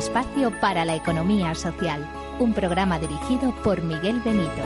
Espacio 0.00 0.50
para 0.62 0.86
la 0.86 0.96
economía 0.96 1.54
social. 1.54 2.06
Un 2.38 2.54
programa 2.54 2.98
dirigido 2.98 3.52
por 3.62 3.82
Miguel 3.82 4.18
Benito. 4.24 4.62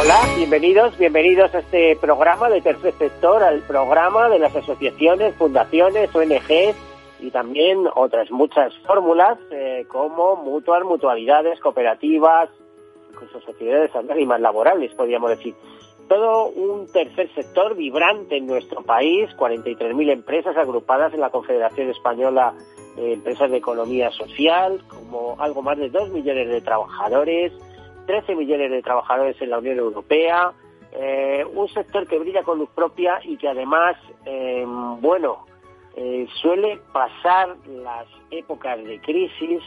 Hola, 0.00 0.20
bienvenidos, 0.38 0.96
bienvenidos 0.96 1.54
a 1.54 1.58
este 1.58 1.96
programa 1.96 2.48
de 2.48 2.62
Tercer 2.62 2.94
Sector, 2.94 3.42
al 3.42 3.60
programa 3.60 4.30
de 4.30 4.38
las 4.38 4.56
asociaciones, 4.56 5.34
fundaciones, 5.34 6.08
ONGs 6.14 6.74
y 7.20 7.30
también 7.30 7.84
otras 7.94 8.30
muchas 8.30 8.74
fórmulas 8.86 9.36
eh, 9.50 9.84
como 9.88 10.36
mutuas, 10.36 10.82
mutualidades, 10.82 11.60
cooperativas, 11.60 12.48
incluso 13.10 13.38
sociedades 13.42 13.94
anónimas 13.94 14.40
laborales, 14.40 14.94
podríamos 14.94 15.28
decir 15.28 15.54
todo 16.08 16.46
un 16.48 16.86
tercer 16.92 17.32
sector 17.34 17.74
vibrante 17.76 18.36
en 18.36 18.46
nuestro 18.46 18.82
país, 18.82 19.28
43.000 19.36 20.10
empresas 20.10 20.56
agrupadas 20.56 21.12
en 21.14 21.20
la 21.20 21.30
Confederación 21.30 21.90
Española 21.90 22.54
de 22.96 23.14
Empresas 23.14 23.50
de 23.50 23.56
Economía 23.56 24.10
Social, 24.10 24.82
como 24.88 25.36
algo 25.40 25.62
más 25.62 25.78
de 25.78 25.90
2 25.90 26.10
millones 26.10 26.48
de 26.48 26.60
trabajadores, 26.60 27.52
13 28.06 28.34
millones 28.34 28.70
de 28.70 28.82
trabajadores 28.82 29.40
en 29.40 29.50
la 29.50 29.58
Unión 29.58 29.78
Europea, 29.78 30.52
eh, 30.92 31.44
un 31.54 31.68
sector 31.68 32.06
que 32.06 32.18
brilla 32.18 32.42
con 32.42 32.58
luz 32.58 32.68
propia 32.74 33.20
y 33.24 33.36
que 33.36 33.48
además, 33.48 33.96
eh, 34.26 34.64
bueno, 35.00 35.44
eh, 35.96 36.26
suele 36.40 36.78
pasar 36.92 37.56
las 37.66 38.06
épocas 38.30 38.82
de 38.84 39.00
crisis 39.00 39.62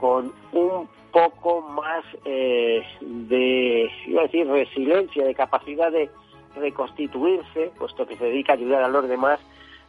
con 0.00 0.32
un 0.52 0.88
poco 1.12 1.62
más 1.62 2.04
eh, 2.24 2.82
de, 3.00 3.90
iba 4.06 4.20
a 4.20 4.24
decir, 4.24 4.46
resiliencia, 4.46 5.24
de 5.24 5.34
capacidad 5.34 5.90
de 5.90 6.10
reconstituirse, 6.54 7.72
puesto 7.78 8.06
que 8.06 8.16
se 8.16 8.24
dedica 8.24 8.52
a 8.52 8.56
ayudar 8.56 8.82
a 8.82 8.88
los 8.88 9.08
demás, 9.08 9.40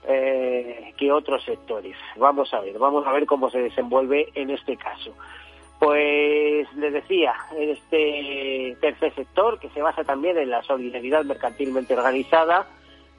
eh, 0.08 0.94
que 0.98 1.12
otros 1.12 1.44
sectores. 1.44 1.96
Vamos 2.16 2.54
a 2.54 2.62
ver, 2.62 2.78
vamos 2.80 3.06
a 3.06 3.12
ver 3.12 3.26
cómo 3.26 3.50
se 3.50 3.60
desenvuelve 3.60 4.30
en 4.36 4.50
este 4.52 4.78
caso. 4.78 5.14
Pues 5.80 6.74
les 6.76 6.94
decía, 6.94 7.36
en 7.56 7.70
este 7.70 8.78
tercer 8.82 9.14
sector, 9.14 9.60
que 9.60 9.70
se 9.70 9.82
basa 9.82 10.04
también 10.04 10.38
en 10.38 10.50
la 10.50 10.64
solidaridad 10.64 11.24
mercantilmente 11.26 11.94
organizada, 11.96 12.68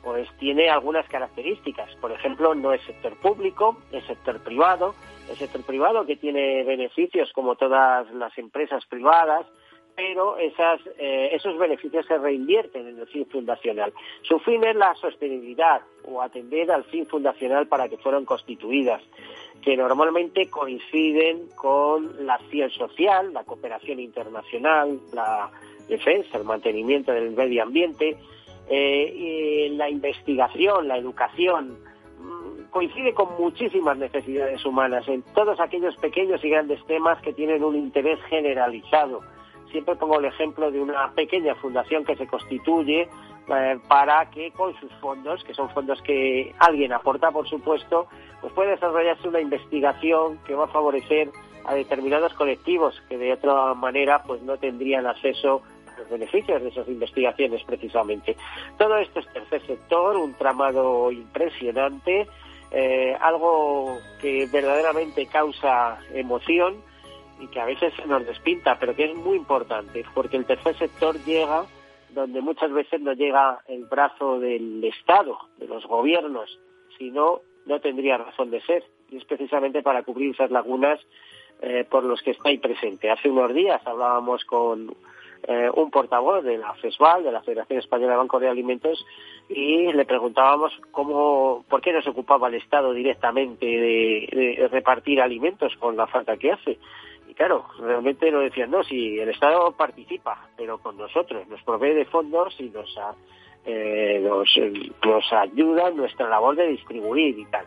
pues 0.08 0.26
tiene 0.38 0.70
algunas 0.70 1.06
características. 1.06 1.94
Por 1.96 2.12
ejemplo, 2.12 2.54
no 2.54 2.72
es 2.72 2.80
sector 2.84 3.14
público, 3.16 3.76
es 3.92 4.02
sector 4.04 4.42
privado, 4.42 4.94
el 5.28 5.36
sector 5.36 5.62
privado 5.64 6.06
que 6.06 6.16
tiene 6.16 6.64
beneficios 6.64 7.30
como 7.34 7.56
todas 7.56 8.10
las 8.14 8.36
empresas 8.38 8.86
privadas, 8.86 9.44
pero 9.94 10.38
esas, 10.38 10.80
eh, 10.98 11.28
esos 11.32 11.58
beneficios 11.58 12.06
se 12.06 12.16
reinvierten 12.16 12.88
en 12.88 12.98
el 12.98 13.06
fin 13.08 13.26
fundacional. 13.26 13.92
Su 14.22 14.38
fin 14.38 14.64
es 14.64 14.76
la 14.76 14.94
sostenibilidad 14.94 15.82
o 16.04 16.22
atender 16.22 16.70
al 16.70 16.84
fin 16.84 17.06
fundacional 17.06 17.66
para 17.66 17.90
que 17.90 17.98
fueran 17.98 18.25
constituidas, 18.25 19.02
que 19.60 19.76
normalmente 19.76 20.48
coinciden 20.48 21.50
con 21.54 22.25
la 22.25 22.36
acción 22.36 22.70
social, 22.70 23.34
la 23.34 23.44
cooperación 23.44 24.00
internacional, 24.00 25.00
la 25.12 25.50
defensa, 25.86 26.38
el 26.38 26.44
mantenimiento 26.44 27.12
del 27.12 27.32
medio 27.32 27.62
ambiente, 27.62 28.16
eh, 28.70 29.68
la 29.72 29.88
investigación, 29.88 30.88
la 30.88 30.98
educación, 30.98 31.78
coincide 32.70 33.14
con 33.14 33.28
muchísimas 33.38 33.96
necesidades 33.96 34.64
humanas 34.64 35.06
en 35.08 35.22
todos 35.34 35.58
aquellos 35.60 35.96
pequeños 35.96 36.44
y 36.44 36.50
grandes 36.50 36.84
temas 36.86 37.20
que 37.22 37.32
tienen 37.32 37.64
un 37.64 37.76
interés 37.76 38.18
generalizado. 38.28 39.20
Siempre 39.70 39.96
pongo 39.96 40.18
el 40.18 40.26
ejemplo 40.26 40.70
de 40.70 40.80
una 40.80 41.12
pequeña 41.12 41.54
fundación 41.56 42.04
que 42.04 42.16
se 42.16 42.26
constituye 42.26 43.02
eh, 43.48 43.78
para 43.88 44.30
que 44.30 44.50
con 44.52 44.74
sus 44.78 44.92
fondos, 45.00 45.42
que 45.44 45.54
son 45.54 45.68
fondos 45.70 46.00
que 46.02 46.54
alguien 46.58 46.92
aporta, 46.92 47.30
por 47.30 47.48
supuesto, 47.48 48.06
pues 48.40 48.52
puede 48.52 48.70
desarrollarse 48.70 49.28
una 49.28 49.40
investigación 49.40 50.38
que 50.46 50.54
va 50.54 50.64
a 50.64 50.68
favorecer 50.68 51.30
a 51.64 51.74
determinados 51.74 52.32
colectivos 52.34 52.94
que 53.08 53.18
de 53.18 53.32
otra 53.32 53.74
manera 53.74 54.22
pues 54.26 54.40
no 54.42 54.56
tendrían 54.56 55.06
acceso 55.06 55.62
beneficios 56.08 56.62
de 56.62 56.69
esas 56.69 56.88
investigaciones 56.88 57.62
precisamente. 57.64 58.36
Todo 58.76 58.96
esto 58.98 59.20
es 59.20 59.28
tercer 59.32 59.66
sector, 59.66 60.16
un 60.16 60.34
tramado 60.34 61.10
impresionante 61.12 62.26
eh, 62.70 63.16
algo 63.19 63.98
que 64.20 64.46
verdaderamente 64.52 65.26
causa 65.26 65.98
emoción 66.12 66.76
y 67.41 67.46
que 67.46 67.60
a 67.60 67.64
veces 67.64 67.94
se 67.94 68.06
nos 68.06 68.26
despinta, 68.26 68.78
pero 68.78 68.94
que 68.94 69.04
es 69.04 69.14
muy 69.14 69.38
importante, 69.38 70.04
porque 70.14 70.36
el 70.36 70.44
tercer 70.44 70.76
sector 70.76 71.16
llega 71.24 71.64
donde 72.10 72.40
muchas 72.40 72.70
veces 72.72 73.00
no 73.00 73.12
llega 73.12 73.60
el 73.69 73.84
brazo 73.84 74.38
del 74.38 74.82
Estado, 74.84 75.38
de 75.56 75.66
los 75.66 75.86
gobiernos, 75.86 76.58
si 76.98 77.10
no, 77.10 77.40
no 77.64 77.80
tendría 77.80 78.19
razón 78.19 78.50
de 78.50 78.60
ser. 78.62 78.84
Y 79.10 79.16
es 79.16 79.25
precisamente 79.25 79.82
para 79.82 80.02
cubrir 80.02 80.34
esas 80.34 80.50
lagunas 80.50 81.00
eh, 81.62 81.86
por 81.88 82.04
los 82.04 82.20
que 82.22 82.32
está 82.32 82.50
ahí 82.50 82.58
presente. 82.58 83.10
Hace 83.10 83.30
unos 83.30 83.54
días 83.54 83.80
hablábamos 83.86 84.44
con 84.44 84.94
eh, 85.44 85.71
un 85.75 85.91
portavoz 85.91 86.44
de 86.44 86.59
la 86.59 86.75
FESVAL, 86.75 87.22
de 87.22 87.32
la 87.32 87.43
Federación 87.43 87.78
Española 87.78 88.12
de 88.12 88.19
Banco 88.19 88.41
de 88.41 88.49
Alimentos, 88.49 89.04
y 89.49 89.93
le 89.93 90.04
preguntábamos 90.04 90.72
cómo, 90.91 91.65
por 91.69 91.81
qué 91.81 91.93
no 91.93 92.03
se 92.03 92.10
ocupaba 92.10 92.49
el 92.49 92.54
Estado 92.54 92.93
directamente 92.93 93.64
de, 93.64 94.69
repartir 94.70 95.20
alimentos 95.20 95.75
con 95.76 95.96
la 95.96 96.06
falta 96.06 96.37
que 96.37 96.52
hace. 96.52 96.79
Y 97.29 97.35
claro, 97.35 97.67
realmente 97.81 98.31
nos 98.31 98.43
decían, 98.43 98.70
no, 98.70 98.82
si 98.85 99.19
el 99.19 99.29
Estado 99.31 99.73
participa, 99.73 100.49
pero 100.56 100.79
con 100.79 100.96
nosotros, 100.96 101.46
nos 101.49 101.62
provee 101.62 101.94
de 101.94 102.05
fondos 102.06 102.55
y 102.58 102.70
nos, 102.70 102.94
eh, 103.64 104.20
nos, 104.23 105.32
ayuda 105.32 105.88
en 105.88 105.96
nuestra 105.96 106.29
labor 106.29 106.56
de 106.56 106.69
distribuir 106.69 107.38
y 107.38 107.44
tal. 107.46 107.64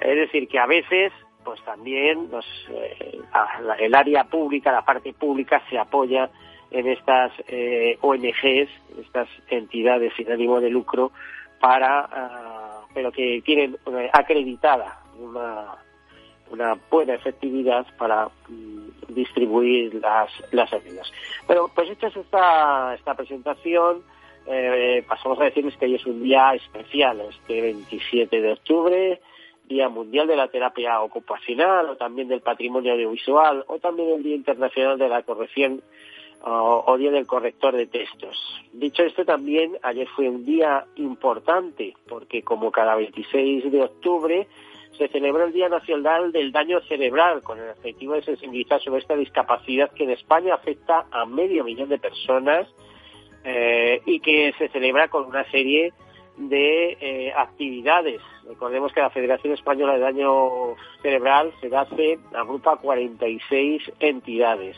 Es 0.00 0.16
decir, 0.16 0.46
que 0.48 0.58
a 0.58 0.66
veces 0.66 1.12
pues 1.44 1.62
también 1.62 2.30
eh, 2.70 3.20
el 3.78 3.94
área 3.94 4.24
pública, 4.24 4.72
la 4.72 4.84
parte 4.84 5.12
pública 5.12 5.62
se 5.68 5.78
apoya 5.78 6.30
en 6.74 6.88
estas 6.88 7.32
eh, 7.46 7.96
ONGs, 8.00 8.68
estas 9.00 9.28
entidades 9.48 10.12
sin 10.16 10.30
ánimo 10.30 10.60
de 10.60 10.70
lucro, 10.70 11.12
para, 11.60 12.00
ah, 12.00 12.80
pero 12.92 13.12
que 13.12 13.40
tienen 13.44 13.78
acreditada 14.12 14.98
una, 15.20 15.76
una 16.50 16.76
buena 16.90 17.14
efectividad 17.14 17.86
para 17.96 18.28
mm, 18.48 19.14
distribuir 19.14 19.94
las, 19.94 20.30
las 20.50 20.72
ayudas. 20.72 21.10
Pero 21.46 21.70
pues 21.72 21.90
hecha 21.90 22.08
esta, 22.08 22.94
esta 22.94 23.14
presentación, 23.14 24.02
eh, 24.48 25.04
pasamos 25.06 25.38
a 25.40 25.44
decirles 25.44 25.76
que 25.76 25.86
hoy 25.86 25.94
es 25.94 26.06
un 26.06 26.24
día 26.24 26.54
especial, 26.54 27.20
este 27.20 27.60
27 27.60 28.40
de 28.40 28.52
octubre, 28.52 29.20
Día 29.68 29.88
Mundial 29.88 30.26
de 30.26 30.36
la 30.36 30.48
Terapia 30.48 31.00
Ocupacional 31.00 31.88
o 31.88 31.96
también 31.96 32.26
del 32.26 32.40
Patrimonio 32.40 32.94
Audiovisual 32.94 33.64
o 33.68 33.78
también 33.78 34.10
el 34.10 34.22
Día 34.24 34.34
Internacional 34.34 34.98
de 34.98 35.08
la 35.08 35.22
Corrección 35.22 35.82
o, 36.46 36.96
Día 36.98 37.10
del 37.10 37.26
Corrector 37.26 37.74
de 37.76 37.86
Textos. 37.86 38.36
Dicho 38.72 39.02
esto, 39.02 39.24
también 39.24 39.78
ayer 39.82 40.06
fue 40.08 40.28
un 40.28 40.44
día 40.44 40.84
importante 40.96 41.94
porque 42.06 42.42
como 42.42 42.70
cada 42.70 42.94
26 42.96 43.72
de 43.72 43.82
octubre 43.82 44.46
se 44.98 45.08
celebró 45.08 45.44
el 45.44 45.52
Día 45.52 45.68
Nacional 45.68 46.32
del 46.32 46.52
Daño 46.52 46.80
Cerebral 46.82 47.42
con 47.42 47.58
el 47.58 47.70
objetivo 47.70 48.14
de 48.14 48.22
sensibilizar 48.22 48.80
sobre 48.80 49.00
esta 49.00 49.16
discapacidad 49.16 49.90
que 49.90 50.04
en 50.04 50.10
España 50.10 50.54
afecta 50.54 51.06
a 51.10 51.24
medio 51.24 51.64
millón 51.64 51.88
de 51.88 51.98
personas 51.98 52.68
eh, 53.42 54.02
y 54.04 54.20
que 54.20 54.52
se 54.58 54.68
celebra 54.68 55.08
con 55.08 55.24
una 55.24 55.50
serie 55.50 55.92
de 56.36 56.96
eh, 57.00 57.32
actividades. 57.36 58.20
Recordemos 58.46 58.92
que 58.92 59.00
la 59.00 59.10
Federación 59.10 59.54
Española 59.54 59.94
de 59.94 60.00
Daño 60.00 60.76
Cerebral, 61.02 61.52
se 61.60 61.74
hace 61.74 62.18
agrupa 62.34 62.76
46 62.76 63.82
entidades. 64.00 64.76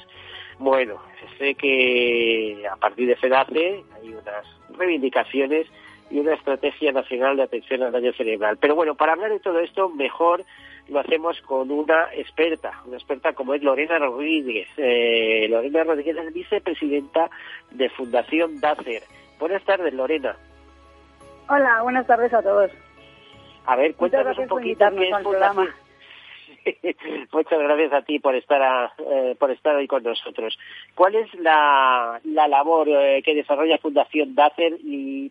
Bueno, 0.58 1.00
sé 1.38 1.54
que 1.54 2.64
a 2.70 2.76
partir 2.76 3.08
de 3.08 3.16
FEDACE 3.16 3.84
hay 3.94 4.08
unas 4.08 4.46
reivindicaciones 4.76 5.66
y 6.10 6.18
una 6.18 6.34
estrategia 6.34 6.92
nacional 6.92 7.36
de 7.36 7.42
atención 7.42 7.82
al 7.82 7.92
daño 7.92 8.12
cerebral. 8.12 8.56
Pero 8.58 8.74
bueno, 8.74 8.94
para 8.94 9.12
hablar 9.12 9.30
de 9.30 9.40
todo 9.40 9.58
esto, 9.60 9.88
mejor 9.88 10.44
lo 10.88 11.00
hacemos 11.00 11.40
con 11.42 11.70
una 11.70 12.08
experta, 12.14 12.80
una 12.86 12.96
experta 12.96 13.32
como 13.32 13.54
es 13.54 13.62
Lorena 13.62 13.98
Rodríguez. 13.98 14.68
Eh, 14.76 15.46
Lorena 15.50 15.84
Rodríguez 15.84 16.16
es 16.16 16.32
vicepresidenta 16.32 17.28
de 17.72 17.90
Fundación 17.90 18.60
DACER. 18.60 19.02
Buenas 19.38 19.62
tardes, 19.64 19.92
Lorena. 19.92 20.36
Hola, 21.48 21.82
buenas 21.82 22.06
tardes 22.06 22.32
a 22.32 22.42
todos. 22.42 22.70
A 23.66 23.76
ver, 23.76 23.94
cuéntanos 23.94 24.38
un 24.38 24.46
poquito 24.46 24.86
qué 24.96 25.08
es 25.08 25.22
Fundación. 25.22 25.85
Muchas 27.32 27.58
gracias 27.58 27.92
a 27.92 28.02
ti 28.02 28.18
por 28.18 28.34
estar 28.34 28.92
eh, 28.98 29.36
por 29.38 29.50
estar 29.50 29.76
ahí 29.76 29.86
con 29.86 30.02
nosotros. 30.02 30.58
¿Cuál 30.94 31.14
es 31.14 31.32
la, 31.34 32.20
la 32.24 32.48
labor 32.48 32.88
eh, 32.88 33.22
que 33.24 33.34
desarrolla 33.34 33.78
Fundación 33.78 34.34
DACER 34.34 34.78
y, 34.82 35.30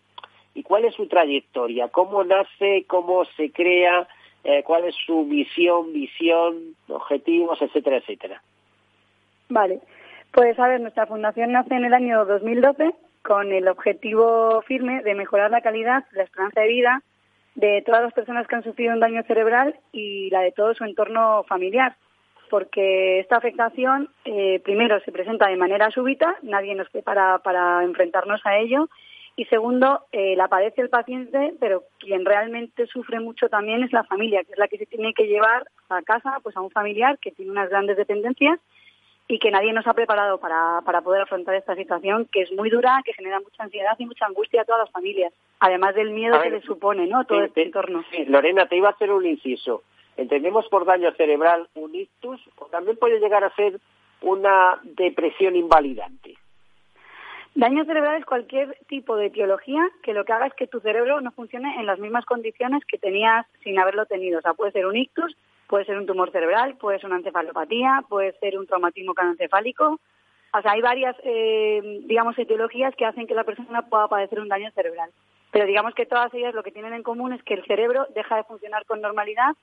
y 0.53 0.63
cuál 0.63 0.85
es 0.85 0.95
su 0.95 1.07
trayectoria? 1.07 1.89
¿Cómo 1.89 2.23
nace? 2.23 2.85
¿Cómo 2.87 3.25
se 3.37 3.51
crea? 3.51 4.07
Eh, 4.43 4.63
¿Cuál 4.63 4.85
es 4.85 4.95
su 5.05 5.23
misión, 5.23 5.91
visión, 5.91 6.75
objetivos, 6.87 7.61
etcétera, 7.61 7.97
etcétera? 7.97 8.41
Vale. 9.49 9.79
Pues 10.31 10.57
a 10.59 10.67
ver, 10.67 10.81
nuestra 10.81 11.07
fundación 11.07 11.51
nace 11.51 11.75
en 11.75 11.85
el 11.85 11.93
año 11.93 12.25
2012 12.25 12.93
con 13.23 13.51
el 13.51 13.67
objetivo 13.67 14.61
firme 14.61 15.01
de 15.01 15.15
mejorar 15.15 15.49
la 15.49 15.61
calidad, 15.61 16.05
la 16.11 16.23
esperanza 16.23 16.61
de 16.61 16.67
vida 16.67 17.01
de 17.55 17.81
todas 17.85 18.03
las 18.03 18.13
personas 18.13 18.47
que 18.47 18.55
han 18.55 18.63
sufrido 18.63 18.93
un 18.93 18.99
daño 18.99 19.23
cerebral 19.23 19.75
y 19.91 20.29
la 20.29 20.41
de 20.41 20.51
todo 20.51 20.73
su 20.73 20.83
entorno 20.83 21.43
familiar, 21.43 21.95
porque 22.49 23.19
esta 23.19 23.37
afectación 23.37 24.09
eh, 24.25 24.59
primero 24.63 24.99
se 25.01 25.11
presenta 25.11 25.47
de 25.47 25.57
manera 25.57 25.89
súbita, 25.89 26.35
nadie 26.43 26.75
nos 26.75 26.89
prepara 26.89 27.39
para 27.39 27.83
enfrentarnos 27.83 28.41
a 28.45 28.57
ello, 28.57 28.89
y 29.37 29.45
segundo, 29.45 30.05
eh, 30.13 30.35
la 30.37 30.47
padece 30.47 30.81
el 30.81 30.89
paciente, 30.89 31.53
pero 31.59 31.83
quien 31.99 32.23
realmente 32.23 32.87
sufre 32.87 33.19
mucho 33.19 33.49
también 33.49 33.83
es 33.83 33.91
la 33.91 34.05
familia, 34.05 34.43
que 34.43 34.53
es 34.53 34.57
la 34.57 34.69
que 34.69 34.77
se 34.77 34.85
tiene 34.85 35.13
que 35.13 35.27
llevar 35.27 35.65
a 35.89 36.01
casa 36.03 36.39
pues 36.41 36.55
a 36.55 36.61
un 36.61 36.71
familiar 36.71 37.17
que 37.19 37.31
tiene 37.31 37.51
unas 37.51 37.69
grandes 37.69 37.97
dependencias 37.97 38.59
y 39.27 39.39
que 39.39 39.49
nadie 39.49 39.73
nos 39.73 39.87
ha 39.87 39.93
preparado 39.93 40.39
para, 40.39 40.81
para 40.85 41.01
poder 41.01 41.23
afrontar 41.23 41.55
esta 41.55 41.75
situación 41.75 42.27
que 42.31 42.41
es 42.41 42.51
muy 42.51 42.69
dura, 42.69 43.01
que 43.03 43.13
genera 43.13 43.39
mucha 43.39 43.63
ansiedad 43.63 43.95
y 43.97 44.05
mucha 44.05 44.25
angustia 44.25 44.61
a 44.61 44.65
todas 44.65 44.81
las 44.81 44.91
familias, 44.91 45.33
además 45.59 45.95
del 45.95 46.11
miedo 46.11 46.39
que 46.41 46.51
le 46.51 46.61
supone 46.61 47.07
¿no? 47.07 47.25
todo 47.25 47.43
este 47.43 47.63
entorno. 47.63 48.03
Sí, 48.11 48.25
Lorena, 48.25 48.67
te 48.67 48.77
iba 48.77 48.89
a 48.89 48.91
hacer 48.91 49.11
un 49.11 49.25
inciso. 49.25 49.83
Entendemos 50.17 50.67
por 50.69 50.85
daño 50.85 51.11
cerebral 51.13 51.67
un 51.73 51.95
ictus 51.95 52.39
o 52.57 52.65
también 52.65 52.97
puede 52.97 53.19
llegar 53.19 53.43
a 53.43 53.53
ser 53.55 53.79
una 54.21 54.79
depresión 54.83 55.55
invalidante. 55.55 56.35
Daño 57.55 57.85
cerebral 57.85 58.17
es 58.17 58.25
cualquier 58.25 58.77
tipo 58.87 59.15
de 59.15 59.27
etiología 59.27 59.81
que 60.03 60.13
lo 60.13 60.25
que 60.25 60.33
haga 60.33 60.47
es 60.47 60.53
que 60.55 60.67
tu 60.67 60.81
cerebro 60.81 61.21
no 61.21 61.31
funcione 61.31 61.79
en 61.79 61.85
las 61.85 61.99
mismas 61.99 62.25
condiciones 62.25 62.83
que 62.85 62.97
tenías 62.97 63.45
sin 63.63 63.79
haberlo 63.79 64.05
tenido. 64.05 64.39
O 64.39 64.41
sea, 64.41 64.53
puede 64.53 64.73
ser 64.73 64.85
un 64.85 64.97
ictus, 64.97 65.35
Puede 65.67 65.85
ser 65.85 65.97
un 65.97 66.05
tumor 66.05 66.31
cerebral, 66.31 66.77
puede 66.77 66.99
ser 66.99 67.07
una 67.07 67.17
encefalopatía, 67.17 68.03
puede 68.07 68.33
ser 68.39 68.57
un 68.57 68.67
traumatismo 68.67 69.13
craneoencefálico. 69.13 69.99
O 70.53 70.61
sea, 70.61 70.71
hay 70.71 70.81
varias, 70.81 71.15
eh, 71.23 72.01
digamos, 72.05 72.37
etiologías 72.37 72.95
que 72.95 73.05
hacen 73.05 73.27
que 73.27 73.33
la 73.33 73.43
persona 73.43 73.81
pueda 73.81 74.07
padecer 74.07 74.39
un 74.39 74.47
daño 74.47 74.71
cerebral. 74.71 75.09
Pero 75.51 75.65
digamos 75.65 75.93
que 75.95 76.05
todas 76.05 76.33
ellas 76.33 76.53
lo 76.53 76.63
que 76.63 76.71
tienen 76.71 76.93
en 76.93 77.03
común 77.03 77.33
es 77.33 77.43
que 77.43 77.55
el 77.55 77.65
cerebro 77.65 78.07
deja 78.13 78.37
de 78.37 78.43
funcionar 78.43 78.85
con 78.85 79.01
normalidad 79.01 79.55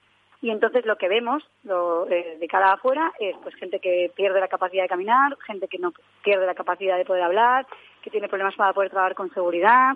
y 0.43 0.51
entonces 0.51 0.85
lo 0.85 0.97
que 0.97 1.09
vemos 1.09 1.43
lo, 1.63 2.09
eh, 2.11 2.37
de 2.41 2.49
cara 2.49 2.73
afuera 2.73 3.13
es 3.21 3.37
pues 3.43 3.55
gente 3.55 3.79
que 3.79 4.11
pierde 4.17 4.41
la 4.41 4.49
capacidad 4.49 4.83
de 4.83 4.89
caminar, 4.89 5.37
gente 5.47 5.69
que 5.69 5.79
no 5.79 5.93
pierde 6.25 6.47
la 6.47 6.55
capacidad 6.55 6.97
de 6.97 7.05
poder 7.05 7.23
hablar, 7.23 7.65
que 8.03 8.11
tiene 8.11 8.29
problemas 8.29 8.57
para 8.57 8.73
poder 8.73 8.91
trabajar 8.91 9.15
con 9.15 9.33
seguridad, 9.33 9.95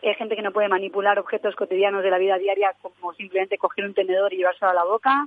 eh, 0.00 0.14
gente 0.14 0.36
que 0.36 0.42
no 0.42 0.52
puede 0.52 0.68
manipular 0.68 1.18
objetos 1.18 1.56
cotidianos 1.56 2.04
de 2.04 2.10
la 2.10 2.18
vida 2.18 2.38
diaria 2.38 2.72
como 2.80 3.12
simplemente 3.14 3.58
coger 3.58 3.86
un 3.86 3.94
tenedor 3.94 4.32
y 4.32 4.36
llevárselo 4.36 4.70
a 4.70 4.74
la 4.74 4.84
boca, 4.84 5.26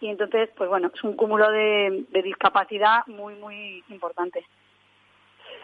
y 0.00 0.08
entonces, 0.08 0.50
pues 0.56 0.68
bueno, 0.68 0.90
es 0.94 1.04
un 1.04 1.14
cúmulo 1.14 1.50
de, 1.50 2.04
discapacidad 2.22 3.06
muy, 3.06 3.34
muy 3.36 3.82
importante. 3.88 4.44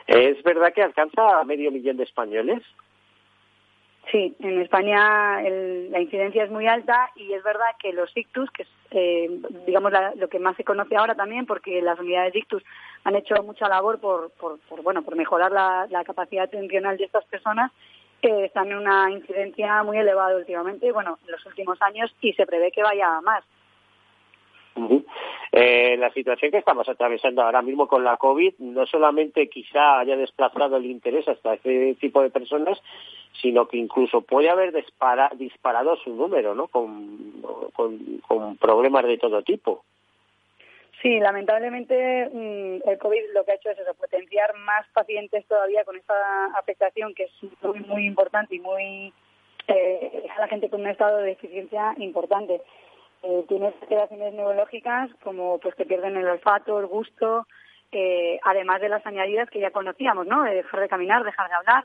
¿Es 0.06 0.42
verdad 0.42 0.72
que 0.72 0.82
alcanza 0.82 1.40
a 1.40 1.44
medio 1.44 1.70
millón 1.70 1.96
de 1.96 2.04
españoles? 2.04 2.62
Sí, 4.10 4.36
en 4.40 4.60
España 4.60 5.40
la 5.40 6.00
incidencia 6.00 6.44
es 6.44 6.50
muy 6.50 6.66
alta 6.66 7.10
y 7.16 7.32
es 7.32 7.42
verdad 7.42 7.66
que 7.78 7.92
los 7.92 8.14
ictus, 8.14 8.50
que 8.50 8.64
es 8.64 8.69
eh, 8.90 9.28
digamos 9.66 9.92
lo 10.16 10.28
que 10.28 10.38
más 10.38 10.56
se 10.56 10.64
conoce 10.64 10.96
ahora 10.96 11.14
también, 11.14 11.46
porque 11.46 11.81
las 11.81 11.98
unidades 11.98 12.32
de 12.32 12.38
ictus 12.40 12.62
han 13.04 13.16
hecho 13.16 13.34
mucha 13.42 13.69
labor 13.69 13.98
por, 13.98 14.31
por, 14.32 14.58
bueno 14.82 15.02
por 15.02 15.16
mejorar 15.16 15.50
la, 15.50 16.04
capacidad 16.04 16.44
atencional 16.44 16.96
de 16.96 17.04
estas 17.04 17.25
personas, 17.25 17.72
eh, 18.22 18.44
están 18.44 18.69
en 18.69 18.76
una 18.76 19.10
incidencia 19.10 19.82
muy 19.82 19.98
elevada 19.98 20.36
últimamente, 20.36 20.92
bueno, 20.92 21.19
en 21.25 21.32
los 21.32 21.44
últimos 21.46 21.81
años 21.82 22.14
y 22.20 22.34
se 22.34 22.46
prevé 22.46 22.70
que 22.70 22.82
vaya 22.82 23.16
a 23.16 23.20
más. 23.20 23.42
Eh, 25.52 25.96
la 25.98 26.10
situación 26.12 26.50
que 26.50 26.58
estamos 26.58 26.88
atravesando 26.88 27.42
ahora 27.42 27.62
mismo 27.62 27.86
con 27.86 28.02
la 28.02 28.16
COVID 28.16 28.54
no 28.58 28.86
solamente 28.86 29.48
quizá 29.48 30.00
haya 30.00 30.16
desplazado 30.16 30.76
el 30.76 30.86
interés 30.86 31.28
hasta 31.28 31.54
ese 31.54 31.94
tipo 32.00 32.22
de 32.22 32.30
personas, 32.30 32.80
sino 33.40 33.68
que 33.68 33.76
incluso 33.76 34.22
puede 34.22 34.50
haber 34.50 34.72
disparado 35.36 35.96
su 35.96 36.14
número, 36.14 36.54
¿no? 36.54 36.66
Con, 36.68 37.44
problemas 38.58 39.04
de 39.04 39.19
todo 39.19 39.43
tipo. 39.43 39.84
Sí, 41.02 41.20
lamentablemente 41.20 42.28
mm, 42.32 42.88
el 42.88 42.98
COVID 42.98 43.32
lo 43.34 43.44
que 43.44 43.52
ha 43.52 43.56
hecho 43.56 43.70
es 43.70 43.78
potenciar 43.96 44.54
más 44.56 44.86
pacientes 44.93 45.44
todavía 45.46 45.84
con 45.84 45.96
esta 45.96 46.46
afectación 46.56 47.14
que 47.14 47.24
es 47.24 47.32
muy, 47.62 47.81
muy 47.81 48.06
importante 48.06 48.56
y 48.56 48.60
muy 48.60 49.12
eh, 49.69 50.26
a 50.36 50.40
la 50.40 50.48
gente 50.48 50.69
con 50.69 50.81
un 50.81 50.88
estado 50.88 51.19
de 51.19 51.28
deficiencia 51.28 51.94
importante 51.98 52.60
eh, 53.26 53.44
tiene 53.48 53.69
alteraciones 53.69 54.34
neurológicas 54.34 55.10
como 55.22 55.58
pues 55.58 55.74
que 55.74 55.86
pierden 55.86 56.16
el 56.16 56.28
olfato, 56.28 56.78
el 56.78 56.86
gusto, 56.86 57.46
eh, 57.90 58.38
además 58.43 58.81
de 58.81 58.90
las 58.90 59.06
añadidas 59.06 59.48
que 59.48 59.60
ya 59.60 59.70
conocíamos, 59.70 60.26
¿no? 60.26 60.43
De 60.43 60.56
dejar 60.56 60.81
de 60.81 60.88
caminar, 60.88 61.24
dejar 61.24 61.48
de 61.48 61.54
hablar. 61.54 61.84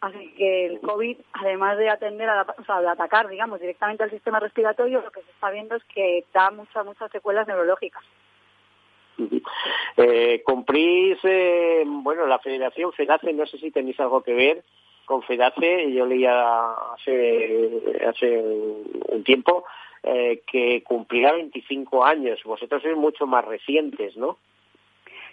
Así 0.00 0.32
que 0.36 0.66
el 0.66 0.80
COVID, 0.80 1.18
además 1.32 1.76
de 1.76 1.90
atender, 1.90 2.28
a 2.30 2.46
o 2.56 2.64
sea, 2.64 2.80
de 2.80 2.88
atacar, 2.88 3.28
digamos, 3.28 3.60
directamente 3.60 4.04
al 4.04 4.10
sistema 4.10 4.38
respiratorio, 4.40 5.02
lo 5.02 5.10
que 5.10 5.22
se 5.22 5.30
está 5.30 5.50
viendo 5.50 5.74
es 5.74 5.84
que 5.92 6.24
da 6.32 6.50
muchas, 6.52 6.84
muchas 6.86 7.10
secuelas 7.10 7.46
neurológicas. 7.48 8.04
Eh, 9.96 10.44
eh, 10.44 11.84
bueno, 11.86 12.26
la 12.26 12.38
Federación 12.38 12.92
FEDACE, 12.92 13.32
no 13.32 13.44
sé 13.46 13.58
si 13.58 13.72
tenéis 13.72 13.98
algo 13.98 14.22
que 14.22 14.32
ver 14.32 14.62
con 15.04 15.22
FEDACE, 15.22 15.92
yo 15.92 16.06
leía 16.06 16.70
hace, 16.94 17.98
hace 18.08 18.38
un 18.38 19.24
tiempo 19.24 19.64
eh, 20.08 20.42
que 20.50 20.82
cumplirá 20.82 21.32
25 21.32 22.04
años. 22.04 22.40
Vosotros 22.44 22.82
sois 22.82 22.96
mucho 22.96 23.26
más 23.26 23.44
recientes, 23.44 24.16
¿no? 24.16 24.38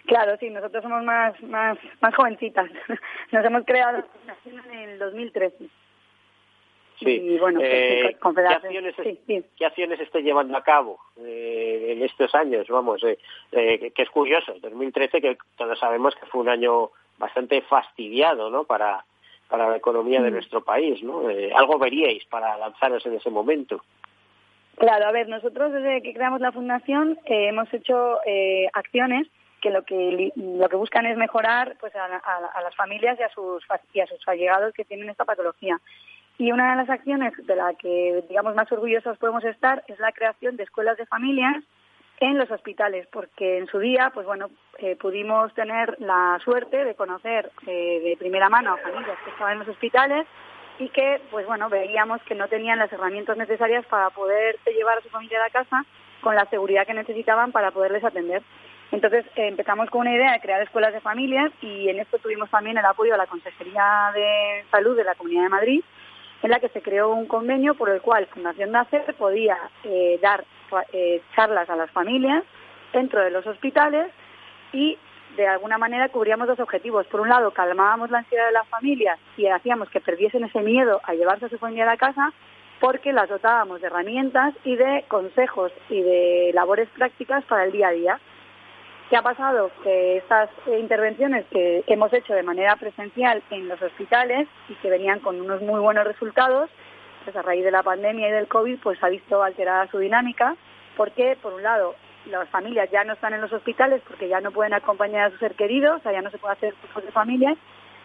Claro, 0.04 0.36
sí, 0.38 0.50
nosotros 0.50 0.82
somos 0.82 1.02
más, 1.02 1.40
más, 1.42 1.78
más 2.00 2.14
jovencitas. 2.14 2.70
Nos 3.32 3.44
hemos 3.44 3.64
creado 3.64 4.04
en 4.44 4.78
el 4.78 4.98
2013. 4.98 5.68
Sí. 6.98 7.10
Y 7.10 7.38
bueno, 7.38 7.60
pues, 7.60 7.72
eh, 7.72 8.16
¿qué, 8.22 8.40
acciones, 8.40 8.94
¿qué 9.56 9.66
acciones 9.66 10.00
esté 10.00 10.22
llevando 10.22 10.56
a 10.56 10.62
cabo 10.62 10.98
eh, 11.18 11.88
en 11.90 12.02
estos 12.02 12.34
años? 12.34 12.66
Vamos, 12.68 13.02
eh, 13.04 13.18
eh, 13.52 13.90
que 13.90 14.02
es 14.02 14.10
curioso, 14.10 14.54
2013 14.60 15.20
que 15.20 15.36
todos 15.56 15.78
sabemos 15.78 16.14
que 16.14 16.26
fue 16.26 16.40
un 16.40 16.48
año 16.48 16.90
bastante 17.18 17.60
fastidiado, 17.62 18.48
¿no? 18.48 18.64
Para, 18.64 19.04
para 19.48 19.68
la 19.68 19.76
economía 19.76 20.22
de 20.22 20.30
mm. 20.30 20.34
nuestro 20.34 20.64
país, 20.64 21.02
¿no? 21.02 21.28
Eh, 21.28 21.52
algo 21.54 21.78
veríais 21.78 22.24
para 22.26 22.56
lanzaros 22.56 23.04
en 23.06 23.14
ese 23.14 23.30
momento. 23.30 23.82
Claro, 24.76 25.06
a 25.06 25.12
ver, 25.12 25.28
nosotros 25.28 25.72
desde 25.72 26.02
que 26.02 26.12
creamos 26.12 26.40
la 26.40 26.52
fundación 26.52 27.18
eh, 27.24 27.48
hemos 27.48 27.72
hecho 27.72 28.18
eh, 28.26 28.68
acciones 28.74 29.26
que 29.62 29.70
lo 29.70 29.82
que 29.84 30.32
lo 30.36 30.68
que 30.68 30.76
buscan 30.76 31.06
es 31.06 31.16
mejorar 31.16 31.76
pues 31.80 31.94
a, 31.96 32.60
las 32.60 32.76
familias 32.76 33.18
y 33.18 33.22
a 33.22 33.30
sus 33.30 33.64
y 33.94 34.00
a 34.00 34.06
sus 34.06 34.28
allegados 34.28 34.74
que 34.74 34.84
tienen 34.84 35.08
esta 35.08 35.24
patología. 35.24 35.80
Y 36.38 36.52
una 36.52 36.72
de 36.72 36.76
las 36.76 36.90
acciones 36.90 37.32
de 37.46 37.56
la 37.56 37.72
que, 37.74 38.22
digamos, 38.28 38.54
más 38.54 38.70
orgullosos 38.70 39.16
podemos 39.16 39.42
estar 39.44 39.82
es 39.88 39.98
la 39.98 40.12
creación 40.12 40.56
de 40.56 40.64
escuelas 40.64 40.98
de 40.98 41.06
familias 41.06 41.64
en 42.20 42.36
los 42.36 42.50
hospitales, 42.50 43.06
porque 43.10 43.58
en 43.58 43.66
su 43.66 43.78
día, 43.78 44.10
pues 44.12 44.26
bueno, 44.26 44.50
eh, 44.78 44.96
pudimos 44.96 45.52
tener 45.54 45.96
la 46.00 46.38
suerte 46.44 46.84
de 46.84 46.94
conocer 46.94 47.50
eh, 47.66 48.00
de 48.04 48.16
primera 48.18 48.50
mano 48.50 48.74
a 48.74 48.78
familias 48.78 49.18
que 49.24 49.30
estaban 49.30 49.54
en 49.54 49.58
los 49.60 49.68
hospitales 49.68 50.26
y 50.78 50.88
que, 50.90 51.20
pues 51.30 51.46
bueno, 51.46 51.68
veíamos 51.68 52.20
que 52.22 52.34
no 52.34 52.48
tenían 52.48 52.78
las 52.78 52.92
herramientas 52.92 53.36
necesarias 53.36 53.84
para 53.86 54.10
poder 54.10 54.58
llevar 54.66 54.98
a 54.98 55.00
su 55.02 55.08
familia 55.08 55.38
a 55.38 55.44
la 55.44 55.50
casa 55.50 55.84
con 56.20 56.34
la 56.34 56.46
seguridad 56.46 56.86
que 56.86 56.94
necesitaban 56.94 57.52
para 57.52 57.70
poderles 57.70 58.04
atender. 58.04 58.42
Entonces 58.92 59.24
eh, 59.36 59.48
empezamos 59.48 59.90
con 59.90 60.02
una 60.02 60.14
idea 60.14 60.32
de 60.32 60.40
crear 60.40 60.62
escuelas 60.62 60.92
de 60.92 61.00
familias 61.00 61.52
y 61.60 61.88
en 61.88 61.98
esto 61.98 62.18
tuvimos 62.18 62.50
también 62.50 62.78
el 62.78 62.84
apoyo 62.84 63.12
de 63.12 63.18
la 63.18 63.26
Consejería 63.26 64.12
de 64.14 64.64
Salud 64.70 64.96
de 64.96 65.04
la 65.04 65.14
Comunidad 65.14 65.44
de 65.44 65.48
Madrid, 65.48 65.84
en 66.42 66.50
la 66.50 66.60
que 66.60 66.68
se 66.68 66.82
creó 66.82 67.10
un 67.10 67.26
convenio 67.26 67.74
por 67.74 67.90
el 67.90 68.00
cual 68.00 68.26
Fundación 68.26 68.70
NACER 68.70 69.14
podía 69.14 69.56
eh, 69.84 70.18
dar 70.22 70.44
eh, 70.92 71.22
charlas 71.34 71.68
a 71.68 71.76
las 71.76 71.90
familias 71.90 72.44
dentro 72.92 73.20
de 73.22 73.30
los 73.30 73.46
hospitales 73.46 74.08
y 74.72 74.98
de 75.36 75.46
alguna 75.46 75.78
manera 75.78 76.08
cubríamos 76.08 76.48
dos 76.48 76.60
objetivos. 76.60 77.06
Por 77.06 77.20
un 77.20 77.28
lado, 77.28 77.50
calmábamos 77.50 78.10
la 78.10 78.18
ansiedad 78.18 78.46
de 78.46 78.52
las 78.52 78.68
familias 78.68 79.18
y 79.36 79.46
hacíamos 79.46 79.90
que 79.90 80.00
perdiesen 80.00 80.44
ese 80.44 80.60
miedo 80.60 81.00
a 81.04 81.14
llevarse 81.14 81.46
a 81.46 81.48
su 81.48 81.58
familia 81.58 81.84
a 81.84 81.92
la 81.92 81.96
casa 81.96 82.32
porque 82.80 83.12
las 83.12 83.28
dotábamos 83.28 83.80
de 83.80 83.86
herramientas 83.86 84.54
y 84.64 84.76
de 84.76 85.04
consejos 85.08 85.72
y 85.88 86.02
de 86.02 86.50
labores 86.54 86.88
prácticas 86.90 87.44
para 87.44 87.64
el 87.64 87.72
día 87.72 87.88
a 87.88 87.92
día. 87.92 88.20
¿Qué 89.08 89.16
ha 89.16 89.22
pasado? 89.22 89.70
Que 89.82 90.16
estas 90.16 90.50
intervenciones 90.66 91.46
que 91.50 91.84
hemos 91.86 92.12
hecho 92.12 92.34
de 92.34 92.42
manera 92.42 92.74
presencial 92.76 93.42
en 93.50 93.68
los 93.68 93.80
hospitales 93.80 94.48
y 94.68 94.74
que 94.74 94.90
venían 94.90 95.20
con 95.20 95.40
unos 95.40 95.62
muy 95.62 95.80
buenos 95.80 96.04
resultados, 96.04 96.68
pues 97.24 97.36
a 97.36 97.42
raíz 97.42 97.64
de 97.64 97.70
la 97.70 97.82
pandemia 97.82 98.28
y 98.28 98.32
del 98.32 98.48
COVID, 98.48 98.80
pues 98.82 99.02
ha 99.02 99.08
visto 99.08 99.42
alterada 99.42 99.86
su 99.90 99.98
dinámica, 99.98 100.56
porque 100.96 101.36
por 101.40 101.54
un 101.54 101.62
lado 101.62 101.94
las 102.26 102.48
familias 102.48 102.90
ya 102.90 103.04
no 103.04 103.14
están 103.14 103.34
en 103.34 103.40
los 103.40 103.52
hospitales 103.52 104.02
porque 104.06 104.28
ya 104.28 104.40
no 104.40 104.50
pueden 104.50 104.74
acompañar 104.74 105.26
a 105.26 105.30
su 105.30 105.38
ser 105.38 105.54
querido, 105.54 105.96
o 105.96 106.00
sea, 106.00 106.12
ya 106.12 106.22
no 106.22 106.30
se 106.30 106.38
puede 106.38 106.54
hacer 106.54 106.74
hijos 106.84 107.04
de 107.04 107.12
familia, 107.12 107.56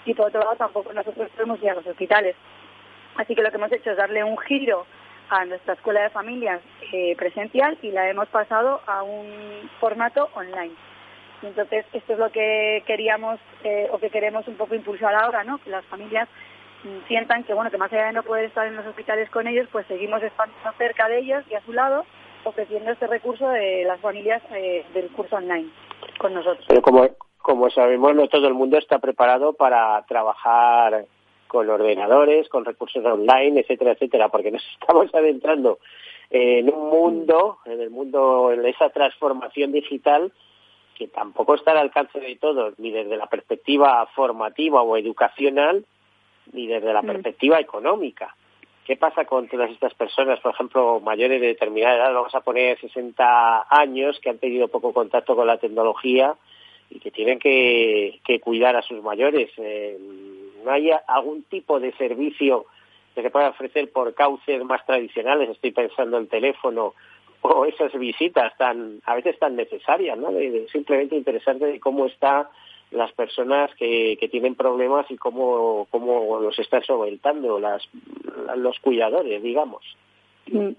y 0.05 0.13
por 0.13 0.27
otro 0.27 0.41
lado 0.41 0.55
tampoco 0.55 0.93
nosotros 0.93 1.29
podemos 1.31 1.61
ir 1.61 1.69
a 1.69 1.75
los 1.75 1.87
hospitales. 1.87 2.35
Así 3.15 3.35
que 3.35 3.41
lo 3.41 3.51
que 3.51 3.57
hemos 3.57 3.71
hecho 3.71 3.91
es 3.91 3.97
darle 3.97 4.23
un 4.23 4.37
giro 4.37 4.85
a 5.29 5.45
nuestra 5.45 5.73
escuela 5.73 6.01
de 6.01 6.09
familias 6.09 6.61
eh, 6.91 7.15
presencial 7.15 7.77
y 7.81 7.91
la 7.91 8.09
hemos 8.09 8.27
pasado 8.29 8.81
a 8.85 9.03
un 9.03 9.69
formato 9.79 10.29
online. 10.33 10.73
Entonces, 11.41 11.85
esto 11.93 12.13
es 12.13 12.19
lo 12.19 12.31
que 12.31 12.83
queríamos 12.85 13.39
eh, 13.63 13.87
o 13.91 13.97
que 13.97 14.09
queremos 14.09 14.47
un 14.47 14.55
poco 14.55 14.75
impulsar 14.75 15.15
ahora, 15.15 15.43
¿no? 15.43 15.57
Que 15.59 15.69
las 15.69 15.85
familias 15.85 16.27
mm, 16.83 17.07
sientan 17.07 17.43
que, 17.43 17.53
bueno, 17.53 17.71
que 17.71 17.77
más 17.77 17.91
allá 17.91 18.07
de 18.07 18.13
no 18.13 18.23
poder 18.23 18.45
estar 18.45 18.67
en 18.67 18.75
los 18.75 18.85
hospitales 18.85 19.29
con 19.29 19.47
ellos, 19.47 19.67
pues 19.71 19.87
seguimos 19.87 20.21
estando 20.21 20.53
cerca 20.77 21.07
de 21.07 21.19
ellos 21.19 21.43
y 21.49 21.55
a 21.55 21.61
su 21.61 21.73
lado, 21.73 22.05
ofreciendo 22.45 22.91
este 22.91 23.07
recurso 23.07 23.47
de 23.49 23.83
las 23.85 23.99
familias 23.99 24.41
eh, 24.51 24.85
del 24.93 25.09
curso 25.09 25.35
online 25.35 25.69
con 26.17 26.33
nosotros. 26.33 26.65
Pero 26.67 26.81
como, 26.81 27.07
como 27.37 27.69
sabemos, 27.69 28.15
no 28.15 28.27
todo 28.27 28.47
el 28.47 28.53
mundo 28.53 28.77
está 28.77 28.99
preparado 28.99 29.53
para 29.53 30.03
trabajar 30.07 31.05
con 31.47 31.69
ordenadores, 31.69 32.47
con 32.49 32.63
recursos 32.63 33.03
online, 33.03 33.59
etcétera, 33.59 33.91
etcétera, 33.91 34.29
porque 34.29 34.51
nos 34.51 34.63
estamos 34.79 35.13
adentrando 35.13 35.79
en 36.29 36.73
un 36.73 36.89
mundo, 36.89 37.57
en 37.65 37.81
el 37.81 37.89
mundo, 37.89 38.51
en 38.53 38.65
esa 38.65 38.89
transformación 38.89 39.71
digital 39.71 40.31
que 40.97 41.07
tampoco 41.07 41.55
está 41.55 41.71
al 41.71 41.79
alcance 41.79 42.19
de 42.19 42.35
todos, 42.35 42.77
ni 42.77 42.91
desde 42.91 43.17
la 43.17 43.25
perspectiva 43.25 44.05
formativa 44.15 44.81
o 44.81 44.95
educacional, 44.97 45.83
ni 46.53 46.67
desde 46.67 46.93
la 46.93 47.01
mm. 47.01 47.07
perspectiva 47.07 47.59
económica. 47.59 48.35
¿Qué 48.85 48.97
pasa 48.97 49.25
con 49.25 49.47
todas 49.47 49.69
estas 49.69 49.93
personas, 49.93 50.39
por 50.39 50.53
ejemplo, 50.53 50.99
mayores 50.99 51.39
de 51.39 51.47
determinada 51.47 51.95
edad, 51.95 52.13
vamos 52.13 52.33
a 52.33 52.41
poner 52.41 52.79
60 52.79 53.67
años, 53.69 54.19
que 54.19 54.29
han 54.29 54.39
tenido 54.39 54.67
poco 54.69 54.91
contacto 54.91 55.35
con 55.35 55.45
la 55.45 55.57
tecnología 55.57 56.35
y 56.89 56.99
que 56.99 57.11
tienen 57.11 57.37
que, 57.37 58.19
cuidar 58.43 58.75
a 58.75 58.81
sus 58.81 59.03
mayores? 59.03 59.51
Eh, 59.57 59.97
¿No 60.65 60.71
hay 60.71 60.89
algún 61.07 61.43
tipo 61.43 61.79
de 61.79 61.91
servicio 61.93 62.65
que 63.13 63.21
se 63.21 63.29
pueda 63.29 63.49
ofrecer 63.49 63.91
por 63.91 64.15
cauces 64.15 64.63
más 64.63 64.83
tradicionales? 64.85 65.49
Estoy 65.49 65.71
pensando 65.71 66.17
en 66.17 66.27
teléfono 66.27 66.95
o 67.41 67.65
esas 67.65 67.93
visitas 67.93 68.55
tan 68.57 68.99
a 69.05 69.15
veces 69.15 69.37
tan 69.37 69.55
necesarias, 69.55 70.17
¿no? 70.17 70.31
Simplemente 70.71 71.15
interesante 71.15 71.65
de 71.65 71.79
cómo 71.79 72.07
están 72.07 72.47
las 72.91 73.11
personas 73.13 73.73
que, 73.75 74.17
que 74.19 74.29
tienen 74.29 74.55
problemas 74.55 75.09
y 75.09 75.17
cómo, 75.17 75.87
cómo 75.89 76.39
los 76.39 76.57
están 76.59 76.83
solventando 76.83 77.59
las, 77.59 77.81
los 78.57 78.79
cuidadores, 78.79 79.41
digamos. 79.41 79.81
Mm. 80.47 80.71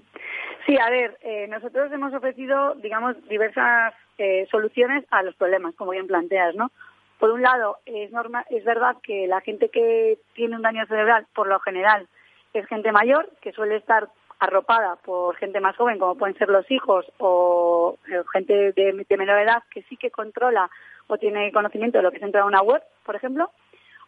Sí, 0.67 0.79
a 0.79 0.91
ver, 0.91 1.19
eh, 1.23 1.47
nosotros 1.49 1.91
hemos 1.91 2.15
ofrecido, 2.15 2.75
digamos, 2.77 3.17
diversas 3.29 3.95
eh, 4.19 4.47
soluciones 4.51 5.05
a 5.11 5.23
los 5.23 5.35
problemas, 5.35 5.75
como 5.75 5.93
bien 5.93 6.07
planteas, 6.07 6.55
¿no? 6.55 6.71
Por 7.19 7.31
un 7.31 7.43
lado, 7.43 7.79
es, 7.87 8.13
normal, 8.13 8.45
es 8.51 8.65
verdad 8.65 8.97
que 9.03 9.27
la 9.27 9.41
gente 9.41 9.69
que 9.71 10.19
tiene 10.35 10.57
un 10.57 10.63
daño 10.63 10.87
cerebral, 10.87 11.27
por 11.35 11.47
lo 11.49 11.59
general, 11.61 12.07
es 12.53 12.67
gente 12.67 12.93
mayor, 12.93 13.31
que 13.41 13.53
suele 13.53 13.77
estar 13.77 14.09
arropada 14.43 14.97
por 14.97 15.37
gente 15.37 15.61
más 15.61 15.77
joven, 15.77 16.01
como 16.01 16.17
pueden 16.17 16.37
ser 16.37 16.49
los 16.49 16.69
hijos 16.69 17.07
o 17.19 17.97
eh, 18.09 18.23
gente 18.33 18.73
de, 18.73 19.17
menor 19.17 19.39
edad 19.39 19.63
que 19.71 19.83
sí 19.85 19.97
que 19.97 20.11
controla 20.11 20.69
o 21.13 21.19
tiene 21.19 21.53
conocimiento 21.53 21.99
de 21.99 22.05
lo 22.05 22.11
que 22.11 22.19
se 22.19 22.25
entra 22.25 22.41
en 22.41 22.47
una 22.47 22.63
web, 22.63 22.83
por 23.05 23.15
ejemplo, 23.15 23.51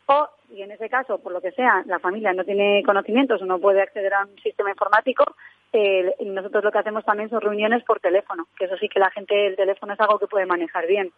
o, 0.07 0.29
y 0.51 0.63
en 0.63 0.71
ese 0.71 0.89
caso, 0.89 1.19
por 1.19 1.33
lo 1.33 1.41
que 1.41 1.53
sea, 1.53 1.83
la 1.87 1.99
familia 1.99 2.33
no 2.33 2.45
tiene 2.45 2.83
conocimientos 2.85 3.41
o 3.43 3.47
no 3.47 3.59
puede 3.59 3.83
acceder 3.83 4.13
a 4.15 4.25
un 4.25 4.39
sistema 4.39 4.71
informático, 4.71 5.25
eh, 5.73 6.15
nosotros 6.21 6.65
lo 6.65 6.73
que 6.73 6.79
hacemos 6.79 7.05
también 7.05 7.29
son 7.29 7.41
reuniones 7.41 7.83
por 7.85 8.01
teléfono, 8.01 8.47
que 8.57 8.67
eso 8.67 8.77
sí 8.79 8.89
que 8.89 9.01
la 9.01 9.11
gente, 9.11 9.47
el 9.47 9.57
teléfono 9.57 9.93
es 9.93 10.01
algo 10.01 10.19
que 10.19 10.27
puede 10.27 10.47
manejar 10.47 10.87
bien. 10.87 11.13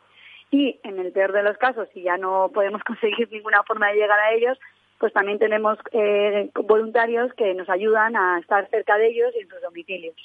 Y 0.50 0.78
en 0.82 0.98
el 0.98 1.12
peor 1.12 1.32
de 1.32 1.42
los 1.42 1.56
casos, 1.58 1.88
si 1.92 2.02
ya 2.02 2.16
no 2.16 2.50
podemos 2.52 2.82
conseguir 2.86 3.30
ninguna 3.30 3.62
forma 3.62 3.88
de 3.88 3.96
llegar 3.96 4.18
a 4.18 4.32
ellos, 4.32 4.58
pues 4.98 5.12
también 5.12 5.38
tenemos 5.38 5.78
eh, 5.92 6.50
voluntarios 6.54 7.32
que 7.34 7.54
nos 7.54 7.68
ayudan 7.68 8.16
a 8.16 8.38
estar 8.38 8.68
cerca 8.70 8.96
de 8.96 9.08
ellos 9.08 9.32
y 9.36 9.42
en 9.42 9.48
sus 9.48 9.60
domicilios. 9.60 10.16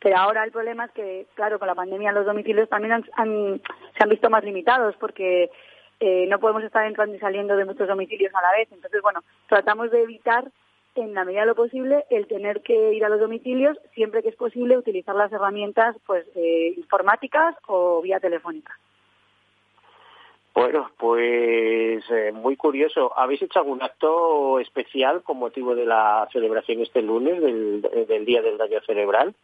Pero 0.00 0.16
ahora 0.18 0.44
el 0.44 0.52
problema 0.52 0.84
es 0.84 0.90
que, 0.92 1.26
claro, 1.34 1.58
con 1.58 1.68
la 1.68 1.74
pandemia 1.74 2.12
los 2.12 2.26
domicilios 2.26 2.68
también 2.68 3.04
se 3.04 3.12
han 3.16 4.08
visto 4.08 4.30
más 4.30 4.44
limitados 4.44 4.94
porque 4.96 5.50
eh, 6.00 6.26
no 6.28 6.38
podemos 6.38 6.62
estar 6.62 6.84
entrando 6.86 7.16
y 7.16 7.18
saliendo 7.18 7.56
de 7.56 7.64
muchos 7.64 7.88
domicilios 7.88 8.34
a 8.34 8.42
la 8.42 8.52
vez. 8.52 8.68
Entonces, 8.70 9.00
bueno, 9.02 9.20
tratamos 9.48 9.90
de 9.90 10.02
evitar 10.02 10.44
en 10.94 11.14
la 11.14 11.24
medida 11.24 11.40
de 11.40 11.46
lo 11.46 11.54
posible 11.54 12.04
el 12.10 12.26
tener 12.26 12.62
que 12.62 12.94
ir 12.94 13.04
a 13.04 13.08
los 13.08 13.20
domicilios 13.20 13.78
siempre 13.94 14.22
que 14.22 14.30
es 14.30 14.36
posible 14.36 14.78
utilizar 14.78 15.14
las 15.14 15.32
herramientas 15.32 15.96
pues 16.06 16.26
eh, 16.34 16.74
informáticas 16.76 17.54
o 17.66 18.00
vía 18.02 18.20
telefónica. 18.20 18.74
Bueno, 20.54 20.90
pues 20.96 22.02
eh, 22.10 22.32
muy 22.32 22.56
curioso. 22.56 23.12
¿Habéis 23.14 23.42
hecho 23.42 23.58
algún 23.58 23.82
acto 23.82 24.58
especial 24.58 25.22
con 25.22 25.36
motivo 25.36 25.74
de 25.74 25.84
la 25.84 26.26
celebración 26.32 26.80
este 26.80 27.02
lunes 27.02 27.42
del, 27.42 28.24
Día 28.24 28.40
del 28.40 28.56
Daño 28.56 28.80
Cerebral? 28.86 29.34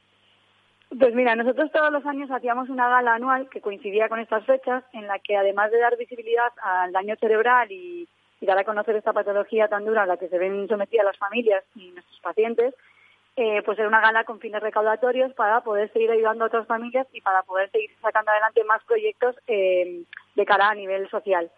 Pues 0.99 1.15
mira, 1.15 1.35
nosotros 1.35 1.73
todos 1.73 1.91
los 1.91 2.05
años 2.05 2.31
hacíamos 2.31 2.69
una 2.69 2.87
gala 2.87 3.15
anual 3.15 3.49
que 3.49 3.63
coincidía 3.63 4.11
con 4.11 4.21
estas 4.21 4.45
fechas, 4.45 4.85
en 4.93 5.07
la 5.07 5.19
que 5.21 5.37
además 5.37 5.71
de 5.71 5.79
dar 5.79 5.97
visibilidad 5.97 6.53
al 6.63 6.93
daño 6.93 7.17
cerebral 7.17 7.71
y, 7.73 8.09
dar 8.43 8.59
a 8.59 8.65
conocer 8.65 8.97
esta 8.97 9.13
patología 9.13 9.69
tan 9.69 9.85
dura 9.85 10.03
a 10.03 10.07
la 10.07 10.17
que 10.17 10.29
se 10.29 10.37
ven 10.37 10.67
sometidas 10.67 11.07
las 11.07 11.17
familias 11.17 11.63
y 11.77 11.93
nuestros 11.93 12.19
pacientes, 12.21 12.75
eh, 13.37 13.63
pues 13.65 13.79
era 13.79 13.87
una 13.87 14.01
gala 14.01 14.25
con 14.25 14.41
fines 14.41 14.61
recaudatorios 14.61 15.33
para 15.35 15.61
poder 15.61 15.93
seguir 15.93 16.11
ayudando 16.11 16.45
a 16.45 16.49
otras 16.49 16.67
familias 16.67 17.07
y 17.13 17.21
para 17.21 17.45
poder 17.45 17.71
seguir 17.71 17.91
sacando 18.03 18.33
adelante 18.33 18.65
más 18.65 18.83
proyectos 18.83 19.37
eh, 19.47 20.03
de 20.35 20.45
cara 20.45 20.71
a 20.71 20.75
nivel 20.75 21.09
social. 21.09 21.53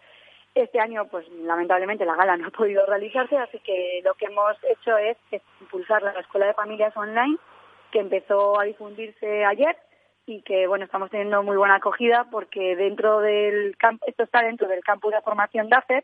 Este 0.53 0.79
año, 0.79 1.07
pues 1.07 1.27
lamentablemente 1.29 2.05
la 2.05 2.15
gala 2.15 2.37
no 2.37 2.47
ha 2.47 2.51
podido 2.51 2.85
realizarse, 2.85 3.35
así 3.35 3.57
que 3.59 4.01
lo 4.05 4.13
que 4.13 4.27
hemos 4.27 4.55
hecho 4.63 4.95
es, 4.97 5.17
impulsar 5.59 6.03
la 6.03 6.11
Escuela 6.11 6.45
de 6.45 6.53
Familias 6.53 6.95
Online, 6.95 7.37
que 7.95 8.01
empezó 8.01 8.59
a 8.59 8.65
difundirse 8.65 9.45
ayer 9.45 9.73
y 10.25 10.41
que, 10.41 10.67
bueno, 10.67 10.83
estamos 10.83 11.09
teniendo 11.09 11.41
muy 11.43 11.55
buena 11.55 11.75
acogida 11.75 12.27
porque 12.29 12.75
dentro 12.75 13.21
del 13.21 13.73
esto 14.05 14.23
está 14.23 14.41
dentro 14.41 14.67
del 14.67 14.83
campus 14.83 15.13
de 15.13 15.21
formación 15.21 15.69
DAFER, 15.69 16.03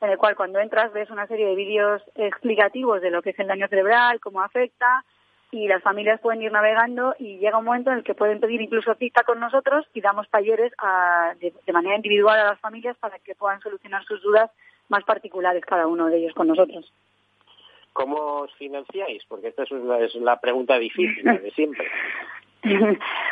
en 0.00 0.10
el 0.10 0.16
cual 0.16 0.34
cuando 0.34 0.60
entras 0.60 0.94
ves 0.94 1.10
una 1.10 1.26
serie 1.26 1.44
de 1.48 1.54
vídeos 1.54 2.02
explicativos 2.14 3.02
de 3.02 3.10
lo 3.10 3.20
que 3.20 3.30
es 3.30 3.38
el 3.38 3.48
daño 3.48 3.68
cerebral, 3.68 4.18
cómo 4.18 4.40
afecta, 4.40 5.04
y 5.50 5.68
las 5.68 5.82
familias 5.82 6.22
pueden 6.22 6.40
ir 6.40 6.52
navegando 6.52 7.14
y 7.18 7.36
llega 7.36 7.58
un 7.58 7.66
momento 7.66 7.90
en 7.90 7.98
el 7.98 8.04
que 8.04 8.14
pueden 8.14 8.40
pedir 8.40 8.62
incluso 8.62 8.94
cita 8.94 9.22
con 9.22 9.38
nosotros 9.38 9.84
y 9.92 10.00
damos 10.00 10.30
talleres 10.30 10.72
de, 11.38 11.72
manera 11.74 11.96
individual 11.96 12.40
a 12.40 12.44
las 12.44 12.60
familias 12.60 12.96
para 12.96 13.18
que 13.18 13.34
puedan 13.34 13.60
solucionar 13.60 14.02
sus 14.06 14.22
dudas 14.22 14.50
más 14.88 15.04
particulares 15.04 15.62
cada 15.66 15.86
uno 15.86 16.06
de 16.06 16.16
ellos 16.16 16.32
con 16.32 16.48
nosotros. 16.48 16.90
¿Cómo 17.96 18.42
os 18.42 18.52
financiáis? 18.56 19.24
Porque 19.26 19.48
esta 19.48 19.62
es 19.62 19.70
la, 19.70 19.98
es 20.00 20.14
la 20.16 20.38
pregunta 20.38 20.78
difícil 20.78 21.24
de 21.42 21.50
siempre. 21.52 21.86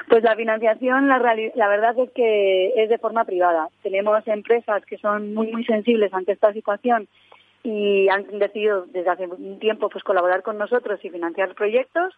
Pues 0.09 0.23
la 0.23 0.35
financiación, 0.37 1.07
la, 1.07 1.19
la 1.19 1.69
verdad 1.69 1.99
es 1.99 2.11
que 2.13 2.73
es 2.75 2.89
de 2.89 2.97
forma 2.97 3.25
privada. 3.25 3.69
Tenemos 3.83 4.27
empresas 4.27 4.83
que 4.87 4.97
son 4.97 5.35
muy, 5.35 5.53
muy 5.53 5.65
sensibles 5.67 6.15
ante 6.15 6.33
esta 6.33 6.55
situación 6.55 7.09
y 7.63 8.09
han 8.09 8.39
decidido 8.39 8.87
desde 8.87 9.11
hace 9.11 9.27
un 9.27 9.59
tiempo 9.59 9.91
pues 9.91 10.03
colaborar 10.03 10.43
con 10.43 10.57
nosotros 10.57 10.99
y 11.05 11.11
financiar 11.11 11.55
proyectos 11.55 12.15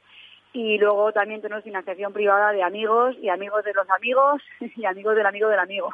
y 0.53 0.79
luego 0.79 1.11
también 1.13 1.41
tenemos 1.41 1.65
financiación 1.65 2.13
privada 2.13 2.53
de 2.53 2.63
amigos 2.63 3.17
y 3.21 3.29
amigos 3.29 3.65
de 3.65 3.75
los 3.75 3.91
amigos 3.91 4.41
y 4.77 4.85
amigos 4.85 5.17
del 5.17 5.27
amigo 5.27 5.49
del 5.49 5.59
amigo. 5.59 5.89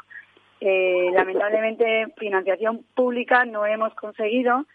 Eh, 0.61 1.11
lamentablemente 1.15 2.09
financiación 2.19 2.85
pública 2.95 3.47
no 3.47 3.65
hemos 3.65 3.95
conseguido 3.95 4.67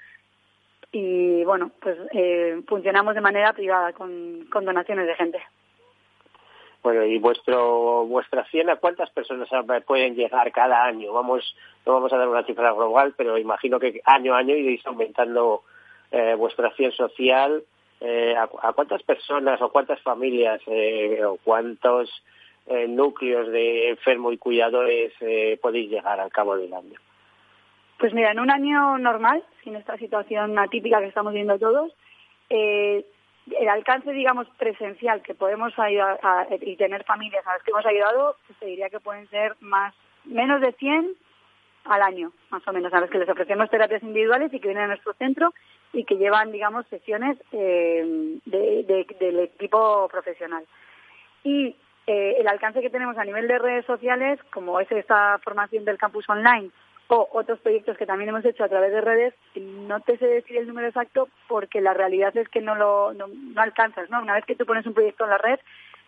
y 0.91 1.44
bueno 1.44 1.72
pues 1.82 1.98
eh, 2.13 2.62
funcionamos 2.67 3.15
de 3.15 3.22
manera 3.22 3.53
privada 3.53 3.94
con, 3.94 4.46
con 4.51 4.65
donaciones 4.65 5.08
de 5.08 5.15
gente. 5.15 5.39
Bueno, 6.84 7.03
y 7.03 7.17
vuestro 7.17 8.06
vuestra 8.06 8.46
cien, 8.46 8.70
¿a 8.70 8.77
cuántas 8.77 9.10
personas 9.10 9.50
pueden 9.86 10.15
llegar 10.15 10.51
cada 10.51 10.86
año? 10.86 11.12
Vamos, 11.12 11.56
no 11.86 11.94
vamos 11.94 12.13
a 12.13 12.17
dar 12.17 12.29
una 12.29 12.44
cifra 12.44 12.72
global, 12.72 13.13
pero 13.17 13.38
imagino 13.38 13.79
que 13.79 14.00
año 14.06 14.34
a 14.34 14.38
año 14.38 14.56
iréis 14.56 14.86
aumentando 14.86 15.63
eh, 16.12 16.36
vuestra 16.36 16.67
acción 16.67 16.91
social. 16.94 17.63
Eh, 18.00 18.36
¿a, 18.38 18.74
cuántas 18.74 19.01
personas 19.01 19.60
o 19.62 19.70
cuántas 19.70 20.00
familias 20.01 20.62
eh, 20.67 21.24
o 21.25 21.38
cuántos 21.44 22.10
eh, 22.67 22.88
núcleos 22.88 23.48
de 23.48 23.89
enfermos 23.89 24.34
y 24.34 24.38
cuidadores 24.38 25.13
podéis 25.60 25.89
llegar 25.89 26.20
al 26.20 26.32
cabo 26.32 26.56
del 26.58 26.74
año? 26.74 27.00
Pues 28.00 28.13
mira, 28.13 28.32
en 28.32 28.39
un 28.39 28.51
año 28.51 28.98
normal, 28.98 29.44
sin 29.63 29.75
esta 29.75 29.98
situación 29.98 30.58
atípica 30.60 31.00
que 31.00 31.08
estamos 31.08 31.34
viendo 31.34 31.58
todos, 31.58 31.92
eh, 32.50 33.06
el 33.60 33.70
alcance, 33.70 34.12
digamos, 34.12 34.48
presencial 34.58 35.22
que 35.22 35.34
podemos 35.34 35.77
ayudar 35.80 36.20
a, 36.22 36.48
y 36.62 36.75
tener 36.75 37.04
familias 37.06 37.46
a 37.48 37.54
las 37.54 37.63
que 37.63 37.72
hemos 37.72 37.86
ayudado, 37.86 38.36
pues 38.46 38.60
te 38.60 38.66
diría 38.66 38.89
que 38.89 39.00
pueden 39.00 39.27
ser 39.30 39.56
más 39.62 39.94
menos 40.25 40.62
de 40.62 40.74
100 40.74 41.16
al 41.86 42.01
año, 42.01 42.34
más 42.50 42.68
o 42.68 42.74
menos, 42.74 42.94
a 42.94 43.00
los 43.00 43.10
que 43.10 43.18
les 43.18 43.30
ofrecemos 43.30 43.70
terapias 43.70 44.04
individuales 44.04 44.54
y 44.54 44.60
que 44.60 44.68
vienen 44.68 44.86
a 44.86 44.88
nuestro 44.88 45.13
centro 45.13 45.54
y 45.94 46.04
que 46.04 46.18
llevan, 46.18 46.51
digamos, 46.51 46.86
sesiones 46.88 47.38
eh, 47.54 48.39
de, 48.46 49.06
del 49.20 49.39
equipo 49.39 50.08
profesional. 50.10 50.66
Y 51.44 51.75
eh, 52.06 52.36
el 52.39 52.48
alcance 52.48 52.82
que 52.82 52.89
tenemos 52.89 53.18
a 53.18 53.24
nivel 53.24 53.48
de 53.48 53.58
redes 53.58 53.86
sociales, 53.86 54.39
como 54.51 54.80
es 54.82 54.92
esta 54.92 55.39
formación 55.44 55.86
del 55.86 55.98
campus 55.98 56.27
online, 56.30 56.72
o 57.10 57.30
otros 57.32 57.60
proyectos 57.60 57.98
que 57.98 58.06
también 58.06 58.30
hemos 58.30 58.44
hecho 58.46 58.64
a 58.64 58.70
través 58.70 58.92
de 58.92 59.02
redes, 59.02 59.34
no 59.56 60.00
te 60.02 60.18
sé 60.18 60.28
decir 60.28 60.58
el 60.58 60.68
número 60.68 60.88
exacto 60.88 61.30
porque 61.48 61.82
la 61.82 61.94
realidad 61.94 62.36
es 62.36 62.50
que 62.50 62.62
no 62.62 62.76
lo 62.76 63.14
no, 63.14 63.28
alcanzas, 63.56 64.10
¿no? 64.10 64.22
Una 64.22 64.34
vez 64.34 64.46
que 64.46 64.56
tú 64.56 64.66
pones 64.66 64.86
un 64.86 64.94
proyecto 64.94 65.24
en 65.24 65.30
la 65.30 65.38
red, 65.38 65.60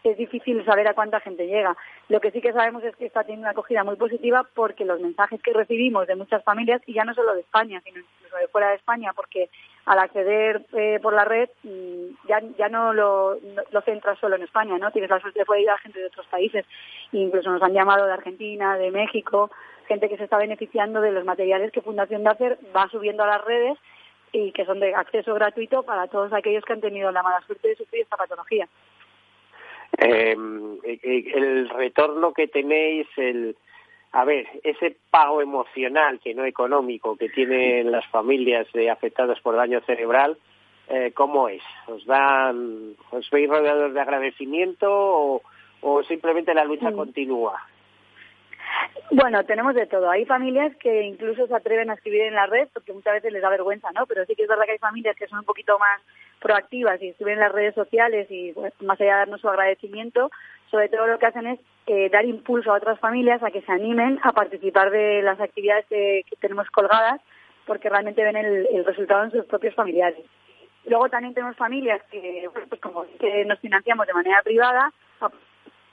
es 0.04 0.18
difícil 0.18 0.64
saber 0.64 0.88
a 0.88 0.94
cuánta 0.94 1.20
gente 1.20 1.48
llega. 1.48 1.76
Lo 2.08 2.22
que 2.22 2.32
sí 2.32 2.42
que 2.42 2.54
sabemos 2.54 2.84
es 2.84 2.96
que 2.96 3.06
está 3.06 3.24
teniendo 3.24 3.44
una 3.44 3.52
acogida 3.52 3.84
muy 3.84 3.98
positiva 3.98 4.46
porque 4.54 4.86
los 4.86 5.00
mensajes 5.00 5.42
que 5.42 5.54
recibimos 5.54 6.08
de 6.08 6.16
muchas 6.16 6.44
familias, 6.44 6.82
y 6.86 6.94
ya 6.94 7.04
no 7.04 7.14
solo 7.14 7.34
de 7.34 7.42
España, 7.42 7.82
sino 7.84 8.00
incluso 8.00 8.38
de 8.38 8.48
fuera 8.48 8.70
de 8.70 8.76
España, 8.76 9.12
porque 9.14 9.50
al 9.86 10.00
acceder 10.00 10.66
eh, 10.74 11.00
por 11.02 11.14
la 11.14 11.26
red 11.26 11.50
mm, 11.64 12.28
ya, 12.28 12.42
ya 12.58 12.70
no 12.70 12.94
lo, 12.94 13.38
lo 13.72 13.82
centras 13.82 14.20
solo 14.20 14.36
en 14.36 14.44
España, 14.44 14.78
¿no? 14.78 14.92
Tienes 14.92 15.10
la 15.10 15.20
suerte 15.20 15.40
de 15.40 15.46
poder 15.46 15.64
ir 15.64 15.70
a 15.70 15.78
gente 15.78 16.00
de 16.00 16.08
otros 16.08 16.28
países. 16.28 16.66
Incluso 17.12 17.52
nos 17.52 17.62
han 17.62 17.74
llamado 17.74 18.06
de 18.06 18.14
Argentina, 18.14 18.78
de 18.78 18.92
México, 18.92 19.50
gente 19.90 20.08
que 20.08 20.18
se 20.18 20.24
está 20.24 20.38
beneficiando 20.38 21.02
de 21.02 21.12
los 21.12 21.26
materiales 21.26 21.72
que 21.72 21.82
Fundación 21.82 22.24
DACER 22.24 22.60
va 22.76 22.88
subiendo 22.90 23.24
a 23.24 23.28
las 23.28 23.44
redes 23.44 23.78
y 24.32 24.52
que 24.52 24.64
son 24.64 24.80
de 24.80 24.94
acceso 24.94 25.34
gratuito 25.34 25.82
para 25.84 26.08
todos 26.08 26.32
aquellos 26.32 26.64
que 26.64 26.74
han 26.74 26.82
tenido 26.82 27.12
la 27.12 27.24
mala 27.24 27.42
suerte 27.42 27.70
de 27.70 27.76
sufrir 27.76 28.04
esta 28.04 28.16
patología. 28.16 28.70
Em, 29.98 30.76
eh, 30.84 31.00
eh, 31.02 31.32
el 31.34 31.68
retorno 31.70 32.32
que 32.32 32.48
tenéis, 32.48 33.08
el, 33.18 33.58
a 34.12 34.24
ver, 34.24 34.46
ese 34.64 34.96
pago 35.10 35.42
emocional 35.42 36.20
que 36.20 36.36
no 36.36 36.46
económico 36.46 37.18
que 37.18 37.30
tienen 37.30 37.92
las 37.92 38.06
familias 38.08 38.68
afectadas 38.92 39.40
por 39.42 39.56
daño 39.56 39.82
cerebral, 39.82 40.38
eh, 40.88 41.12
¿cómo 41.16 41.50
es? 41.50 41.64
¿Os 41.88 42.06
dan, 42.06 42.96
os 43.10 43.30
veis 43.32 43.50
rodeados 43.50 43.92
de 43.94 44.00
agradecimiento 44.00 44.88
o, 44.90 45.42
o 45.82 46.04
simplemente 46.04 46.54
la 46.54 46.64
lucha 46.64 46.92
mm. 46.92 46.96
continúa? 46.96 47.60
Bueno, 49.12 49.44
tenemos 49.44 49.74
de 49.74 49.88
todo. 49.88 50.10
Hay 50.10 50.26
familias 50.26 50.76
que 50.78 51.02
incluso 51.04 51.48
se 51.48 51.56
atreven 51.56 51.90
a 51.90 51.96
escribir 51.96 52.22
en 52.22 52.36
la 52.36 52.46
red 52.46 52.68
porque 52.74 52.94
muchas 52.94 53.14
veces 53.14 53.34
les 53.34 53.42
da 53.42 53.50
vergüenza, 53.50 53.90
¿no? 53.94 54.06
Pero 54.06 54.26
sí 54.26 54.36
que 54.36 54.44
es 54.44 54.50
verdad 54.50 54.66
que 54.66 54.74
hay 54.74 54.78
familias 54.78 55.16
que 55.16 55.28
son 55.28 55.40
un 55.40 55.46
poquito 55.46 55.80
más 55.80 56.02
proactivas 56.40 57.02
y 57.02 57.10
escriben 57.10 57.34
en 57.36 57.40
las 57.40 57.52
redes 57.52 57.76
sociales 57.76 58.28
y 58.30 58.54
pues, 58.54 58.74
más 58.82 59.00
allá 59.02 59.14
de 59.14 59.20
darnos 59.20 59.42
su 59.42 59.50
agradecimiento, 59.50 60.30
sobre 60.70 60.90
todo 60.90 61.08
lo 61.08 61.18
que 61.18 61.26
hacen 61.26 61.48
es 61.48 61.60
eh, 61.88 62.10
dar 62.10 62.24
impulso 62.26 62.72
a 62.72 62.78
otras 62.78 63.00
familias 63.00 63.42
a 63.42 63.50
que 63.52 63.62
se 63.62 63.72
animen 63.72 64.20
a 64.22 64.32
participar 64.32 64.92
de 64.92 65.22
las 65.24 65.40
actividades 65.40 65.86
que, 65.88 66.24
tenemos 66.40 66.70
colgadas 66.70 67.20
porque 67.66 67.90
realmente 67.90 68.24
ven 68.24 68.36
el, 68.36 68.86
resultado 68.86 69.24
en 69.24 69.32
sus 69.32 69.46
propios 69.46 69.76
familiares. 69.76 70.24
Luego 70.86 71.10
también 71.10 71.34
tenemos 71.34 71.56
familias 71.56 72.02
que, 72.12 72.48
pues 72.54 72.82
como 72.82 73.06
que 73.20 73.44
nos 73.46 73.60
financiamos 73.60 74.08
de 74.08 74.14
manera 74.14 74.42
privada, 74.44 74.92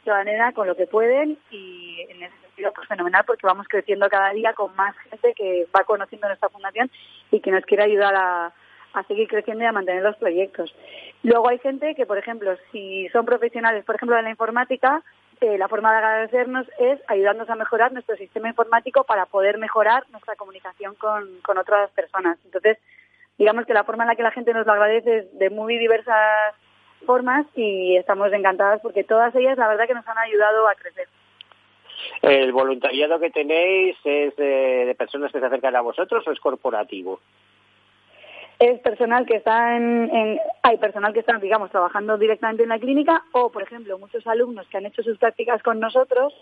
de 0.05 0.11
manera 0.11 0.53
con 0.53 0.67
lo 0.67 0.77
que 0.77 0.87
pueden 0.87 1.39
y 1.51 2.07
en 2.09 2.23
ese 2.23 2.46
sentido 2.57 2.73
pues 2.73 2.89
fenomenal 2.89 3.25
porque 3.27 3.47
vamos 3.47 3.69
creciendo 3.69 4.09
cada 4.09 4.31
día 4.31 4.55
con 4.55 4.75
más 4.75 4.97
gente 5.11 5.35
que 5.35 5.67
va 5.77 5.85
conociendo 5.85 6.27
nuestra 6.27 6.49
fundación 6.49 6.91
y 7.31 7.41
que 7.41 7.51
nos 7.51 7.65
quiere 7.65 7.85
ayudar 7.85 8.15
a, 8.15 8.53
a 8.95 9.03
seguir 9.05 9.29
creciendo 9.29 9.63
y 9.63 9.67
a 9.67 9.73
mantener 9.73 10.03
los 10.03 10.17
proyectos. 10.17 10.75
Luego 11.23 11.49
hay 11.49 11.59
gente 11.59 11.95
que, 11.95 12.07
por 12.07 12.19
ejemplo, 12.19 12.57
si 12.73 13.09
son 13.11 13.27
profesionales, 13.27 13.85
por 13.85 13.97
ejemplo, 13.97 14.17
de 14.17 14.23
la 14.23 14.31
informática, 14.31 15.03
eh, 15.41 15.59
la 15.59 15.69
forma 15.69 15.93
de 15.93 15.99
agradecernos 15.99 16.67
es 16.79 16.99
ayudarnos 17.09 17.49
a 17.51 17.57
mejorar 17.57 17.93
nuestro 17.93 18.17
sistema 18.17 18.49
informático 18.49 19.05
para 19.05 19.27
poder 19.27 19.59
mejorar 19.59 20.05
nuestra 20.11 20.35
comunicación 20.37 20.95
con, 20.95 21.41
con 21.43 21.59
otras 21.59 21.91
personas. 21.91 22.39
Entonces, 22.45 22.79
digamos 23.37 23.67
que 23.67 23.75
la 23.75 23.85
forma 23.85 24.05
en 24.05 24.09
la 24.09 24.17
que 24.17 24.23
la 24.23 24.31
gente 24.31 24.55
nos 24.55 24.67
lo 24.67 24.73
agradece 24.73 25.19
es 25.19 25.39
de 25.39 25.51
muy 25.51 25.77
diversas 25.77 26.55
formas 27.05 27.47
y 27.55 27.97
estamos 27.97 28.33
encantadas 28.33 28.81
porque 28.81 29.05
todas 29.05 29.35
ellas 29.35 29.59
la 29.59 29.69
verdad 29.69 29.87
que 29.87 29.95
nos 29.95 30.09
han 30.09 30.17
ayudado 30.17 30.69
a 30.69 30.75
crecer. 30.75 31.07
¿El 32.23 32.53
voluntariado 32.53 33.19
que 33.19 33.31
tenéis 33.31 33.97
es 34.05 34.35
de, 34.37 34.95
personas 34.99 35.33
que 35.33 35.41
se 35.41 35.47
acercan 35.47 35.77
a 35.77 35.81
vosotros 35.81 36.27
o 36.27 36.33
es 36.33 36.41
corporativo? 36.41 37.21
Es 38.59 38.81
personal 38.81 39.27
que 39.27 39.37
está 39.37 39.77
en, 39.77 40.41
hay 40.63 40.79
personal 40.79 41.13
que 41.13 41.21
está, 41.21 41.37
digamos, 41.39 41.71
trabajando 41.71 42.17
directamente 42.17 42.63
en 42.63 42.71
la 42.71 42.79
clínica 42.79 43.23
o, 43.33 43.51
por 43.51 43.63
ejemplo, 43.63 43.99
muchos 43.99 44.27
alumnos 44.27 44.67
que 44.69 44.79
han 44.79 44.87
hecho 44.87 45.03
sus 45.03 45.19
prácticas 45.19 45.63
con 45.63 45.79
nosotros 45.79 46.33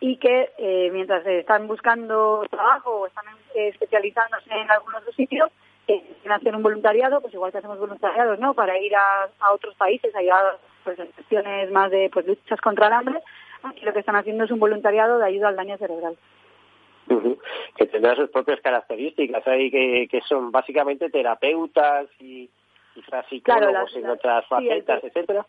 y 0.00 0.16
que 0.16 0.50
eh, 0.58 0.90
mientras 0.92 1.24
están 1.26 1.68
buscando 1.68 2.44
trabajo 2.50 2.90
o 2.90 3.06
están 3.06 3.24
especializándose 3.54 4.50
en 4.52 4.70
algún 4.70 4.94
otro 4.94 5.12
sitio, 5.12 5.48
que 5.86 6.02
hacer 6.28 6.54
un 6.54 6.62
voluntariado, 6.62 7.20
pues 7.20 7.32
igual 7.32 7.52
que 7.52 7.58
hacemos 7.58 7.78
voluntariados, 7.78 8.38
¿no? 8.38 8.54
Para 8.54 8.78
ir 8.78 8.92
a, 8.96 9.52
otros 9.52 9.74
países, 9.76 10.14
a 10.14 10.18
ayudar 10.18 10.58
pues, 10.84 10.98
en 10.98 11.06
cuestiones 11.12 11.70
más 11.70 11.90
de 11.90 12.10
pues, 12.12 12.26
luchas 12.26 12.60
contra 12.60 12.88
el 12.88 12.92
hambre. 12.92 13.22
Aquí 13.70 13.84
lo 13.84 13.92
que 13.92 14.00
están 14.00 14.16
haciendo 14.16 14.44
es 14.44 14.50
un 14.50 14.58
voluntariado 14.58 15.18
de 15.18 15.26
ayuda 15.26 15.48
al 15.48 15.56
daño 15.56 15.76
cerebral. 15.78 16.16
Que 17.76 17.86
tendrá 17.86 18.16
sus 18.16 18.30
propias 18.30 18.60
características, 18.60 19.46
ahí 19.46 19.70
que, 19.70 20.08
que 20.10 20.20
son 20.22 20.50
básicamente 20.50 21.10
terapeutas 21.10 22.08
y 22.18 22.50
quizás 22.94 23.26
psicólogos 23.28 23.94
en 23.94 24.08
otras 24.08 24.46
facetas, 24.46 25.04
etcétera. 25.04 25.46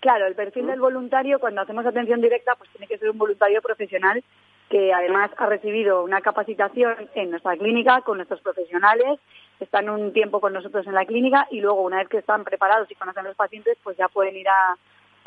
Claro, 0.00 0.26
el 0.26 0.34
perfil 0.34 0.66
del 0.66 0.80
voluntario, 0.80 1.38
cuando 1.40 1.60
hacemos 1.60 1.84
atención 1.84 2.20
directa, 2.20 2.54
pues 2.56 2.70
tiene 2.70 2.86
que 2.86 2.98
ser 2.98 3.10
un 3.10 3.18
voluntario 3.18 3.60
profesional 3.60 4.22
que 4.68 4.92
además 4.92 5.30
ha 5.36 5.46
recibido 5.46 6.04
una 6.04 6.20
capacitación 6.20 7.08
en 7.14 7.30
nuestra 7.30 7.56
clínica 7.56 8.02
con 8.02 8.18
nuestros 8.18 8.40
profesionales, 8.42 9.18
están 9.60 9.88
un 9.88 10.12
tiempo 10.12 10.40
con 10.40 10.52
nosotros 10.52 10.86
en 10.86 10.94
la 10.94 11.06
clínica 11.06 11.48
y 11.50 11.60
luego 11.60 11.82
una 11.82 11.98
vez 11.98 12.08
que 12.08 12.18
están 12.18 12.44
preparados 12.44 12.90
y 12.90 12.94
conocen 12.94 13.24
a 13.24 13.28
los 13.28 13.36
pacientes, 13.36 13.78
pues 13.82 13.96
ya 13.96 14.08
pueden 14.08 14.36
ir 14.36 14.48
a, 14.48 14.76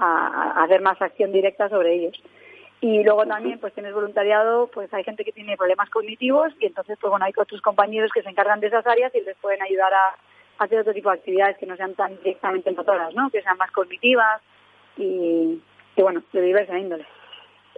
hacer 0.01 0.81
más 0.81 1.01
acción 1.01 1.31
directa 1.31 1.69
sobre 1.69 1.93
ellos. 1.93 2.21
Y 2.81 3.03
luego 3.03 3.25
también, 3.27 3.59
pues 3.59 3.73
tienes 3.73 3.93
voluntariado, 3.93 4.67
pues 4.67 4.91
hay 4.91 5.03
gente 5.03 5.23
que 5.23 5.31
tiene 5.31 5.55
problemas 5.55 5.89
cognitivos 5.91 6.51
y 6.59 6.65
entonces, 6.65 6.97
pues 6.99 7.11
bueno, 7.11 7.25
hay 7.25 7.33
otros 7.37 7.61
compañeros 7.61 8.11
que 8.11 8.23
se 8.23 8.29
encargan 8.29 8.59
de 8.59 8.67
esas 8.67 8.85
áreas 8.87 9.13
y 9.13 9.21
les 9.21 9.37
pueden 9.37 9.61
ayudar 9.61 9.93
a, 9.93 10.15
hacer 10.63 10.79
otro 10.79 10.93
tipo 10.93 11.09
de 11.09 11.17
actividades 11.17 11.57
que 11.57 11.65
no 11.65 11.75
sean 11.75 11.95
tan 11.95 12.17
directamente 12.17 12.71
motoras, 12.71 13.13
¿no? 13.15 13.29
Que 13.29 13.41
sean 13.41 13.57
más 13.57 13.71
cognitivas 13.71 14.41
y, 14.97 15.59
y 15.95 16.01
bueno, 16.01 16.23
de 16.33 16.41
diversa 16.41 16.77
índole. 16.77 17.05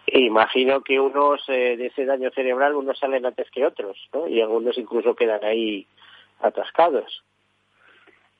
Imagino 0.07 0.81
que 0.81 0.99
unos 0.99 1.41
eh, 1.47 1.77
de 1.77 1.87
ese 1.87 2.05
daño 2.05 2.29
cerebral, 2.31 2.75
unos 2.75 2.99
salen 2.99 3.25
antes 3.25 3.49
que 3.51 3.65
otros, 3.65 3.97
¿no? 4.13 4.27
Y 4.27 4.41
algunos 4.41 4.77
incluso 4.77 5.15
quedan 5.15 5.43
ahí 5.45 5.87
atascados. 6.41 7.23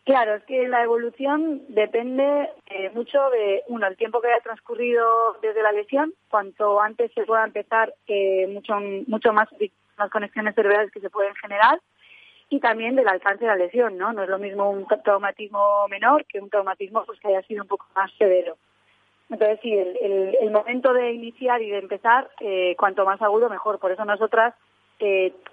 Claro, 0.06 0.36
es 0.36 0.44
que 0.44 0.68
la 0.68 0.84
evolución 0.84 1.62
depende 1.70 2.50
eh, 2.68 2.90
mucho 2.94 3.30
de, 3.30 3.64
uno, 3.68 3.88
el 3.88 3.96
tiempo 3.96 4.20
que 4.20 4.28
haya 4.28 4.44
transcurrido 4.44 5.38
desde 5.42 5.64
la 5.64 5.72
lesión, 5.72 6.14
cuanto 6.30 6.82
antes 6.82 7.12
se 7.14 7.24
pueda 7.24 7.46
empezar, 7.46 7.94
eh, 8.08 8.48
mucho, 8.48 8.76
mucho 9.08 9.32
más 9.32 9.48
conexiones 10.12 10.56
cerebrales 10.56 10.92
que 10.92 11.00
se 11.00 11.10
pueden 11.10 11.34
generar, 11.36 11.80
y 12.50 12.60
también 12.60 12.96
del 12.96 13.08
alcance 13.08 13.46
de 13.46 13.50
la 13.50 13.56
lesión, 13.56 13.98
¿no? 13.98 14.12
No 14.12 14.24
es 14.24 14.30
lo 14.30 14.38
mismo 14.38 14.70
un 14.70 14.86
traumatismo 15.04 15.88
menor 15.88 16.26
que 16.26 16.40
un 16.40 16.50
traumatismo 16.50 17.06
pues, 17.06 17.20
que 17.20 17.30
haya 17.30 17.42
sido 17.44 17.64
un 17.64 17.70
poco 17.70 17.88
más 17.96 18.12
severo. 18.18 18.58
Entonces, 19.30 19.60
sí, 19.64 19.74
el, 19.74 20.38
el, 20.40 20.52
momento 20.52 20.94
de 20.94 21.14
iniciar 21.14 21.62
y 21.62 21.70
de 21.70 21.80
empezar, 21.80 22.30
eh, 22.42 22.76
cuanto 22.78 23.06
más 23.06 23.22
agudo, 23.22 23.50
mejor. 23.50 23.80
Por 23.80 23.92
eso 23.92 24.06
nosotras 24.06 24.54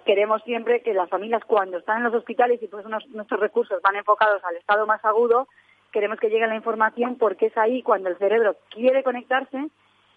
queremos 0.05 0.41
siempre 0.43 0.81
que 0.81 0.93
las 0.93 1.09
familias 1.09 1.43
cuando 1.45 1.77
están 1.77 1.97
en 1.97 2.03
los 2.03 2.13
hospitales 2.13 2.61
y 2.61 2.67
pues 2.67 2.85
nuestros 2.85 3.39
recursos 3.39 3.81
van 3.81 3.95
enfocados 3.95 4.43
al 4.43 4.55
estado 4.55 4.85
más 4.85 5.03
agudo, 5.05 5.47
queremos 5.91 6.19
que 6.19 6.29
llegue 6.29 6.47
la 6.47 6.55
información 6.55 7.17
porque 7.17 7.47
es 7.47 7.57
ahí 7.57 7.81
cuando 7.81 8.09
el 8.09 8.17
cerebro 8.17 8.55
quiere 8.69 9.03
conectarse 9.03 9.67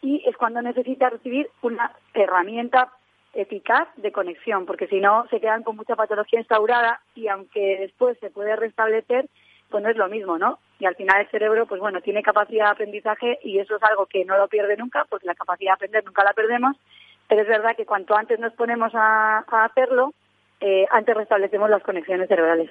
y 0.02 0.22
es 0.26 0.36
cuando 0.36 0.62
necesita 0.62 1.10
recibir 1.10 1.48
una 1.62 1.92
herramienta 2.12 2.92
eficaz 3.32 3.88
de 3.96 4.12
conexión, 4.12 4.66
porque 4.66 4.86
si 4.86 5.00
no 5.00 5.26
se 5.28 5.40
quedan 5.40 5.62
con 5.62 5.76
mucha 5.76 5.96
patología 5.96 6.40
instaurada 6.40 7.00
y 7.14 7.28
aunque 7.28 7.78
después 7.80 8.16
se 8.20 8.30
puede 8.30 8.54
restablecer, 8.56 9.28
pues 9.70 9.82
no 9.82 9.90
es 9.90 9.96
lo 9.96 10.08
mismo, 10.08 10.38
¿no? 10.38 10.58
Y 10.78 10.86
al 10.86 10.94
final 10.94 11.20
el 11.20 11.30
cerebro, 11.30 11.66
pues 11.66 11.80
bueno, 11.80 12.00
tiene 12.00 12.22
capacidad 12.22 12.66
de 12.66 12.70
aprendizaje 12.70 13.38
y 13.42 13.58
eso 13.58 13.76
es 13.76 13.82
algo 13.82 14.06
que 14.06 14.24
no 14.24 14.36
lo 14.36 14.46
pierde 14.48 14.76
nunca, 14.76 15.04
porque 15.08 15.26
la 15.26 15.34
capacidad 15.34 15.70
de 15.70 15.74
aprender 15.74 16.04
nunca 16.04 16.22
la 16.22 16.32
perdemos, 16.32 16.76
pero 17.28 17.42
es 17.42 17.48
verdad 17.48 17.76
que 17.76 17.86
cuanto 17.86 18.16
antes 18.16 18.38
nos 18.38 18.52
ponemos 18.54 18.92
a, 18.94 19.38
hacerlo, 19.38 20.12
eh, 20.60 20.86
antes 20.90 21.16
restablecemos 21.16 21.70
las 21.70 21.82
conexiones 21.82 22.28
cerebrales. 22.28 22.70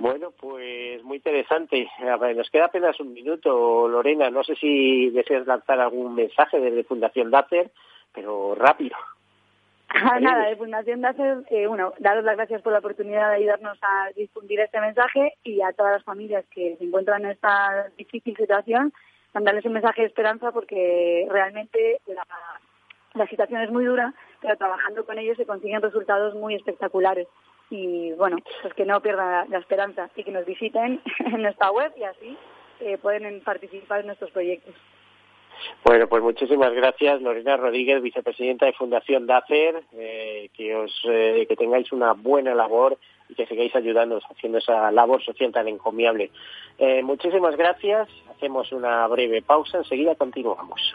Bueno, 0.00 0.30
pues 0.30 1.04
muy 1.04 1.18
interesante. 1.18 1.86
nos 2.34 2.48
queda 2.48 2.64
apenas 2.64 2.98
un 3.00 3.12
minuto, 3.12 3.86
Lorena. 3.86 4.30
No 4.30 4.42
sé 4.42 4.54
si 4.54 5.10
deseas 5.10 5.46
lanzar 5.46 5.78
algún 5.78 6.14
mensaje 6.14 6.58
desde 6.58 6.84
Fundación 6.84 7.30
DACER, 7.30 7.70
pero 8.12 8.54
rápido. 8.54 8.96
Ah, 9.92 10.20
nada, 10.20 10.48
de 10.48 10.54
Fundación 10.54 11.00
DACER, 11.00 11.38
eh, 11.50 11.66
bueno, 11.66 11.92
daros 11.98 12.22
las 12.22 12.36
gracias 12.36 12.62
por 12.62 12.72
la 12.72 12.78
oportunidad 12.78 13.28
de 13.28 13.38
ayudarnos 13.38 13.76
a 13.82 14.10
difundir 14.14 14.60
este 14.60 14.80
mensaje 14.80 15.34
y 15.42 15.60
a 15.62 15.72
todas 15.72 15.94
las 15.94 16.04
familias 16.04 16.44
que 16.54 16.76
se 16.76 16.84
encuentran 16.84 17.24
en 17.24 17.32
esta 17.32 17.88
difícil 17.98 18.36
situación, 18.36 18.92
mandarles 19.34 19.64
un 19.64 19.72
mensaje 19.72 20.02
de 20.02 20.06
esperanza 20.06 20.52
porque 20.52 21.26
realmente 21.28 22.00
la, 22.06 22.24
la 23.14 23.26
situación 23.26 23.60
es 23.60 23.70
muy 23.70 23.84
dura, 23.84 24.14
pero 24.40 24.56
trabajando 24.56 25.04
con 25.04 25.18
ellos 25.18 25.36
se 25.36 25.46
consiguen 25.46 25.82
resultados 25.82 26.34
muy 26.34 26.54
espectaculares. 26.54 27.28
Y 27.70 28.12
bueno, 28.12 28.38
pues 28.62 28.74
que 28.74 28.84
no 28.84 29.00
pierdan 29.00 29.50
la, 29.50 29.58
esperanza 29.58 30.10
y 30.16 30.24
que 30.24 30.32
nos 30.32 30.44
visiten 30.44 31.00
en 31.18 31.42
nuestra 31.42 31.70
web 31.70 31.92
y 31.96 32.04
así 32.04 32.36
eh, 32.80 32.98
pueden 32.98 33.40
participar 33.42 34.00
en 34.00 34.06
nuestros 34.06 34.30
proyectos. 34.30 34.74
Bueno, 35.84 36.08
pues 36.08 36.22
muchísimas 36.22 36.72
gracias, 36.72 37.20
Lorena 37.20 37.56
Rodríguez, 37.56 38.02
vicepresidenta 38.02 38.66
de 38.66 38.72
Fundación 38.72 39.26
DACER, 39.26 39.82
eh, 39.92 40.50
que, 40.54 40.74
os, 40.74 41.02
eh, 41.04 41.46
que 41.48 41.56
tengáis 41.56 41.92
una 41.92 42.12
buena 42.12 42.54
labor 42.54 42.98
y 43.28 43.34
que 43.34 43.46
sigáis 43.46 43.74
ayudándonos 43.74 44.24
haciendo 44.30 44.58
esa 44.58 44.90
labor 44.90 45.22
social 45.22 45.52
tan 45.52 45.68
encomiable. 45.68 46.30
Eh, 46.78 47.02
muchísimas 47.02 47.56
gracias, 47.56 48.08
hacemos 48.30 48.72
una 48.72 49.06
breve 49.06 49.42
pausa, 49.42 49.78
enseguida 49.78 50.14
continuamos. 50.14 50.94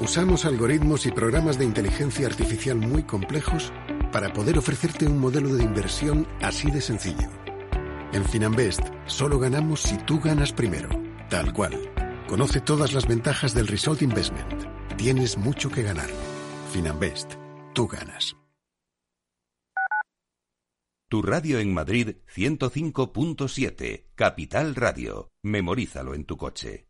Usamos 0.00 0.46
algoritmos 0.46 1.04
y 1.04 1.10
programas 1.10 1.58
de 1.58 1.66
inteligencia 1.66 2.26
artificial 2.26 2.78
muy 2.78 3.02
complejos 3.02 3.70
para 4.10 4.32
poder 4.32 4.56
ofrecerte 4.56 5.06
un 5.06 5.18
modelo 5.18 5.54
de 5.54 5.62
inversión 5.62 6.26
así 6.40 6.70
de 6.70 6.80
sencillo. 6.80 7.28
En 8.14 8.24
Finanbest 8.24 8.80
solo 9.04 9.38
ganamos 9.38 9.82
si 9.82 9.98
tú 9.98 10.18
ganas 10.18 10.54
primero, 10.54 10.88
tal 11.28 11.52
cual. 11.52 11.78
Conoce 12.26 12.62
todas 12.62 12.94
las 12.94 13.06
ventajas 13.06 13.52
del 13.52 13.66
Result 13.66 14.00
Investment. 14.00 14.64
Tienes 14.96 15.36
mucho 15.36 15.70
que 15.70 15.82
ganar. 15.82 16.08
Finanbest, 16.72 17.34
tú 17.74 17.86
ganas. 17.86 18.34
Tu 21.10 21.20
radio 21.20 21.58
en 21.58 21.74
Madrid 21.74 22.16
105.7, 22.34 24.06
Capital 24.14 24.74
Radio. 24.76 25.28
Memorízalo 25.42 26.14
en 26.14 26.24
tu 26.24 26.38
coche. 26.38 26.89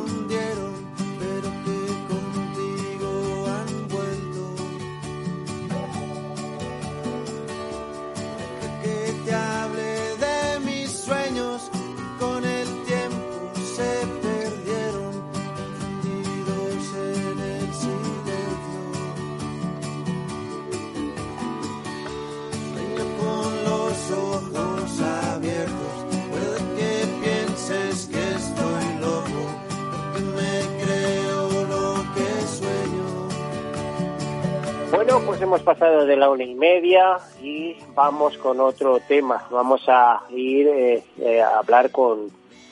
Hemos 35.51 35.63
pasado 35.63 36.05
de 36.05 36.15
la 36.15 36.29
una 36.29 36.45
y 36.45 36.55
media 36.55 37.17
y 37.43 37.75
vamos 37.93 38.37
con 38.37 38.61
otro 38.61 39.01
tema. 39.01 39.45
Vamos 39.51 39.83
a 39.89 40.21
ir 40.29 40.65
eh, 40.65 41.03
eh, 41.19 41.41
a 41.41 41.57
hablar 41.57 41.91
con 41.91 42.29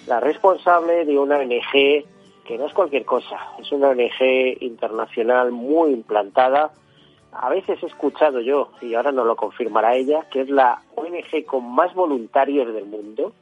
la 0.08 0.22
responsable 0.22 1.04
de 1.04 1.20
una 1.20 1.39
ONG 1.39 2.06
que 2.46 2.58
no 2.58 2.68
es 2.68 2.74
cualquier 2.74 3.04
cosa, 3.04 3.38
es 3.60 3.70
una 3.74 3.89
ONG 3.89 4.63
internacional 4.63 5.52
muy 5.52 5.92
implantada. 5.92 6.72
A 7.34 7.50
veces 7.50 7.84
he 7.84 7.88
escuchado 7.88 8.39
yo, 8.39 8.70
y 8.80 8.94
ahora 8.94 9.12
no 9.12 9.26
lo 9.26 9.36
confirmará 9.36 9.96
ella, 9.96 10.26
que 10.32 10.39
es 10.39 10.50
la 10.50 10.82
ONG 10.96 11.44
con 11.46 11.70
más 11.70 11.94
voluntarios 11.94 12.74
del 12.74 12.86
mundo. 12.86 13.34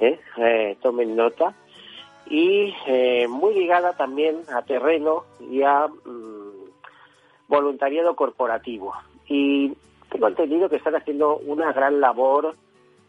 ¿eh? 0.00 0.76
tomen 0.82 1.14
nota. 1.14 1.54
Y 2.28 2.74
muy 3.28 3.54
ligada 3.54 3.92
también 3.92 4.40
a 4.52 4.62
terreno 4.62 5.22
y 5.38 5.62
a 5.62 5.86
mm, 5.86 6.41
voluntariado 7.52 8.16
corporativo. 8.16 8.94
Y 9.28 9.74
tengo 10.10 10.26
entendido 10.26 10.70
que 10.70 10.76
están 10.76 10.96
haciendo 10.96 11.36
una 11.36 11.70
gran 11.72 12.00
labor 12.00 12.54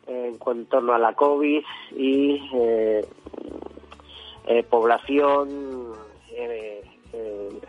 en, 0.05 0.37
torno 0.65 0.93
a 0.93 0.97
la 0.99 1.13
COVID 1.13 1.63
y 1.95 2.49
eh, 2.53 3.05
eh, 4.47 4.63
población 4.63 5.93
eh, 6.35 6.83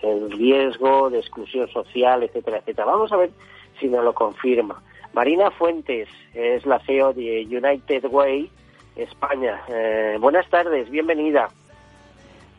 en 0.03 0.31
riesgo 0.33 1.11
de 1.11 1.21
exclusión 1.21 1.69
social, 1.69 2.25
etcétera, 2.25 2.59
etcétera. 2.59 2.87
Vamos 2.87 3.13
a 3.13 3.19
ver 3.19 3.31
si 3.79 3.87
nos 3.87 4.03
lo 4.03 4.13
confirma. 4.13 4.83
Marina 5.13 5.53
Fuentes 5.53 6.09
es 6.35 6.67
la 6.67 6.81
CEO 6.81 7.13
de 7.13 7.47
United 7.47 8.05
Way 8.07 8.51
España. 8.97 9.61
buenas 10.19 10.49
tardes, 10.51 10.91
bienvenida. 10.91 11.51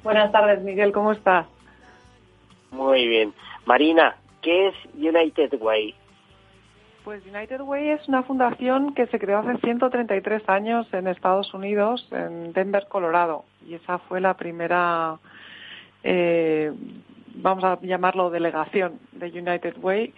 Buenas 0.04 0.32
tardes, 0.32 0.62
Miguel, 0.62 0.94
¿cómo 0.94 1.12
estás? 1.12 1.48
Muy 2.76 3.08
bien. 3.08 3.34
Marina, 3.66 4.18
¿qué 4.42 4.68
es 4.68 4.76
United 4.96 5.54
Way? 5.60 5.96
Pues 7.06 7.24
United 7.26 7.62
Way 7.62 7.90
es 7.90 8.08
una 8.10 8.24
fundación 8.24 8.94
que 8.94 9.08
se 9.08 9.18
creó 9.18 9.40
hace 9.40 9.58
133 9.60 10.50
años 10.50 10.86
en 10.92 11.08
Estados 11.08 11.54
Unidos, 11.54 12.06
en 12.12 12.52
Denver, 12.52 12.88
Colorado. 12.90 13.46
Y 13.66 13.76
esa 13.76 14.00
fue 14.00 14.20
la 14.20 14.34
primera, 14.34 15.18
eh, 16.04 16.74
vamos 17.36 17.64
a 17.64 17.80
llamarlo 17.82 18.30
delegación 18.30 19.00
de 19.14 19.28
United 19.28 19.78
Way. 19.82 20.14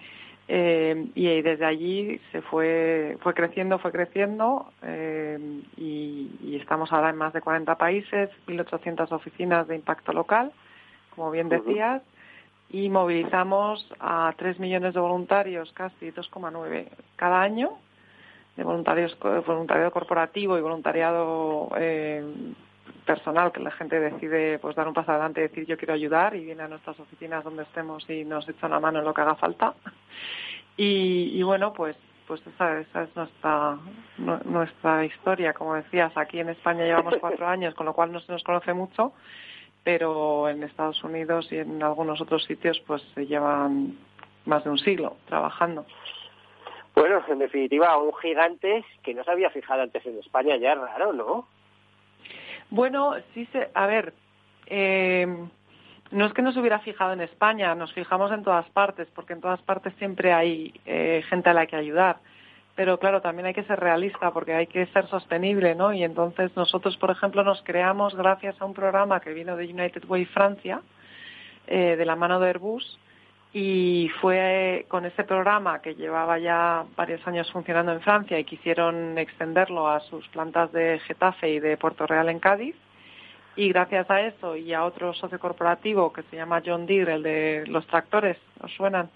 Eh, 0.50 1.10
y 1.14 1.42
desde 1.42 1.66
allí 1.66 2.22
se 2.32 2.42
fue, 2.42 3.18
fue 3.20 3.34
creciendo, 3.34 3.80
fue 3.80 3.92
creciendo 3.92 4.72
eh, 4.82 5.38
y, 5.76 6.32
y, 6.42 6.56
estamos 6.56 6.94
ahora 6.94 7.10
en 7.10 7.18
más 7.18 7.34
de 7.34 7.42
40 7.42 7.76
países, 7.76 8.30
1.800 8.48 9.12
oficinas 9.12 9.68
de 9.68 9.76
impacto 9.76 10.14
local, 10.14 10.54
como 11.14 11.32
bien 11.32 11.50
decías, 11.50 12.02
y 12.70 12.90
movilizamos 12.90 13.88
a 14.00 14.34
3 14.38 14.60
millones 14.60 14.94
de 14.94 15.00
voluntarios, 15.00 15.72
casi 15.74 16.12
2,9 16.12 16.88
cada 17.16 17.42
año, 17.42 17.78
de 18.56 18.64
voluntarios, 18.64 19.18
voluntariado 19.20 19.92
corporativo 19.92 20.58
y 20.58 20.62
voluntariado 20.62 21.70
eh, 21.78 22.26
personal, 23.06 23.52
que 23.52 23.62
la 23.62 23.72
gente 23.72 24.00
decide 24.00 24.60
pues 24.60 24.76
dar 24.76 24.88
un 24.88 24.94
paso 24.94 25.12
adelante 25.12 25.40
y 25.40 25.44
decir 25.44 25.66
yo 25.66 25.78
quiero 25.78 25.94
ayudar 25.94 26.36
y 26.36 26.44
viene 26.44 26.64
a 26.64 26.68
nuestras 26.68 27.00
oficinas 27.00 27.44
donde 27.44 27.64
estemos 27.64 28.08
y 28.10 28.26
nos 28.26 28.48
echan 28.50 28.72
la 28.72 28.80
mano 28.80 29.00
en 29.00 29.06
lo 29.06 29.14
que 29.14 29.22
haga 29.22 29.36
falta. 29.36 29.74
Y, 30.80 31.42
bueno, 31.42 31.74
pues 31.74 31.96
pues 32.28 32.40
esa, 32.46 32.80
esa 32.80 33.02
es 33.02 33.16
nuestra 33.16 33.80
nuestra 34.46 35.06
historia. 35.06 35.54
Como 35.54 35.74
decías, 35.74 36.16
aquí 36.16 36.40
en 36.40 36.50
España 36.50 36.84
llevamos 36.84 37.16
cuatro 37.20 37.48
años, 37.48 37.74
con 37.74 37.88
lo 37.88 37.94
cual 37.94 38.12
no 38.12 38.20
se 38.20 38.32
nos 38.32 38.44
conoce 38.44 38.74
mucho 38.74 39.14
pero 39.88 40.50
en 40.50 40.64
Estados 40.64 41.02
Unidos 41.02 41.48
y 41.50 41.60
en 41.60 41.82
algunos 41.82 42.20
otros 42.20 42.44
sitios 42.44 42.78
pues 42.86 43.02
se 43.16 43.26
llevan 43.26 43.98
más 44.44 44.62
de 44.66 44.70
un 44.70 44.78
siglo 44.78 45.16
trabajando. 45.28 45.86
Bueno, 46.94 47.24
en 47.30 47.40
definitiva, 47.40 47.98
un 47.98 48.14
gigante 48.16 48.84
que 49.02 49.14
no 49.14 49.24
se 49.24 49.32
había 49.32 49.50
fijado 49.50 49.84
antes 49.84 50.06
en 50.06 50.20
España 50.20 50.58
ya 50.58 50.74
es 50.74 50.78
raro, 50.78 51.14
¿no? 51.14 51.48
Bueno, 52.70 53.14
sí 53.34 53.48
se, 53.54 53.70
a 53.74 53.88
ver, 53.88 54.12
eh, 54.66 55.26
no 56.12 56.26
es 56.26 56.34
que 56.34 56.42
no 56.42 56.52
se 56.52 56.60
hubiera 56.60 56.80
fijado 56.80 57.14
en 57.14 57.22
España, 57.22 57.74
nos 57.74 57.94
fijamos 57.94 58.30
en 58.34 58.44
todas 58.44 58.70
partes, 58.72 59.08
porque 59.16 59.32
en 59.32 59.40
todas 59.40 59.62
partes 59.62 59.94
siempre 60.00 60.34
hay 60.34 60.74
eh, 60.86 61.24
gente 61.30 61.50
a 61.50 61.54
la 61.54 61.66
que 61.66 61.78
ayudar 61.78 62.18
pero 62.78 63.00
claro, 63.00 63.22
también 63.22 63.48
hay 63.48 63.56
que 63.56 63.64
ser 63.64 63.80
realista 63.80 64.30
porque 64.30 64.54
hay 64.54 64.68
que 64.68 64.86
ser 64.94 65.08
sostenible, 65.08 65.74
¿no? 65.74 65.94
Y 65.94 66.04
entonces 66.04 66.56
nosotros, 66.56 66.96
por 66.98 67.10
ejemplo, 67.10 67.44
nos 67.44 67.64
creamos 67.64 68.16
gracias 68.16 68.62
a 68.62 68.66
un 68.66 68.76
programa 68.76 69.20
que 69.20 69.34
vino 69.34 69.58
de 69.58 69.66
United 69.66 70.06
Way 70.08 70.26
Francia, 70.26 70.82
eh, 71.66 71.96
de 71.98 72.06
la 72.06 72.16
mano 72.16 72.40
de 72.40 72.50
Airbus, 72.50 73.00
y 73.52 74.12
fue 74.22 74.86
con 74.90 75.08
ese 75.08 75.24
programa 75.24 75.82
que 75.82 75.96
llevaba 75.96 76.38
ya 76.38 76.86
varios 76.96 77.26
años 77.26 77.52
funcionando 77.52 77.94
en 77.94 78.02
Francia 78.02 78.38
y 78.38 78.44
quisieron 78.44 79.18
extenderlo 79.18 79.88
a 79.88 80.00
sus 80.02 80.28
plantas 80.28 80.72
de 80.72 81.00
Getafe 81.00 81.50
y 81.50 81.60
de 81.60 81.78
Puerto 81.78 82.06
Real 82.06 82.30
en 82.30 82.40
Cádiz. 82.40 82.76
Y 83.56 83.70
gracias 83.70 84.08
a 84.12 84.22
eso 84.22 84.56
y 84.56 84.72
a 84.76 84.86
otro 84.86 85.16
socio 85.16 85.40
corporativo 85.40 86.14
que 86.14 86.22
se 86.30 86.36
llama 86.36 86.62
John 86.64 86.86
Deere, 86.86 87.16
el 87.16 87.24
de 87.24 87.64
los 87.66 87.88
tractores, 87.88 88.38
¿os 88.62 88.72
suenan? 88.74 89.10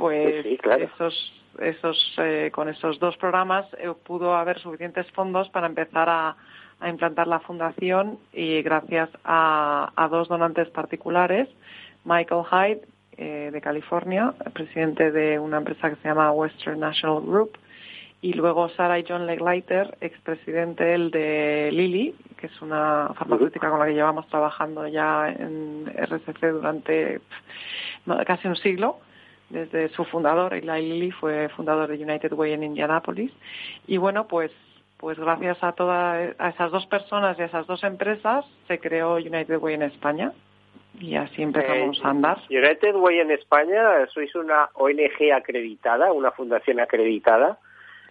Pues 0.00 0.46
esos 0.46 1.40
esos, 1.58 2.14
eh, 2.18 2.50
con 2.52 2.68
esos 2.68 2.98
dos 2.98 3.16
programas 3.16 3.66
eh, 3.78 3.92
pudo 4.04 4.34
haber 4.34 4.58
suficientes 4.60 5.10
fondos 5.12 5.48
para 5.50 5.66
empezar 5.66 6.08
a, 6.08 6.36
implantar 6.88 7.26
la 7.26 7.40
fundación 7.40 8.18
y 8.32 8.62
gracias 8.62 9.10
a, 9.22 10.08
dos 10.10 10.28
donantes 10.28 10.70
particulares, 10.70 11.46
Michael 12.06 12.44
Hyde 12.50 12.80
eh, 13.18 13.50
de 13.52 13.60
California, 13.60 14.32
presidente 14.54 15.12
de 15.12 15.38
una 15.38 15.58
empresa 15.58 15.90
que 15.90 15.96
se 15.96 16.08
llama 16.08 16.32
Western 16.32 16.80
National 16.80 17.20
Group, 17.20 17.58
y 18.22 18.32
luego 18.32 18.70
Sarah 18.70 18.98
y 18.98 19.04
John 19.06 19.26
Legleiter, 19.26 19.98
expresidente 20.00 20.94
el 20.94 21.10
de 21.10 21.68
Lilly, 21.70 22.14
que 22.38 22.46
es 22.46 22.62
una 22.62 23.12
farmacéutica 23.14 23.68
con 23.68 23.78
la 23.78 23.84
que 23.84 23.92
llevamos 23.92 24.26
trabajando 24.28 24.88
ya 24.88 25.28
en 25.28 25.84
RCC 25.86 26.40
durante 26.50 27.20
casi 28.24 28.48
un 28.48 28.56
siglo 28.56 29.00
desde 29.50 29.88
su 29.90 30.04
fundador, 30.04 30.54
Eli 30.54 30.66
Lilly, 30.66 31.10
fue 31.10 31.48
fundador 31.50 31.88
de 31.88 32.02
United 32.02 32.32
Way 32.32 32.52
en 32.52 32.62
Indianapolis. 32.62 33.32
Y 33.86 33.98
bueno, 33.98 34.26
pues, 34.26 34.52
pues 34.96 35.18
gracias 35.18 35.62
a, 35.62 35.72
todas 35.72 36.34
a 36.38 36.48
esas 36.48 36.70
dos 36.70 36.86
personas 36.86 37.38
y 37.38 37.42
a 37.42 37.46
esas 37.46 37.66
dos 37.66 37.82
empresas 37.84 38.44
se 38.68 38.78
creó 38.78 39.14
United 39.14 39.58
Way 39.58 39.74
en 39.74 39.82
España. 39.82 40.32
Y 40.98 41.16
así 41.16 41.42
empezamos 41.42 42.00
a 42.04 42.10
andar. 42.10 42.38
United 42.50 42.94
Way 42.94 43.20
en 43.20 43.30
España, 43.32 44.06
sois 44.12 44.34
una 44.34 44.68
ONG 44.74 45.32
acreditada, 45.34 46.12
una 46.12 46.30
fundación 46.30 46.80
acreditada. 46.80 47.58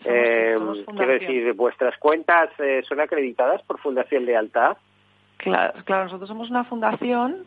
eh, 0.06 0.58
quiero 0.96 1.12
decir, 1.12 1.54
¿vuestras 1.54 1.98
cuentas 1.98 2.50
eh, 2.60 2.82
son 2.88 3.00
acreditadas 3.00 3.62
por 3.64 3.80
Fundación 3.80 4.26
Lealtad? 4.26 4.78
Claro, 5.38 5.74
claro, 5.86 6.06
nosotros 6.06 6.28
somos 6.28 6.50
una 6.50 6.64
fundación 6.64 7.46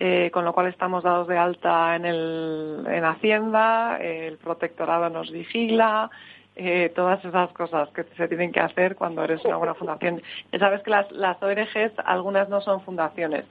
eh, 0.00 0.30
con 0.32 0.44
lo 0.44 0.52
cual 0.52 0.66
estamos 0.66 1.04
dados 1.04 1.28
de 1.28 1.38
alta 1.38 1.96
en, 1.96 2.04
el, 2.04 2.84
en 2.88 3.04
Hacienda, 3.04 3.98
el 4.00 4.38
protectorado 4.38 5.08
nos 5.08 5.30
vigila, 5.30 6.10
eh, 6.56 6.92
todas 6.94 7.24
esas 7.24 7.50
cosas 7.52 7.88
que 7.90 8.04
se 8.16 8.28
tienen 8.28 8.52
que 8.52 8.60
hacer 8.60 8.96
cuando 8.96 9.24
eres 9.24 9.44
una 9.44 9.56
buena 9.56 9.74
fundación. 9.74 10.22
Ya 10.52 10.58
sabes 10.58 10.82
que 10.82 10.90
las, 10.90 11.10
las 11.12 11.42
ONGs, 11.42 11.92
algunas 12.04 12.48
no 12.48 12.60
son 12.60 12.80
fundaciones, 12.82 13.44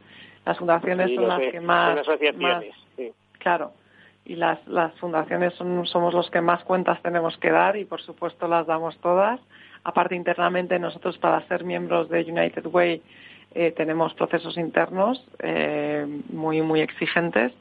las 0.46 0.58
fundaciones 0.58 1.14
son 1.16 1.28
las 1.28 1.40
que 1.40 1.60
más... 1.60 2.00
asociaciones, 2.00 2.76
Claro, 3.40 3.74
y 4.24 4.36
las, 4.36 4.66
las 4.68 4.94
fundaciones 5.00 5.54
son, 5.56 5.86
somos 5.86 6.14
los 6.14 6.30
que 6.30 6.40
más 6.40 6.64
cuentas 6.64 7.02
tenemos 7.02 7.38
que 7.38 7.52
dar 7.52 7.76
y 7.76 7.84
por 7.84 8.02
supuesto 8.02 8.48
las 8.48 8.66
damos 8.68 8.98
todas. 9.00 9.40
Aparte 9.84 10.16
internamente 10.16 10.80
nosotros 10.80 11.18
para 11.18 11.46
ser 11.48 11.66
miembros 11.66 12.08
de 12.08 12.22
United 12.22 12.66
Way 12.68 13.02
eh, 13.56 13.72
tenemos 13.72 14.14
procesos 14.14 14.58
internos 14.58 15.24
eh, 15.40 16.06
muy, 16.30 16.62
muy 16.62 16.82
exigentes 16.82 17.52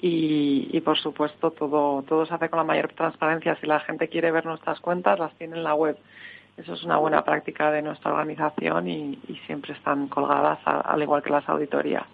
y, 0.00 0.68
y, 0.72 0.80
por 0.80 0.98
supuesto 0.98 1.50
todo 1.50 2.02
todo 2.02 2.24
se 2.24 2.34
hace 2.34 2.48
con 2.48 2.58
la 2.58 2.64
mayor 2.64 2.92
transparencia. 2.92 3.56
Si 3.56 3.66
la 3.66 3.80
gente 3.80 4.08
quiere 4.08 4.30
ver 4.30 4.46
nuestras 4.46 4.80
cuentas, 4.80 5.18
las 5.18 5.34
tiene 5.36 5.56
en 5.56 5.64
la 5.64 5.74
web. 5.74 5.96
Eso 6.56 6.74
es 6.74 6.82
una 6.84 6.98
buena 6.98 7.24
práctica 7.24 7.70
de 7.70 7.82
nuestra 7.82 8.12
organización 8.12 8.88
y, 8.88 9.18
y 9.28 9.36
siempre 9.46 9.74
están 9.74 10.08
colgadas, 10.08 10.58
al 10.64 11.02
igual 11.02 11.22
que 11.22 11.30
las 11.30 11.48
auditorías. 11.48 12.04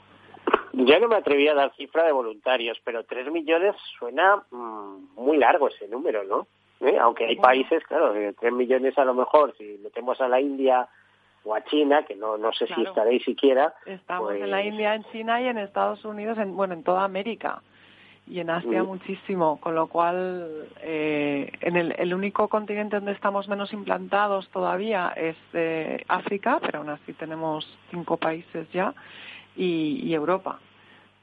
Ya 0.73 0.99
no 0.99 1.09
me 1.09 1.17
atreví 1.17 1.47
a 1.49 1.55
dar 1.55 1.73
cifra 1.77 2.05
de 2.05 2.13
voluntarios, 2.13 2.79
pero 2.85 3.05
tres 3.05 3.31
millones 3.31 3.77
suena 3.99 4.43
mmm, 4.51 5.15
muy 5.17 5.39
largo 5.39 5.69
ese 5.69 5.89
número, 5.89 6.25
¿no? 6.25 6.47
¿Eh? 6.81 6.99
Aunque 6.99 7.27
hay 7.27 7.37
países, 7.37 7.83
claro, 7.85 8.13
tres 8.39 8.53
millones 8.53 8.99
a 8.99 9.05
lo 9.05 9.15
mejor, 9.15 9.55
si 9.57 9.79
metemos 9.83 10.21
a 10.21 10.29
la 10.29 10.41
India 10.41 10.89
o 11.45 11.55
a 11.55 11.63
China, 11.65 12.05
que 12.05 12.17
no, 12.17 12.37
no 12.39 12.53
sé 12.53 12.67
Claro. 12.67 12.83
si 12.83 12.89
estaréis 12.89 13.25
siquiera. 13.25 13.75
Estamos 13.87 14.31
pues, 14.31 14.43
en 14.43 14.51
la 14.51 14.63
India, 14.65 14.95
en 14.95 15.05
China 15.13 15.41
y 15.41 15.47
en 15.49 15.59
Estados 15.59 16.05
Unidos, 16.05 16.39
en, 16.39 16.57
bueno, 16.57 16.75
en 16.75 16.83
toda 16.83 17.05
América 17.05 17.61
y 18.27 18.41
en 18.41 18.49
Asia 18.49 18.83
Mm. 18.83 18.87
muchísimo, 18.87 19.61
con 19.61 19.75
lo 19.75 19.87
cual 19.89 20.67
eh, 20.81 21.53
en 21.61 21.77
el, 21.77 21.95
el 21.99 22.15
único 22.15 22.49
continente 22.49 22.97
donde 22.97 23.13
estamos 23.13 23.49
menos 23.49 23.73
implantados 23.75 24.49
todavía 24.49 25.13
es 25.15 25.37
eh, 25.53 26.03
África, 26.09 26.59
pero 26.63 26.79
aún 26.79 26.89
así 26.89 27.13
tenemos 27.13 27.67
cinco 27.91 28.17
países 28.17 28.67
ya 28.73 28.95
y, 29.57 30.01
y 30.03 30.15
Europa, 30.15 30.59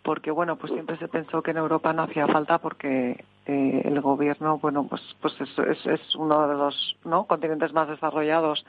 porque 0.03 0.29
bueno, 0.29 0.57
pues 0.57 0.71
siempre 0.73 0.95
se 0.97 1.07
pensó 1.07 1.41
que 1.41 1.49
en 1.51 1.57
Europa 1.57 1.91
no 1.93 2.03
hacía 2.03 2.27
falta 2.27 2.59
porque 2.59 3.25
eh, 3.47 3.81
el 3.83 3.99
gobierno, 4.01 4.59
bueno, 4.59 4.85
pues 4.87 5.01
pues 5.21 5.33
es, 5.41 5.57
es, 5.57 5.83
es 5.87 6.15
uno 6.15 6.47
de 6.47 6.53
los 6.55 6.95
no 7.03 7.25
continentes 7.25 7.73
más 7.73 7.87
desarrollados 7.89 8.63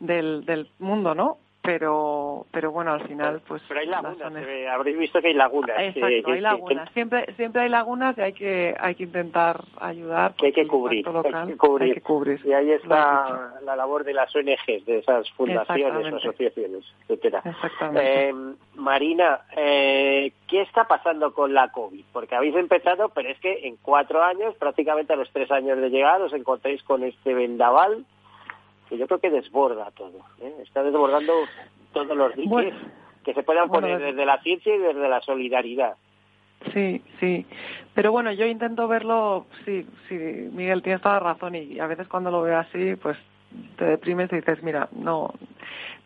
del, 0.00 0.44
del 0.44 0.68
mundo, 0.78 1.14
¿no? 1.14 1.38
Pero, 1.62 2.46
pero 2.52 2.72
bueno, 2.72 2.92
al 2.92 3.06
final, 3.06 3.42
pues. 3.46 3.62
Pero 3.68 3.80
hay 3.80 3.86
lagunas, 3.86 4.32
ve, 4.32 4.66
habréis 4.66 4.96
visto 4.96 5.20
que 5.20 5.28
hay 5.28 5.34
lagunas. 5.34 5.76
Exacto, 5.78 6.30
hay 6.30 6.40
lagunas. 6.40 6.90
Siempre, 6.94 7.34
siempre 7.34 7.62
hay 7.62 7.68
lagunas 7.68 8.16
y 8.16 8.20
hay 8.22 8.32
que, 8.32 8.74
hay 8.80 8.94
que 8.94 9.02
intentar 9.02 9.62
ayudar. 9.78 10.32
que 10.36 10.46
hay 10.46 10.52
que 10.52 10.66
cubrir, 10.66 11.06
hay 11.06 11.46
que 11.48 11.56
cubrir. 11.58 11.88
hay 11.88 11.94
que 11.96 12.00
cubrir. 12.00 12.40
Y 12.46 12.54
ahí 12.54 12.70
está 12.70 13.52
la 13.62 13.76
labor 13.76 14.04
de 14.04 14.14
las 14.14 14.34
ONGs, 14.34 14.86
de 14.86 14.98
esas 15.00 15.30
fundaciones, 15.32 16.14
asociaciones, 16.14 16.84
etcétera. 17.02 17.42
Exactamente. 17.44 18.30
Eh, 18.30 18.34
Marina, 18.76 19.40
eh, 19.54 20.32
¿qué 20.48 20.62
está 20.62 20.84
pasando 20.84 21.34
con 21.34 21.52
la 21.52 21.70
COVID? 21.72 22.04
Porque 22.10 22.36
habéis 22.36 22.56
empezado, 22.56 23.10
pero 23.10 23.28
es 23.28 23.38
que 23.38 23.66
en 23.66 23.76
cuatro 23.76 24.22
años, 24.22 24.54
prácticamente 24.54 25.12
a 25.12 25.16
los 25.16 25.30
tres 25.30 25.50
años 25.50 25.78
de 25.78 25.90
llegar, 25.90 26.22
os 26.22 26.32
encontréis 26.32 26.82
con 26.84 27.04
este 27.04 27.34
vendaval 27.34 28.06
que 28.90 28.98
yo 28.98 29.06
creo 29.06 29.20
que 29.20 29.30
desborda 29.30 29.90
todo. 29.92 30.18
¿eh? 30.42 30.52
Está 30.62 30.82
desbordando 30.82 31.32
todos 31.94 32.14
los 32.16 32.34
diques 32.34 32.50
Bueno, 32.50 32.76
que 33.24 33.32
se 33.32 33.42
puedan 33.42 33.68
poner 33.70 33.92
desde- 33.98 34.06
desde 34.12 34.26
la 34.26 34.42
ciencia 34.42 34.74
y 34.74 34.78
desde 34.78 35.08
la 35.08 35.20
solidaridad. 35.22 35.94
Sí, 36.74 37.02
sí. 37.20 37.46
Pero 37.94 38.12
bueno, 38.12 38.32
yo 38.32 38.44
intento 38.46 38.86
verlo, 38.86 39.46
sí, 39.64 39.86
sí, 40.08 40.14
Miguel, 40.52 40.82
tienes 40.82 41.00
toda 41.00 41.14
la 41.14 41.20
razón 41.32 41.54
y 41.54 41.78
a 41.80 41.86
veces 41.86 42.06
cuando 42.08 42.30
lo 42.30 42.42
veo 42.42 42.58
así, 42.58 42.96
pues 42.96 43.16
te 43.76 43.84
deprimes 43.84 44.32
y 44.32 44.36
dices, 44.36 44.62
mira, 44.62 44.88
no 44.92 45.34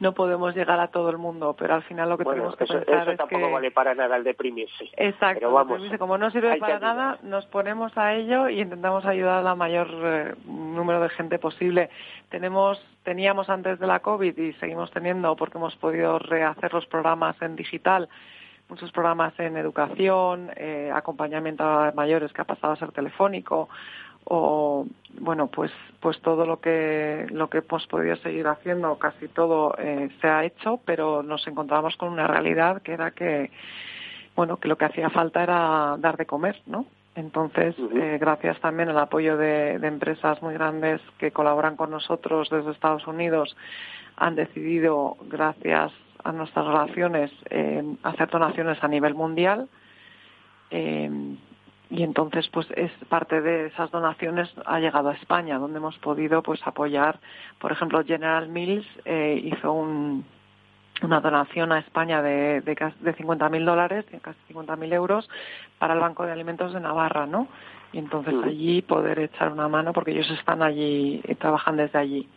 no 0.00 0.12
podemos 0.12 0.54
llegar 0.54 0.80
a 0.80 0.88
todo 0.88 1.10
el 1.10 1.18
mundo, 1.18 1.54
pero 1.58 1.74
al 1.74 1.82
final 1.82 2.08
lo 2.08 2.18
que 2.18 2.24
Bueno, 2.24 2.42
tenemos 2.42 2.56
que 2.56 2.64
eso, 2.64 2.74
pensar 2.74 3.02
eso 3.02 3.10
es 3.12 3.16
tampoco 3.16 3.46
que... 3.46 3.52
vale 3.52 3.70
para 3.70 3.94
nada 3.94 4.16
el 4.16 4.24
deprimirse. 4.24 4.90
Exacto, 4.96 5.40
Pero 5.40 5.52
vamos, 5.52 5.82
como 5.98 6.18
no 6.18 6.30
sirve 6.30 6.56
para 6.58 6.78
nada, 6.78 7.18
nos 7.22 7.46
ponemos 7.46 7.96
a 7.96 8.14
ello 8.14 8.48
y 8.48 8.60
intentamos 8.60 9.04
ayudar 9.06 9.46
al 9.46 9.56
mayor 9.56 9.88
eh, 10.02 10.34
número 10.46 11.00
de 11.00 11.08
gente 11.10 11.38
posible. 11.38 11.90
Tenemos, 12.28 12.84
teníamos 13.04 13.48
antes 13.48 13.78
de 13.78 13.86
la 13.86 14.00
COVID 14.00 14.36
y 14.36 14.52
seguimos 14.54 14.90
teniendo 14.90 15.34
porque 15.36 15.58
hemos 15.58 15.76
podido 15.76 16.18
rehacer 16.18 16.72
los 16.72 16.86
programas 16.86 17.40
en 17.40 17.56
digital, 17.56 18.08
muchos 18.68 18.90
programas 18.90 19.38
en 19.38 19.56
educación, 19.56 20.50
eh, 20.56 20.90
acompañamiento 20.92 21.64
a 21.64 21.92
mayores 21.92 22.32
que 22.32 22.42
ha 22.42 22.46
pasado 22.46 22.72
a 22.72 22.76
ser 22.76 22.92
telefónico 22.92 23.68
o 24.24 24.86
bueno 25.20 25.48
pues 25.48 25.70
pues 26.00 26.20
todo 26.20 26.46
lo 26.46 26.60
que 26.60 27.26
lo 27.30 27.48
que 27.48 27.58
hemos 27.58 27.86
podido 27.86 28.16
seguir 28.16 28.46
haciendo 28.46 28.98
casi 28.98 29.28
todo 29.28 29.74
eh, 29.78 30.08
se 30.20 30.28
ha 30.28 30.44
hecho 30.44 30.80
pero 30.84 31.22
nos 31.22 31.46
encontramos 31.46 31.96
con 31.96 32.12
una 32.12 32.26
realidad 32.26 32.82
que 32.82 32.92
era 32.92 33.10
que 33.10 33.50
bueno 34.34 34.56
que 34.56 34.68
lo 34.68 34.76
que 34.76 34.86
hacía 34.86 35.10
falta 35.10 35.42
era 35.42 35.96
dar 35.98 36.16
de 36.16 36.26
comer 36.26 36.60
no 36.66 36.86
entonces 37.14 37.76
eh, 37.94 38.18
gracias 38.20 38.58
también 38.60 38.88
al 38.88 38.98
apoyo 38.98 39.36
de, 39.36 39.78
de 39.78 39.86
empresas 39.86 40.42
muy 40.42 40.54
grandes 40.54 41.00
que 41.18 41.30
colaboran 41.30 41.76
con 41.76 41.90
nosotros 41.90 42.48
desde 42.50 42.72
Estados 42.72 43.06
Unidos 43.06 43.56
han 44.16 44.34
decidido 44.34 45.16
gracias 45.28 45.92
a 46.24 46.32
nuestras 46.32 46.66
relaciones 46.66 47.30
eh, 47.50 47.84
hacer 48.02 48.28
donaciones 48.30 48.82
a 48.82 48.88
nivel 48.88 49.14
mundial 49.14 49.68
eh, 50.70 51.10
y 51.90 52.02
entonces 52.02 52.48
pues 52.48 52.66
es 52.76 52.90
parte 53.08 53.40
de 53.40 53.66
esas 53.66 53.90
donaciones 53.90 54.52
ha 54.66 54.80
llegado 54.80 55.10
a 55.10 55.14
España 55.14 55.58
donde 55.58 55.78
hemos 55.78 55.96
podido 55.98 56.42
pues 56.42 56.60
apoyar. 56.66 57.18
Por 57.58 57.72
ejemplo 57.72 58.02
General 58.04 58.48
Mills 58.48 58.86
eh, 59.04 59.40
hizo 59.44 59.72
un, 59.72 60.24
una 61.02 61.20
donación 61.20 61.72
a 61.72 61.78
España 61.78 62.22
de, 62.22 62.60
de, 62.62 62.74
de 62.74 63.16
50.000 63.16 63.64
dólares 63.64 64.06
de 64.10 64.20
casi 64.20 64.38
50.000 64.52 64.92
euros 64.94 65.28
para 65.78 65.94
el 65.94 66.00
Banco 66.00 66.24
de 66.24 66.32
Alimentos 66.32 66.72
de 66.72 66.80
Navarra 66.80 67.26
no 67.26 67.48
y 67.92 67.98
entonces 67.98 68.34
allí 68.44 68.82
poder 68.82 69.20
echar 69.20 69.52
una 69.52 69.68
mano 69.68 69.92
porque 69.92 70.12
ellos 70.12 70.30
están 70.30 70.62
allí 70.62 71.20
y 71.22 71.34
trabajan 71.36 71.76
desde 71.76 71.98
allí 71.98 72.28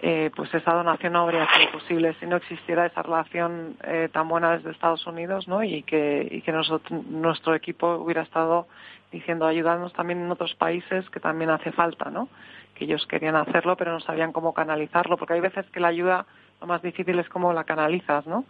eh, 0.00 0.30
pues 0.36 0.52
esa 0.52 0.74
donación 0.74 1.14
no 1.14 1.22
habría 1.22 1.46
sido 1.54 1.72
posible 1.72 2.14
si 2.20 2.26
no 2.26 2.36
existiera 2.36 2.86
esa 2.86 3.02
relación 3.02 3.76
eh, 3.82 4.08
tan 4.12 4.28
buena 4.28 4.56
desde 4.56 4.70
Estados 4.70 5.06
Unidos, 5.06 5.48
¿no? 5.48 5.62
Y 5.62 5.82
que, 5.84 6.28
y 6.30 6.42
que 6.42 6.52
nosotros, 6.52 7.04
nuestro 7.06 7.54
equipo 7.54 7.94
hubiera 7.96 8.22
estado 8.22 8.66
diciendo 9.10 9.46
ayudarnos 9.46 9.92
también 9.94 10.20
en 10.20 10.30
otros 10.30 10.54
países 10.54 11.08
que 11.10 11.20
también 11.20 11.50
hace 11.50 11.72
falta, 11.72 12.10
¿no? 12.10 12.28
Que 12.74 12.84
ellos 12.84 13.06
querían 13.06 13.36
hacerlo 13.36 13.76
pero 13.76 13.92
no 13.92 14.00
sabían 14.00 14.32
cómo 14.32 14.52
canalizarlo, 14.52 15.16
porque 15.16 15.34
hay 15.34 15.40
veces 15.40 15.64
que 15.70 15.80
la 15.80 15.88
ayuda 15.88 16.26
lo 16.60 16.66
más 16.66 16.82
difícil 16.82 17.18
es 17.18 17.28
cómo 17.28 17.52
la 17.52 17.64
canalizas, 17.64 18.26
¿no? 18.26 18.44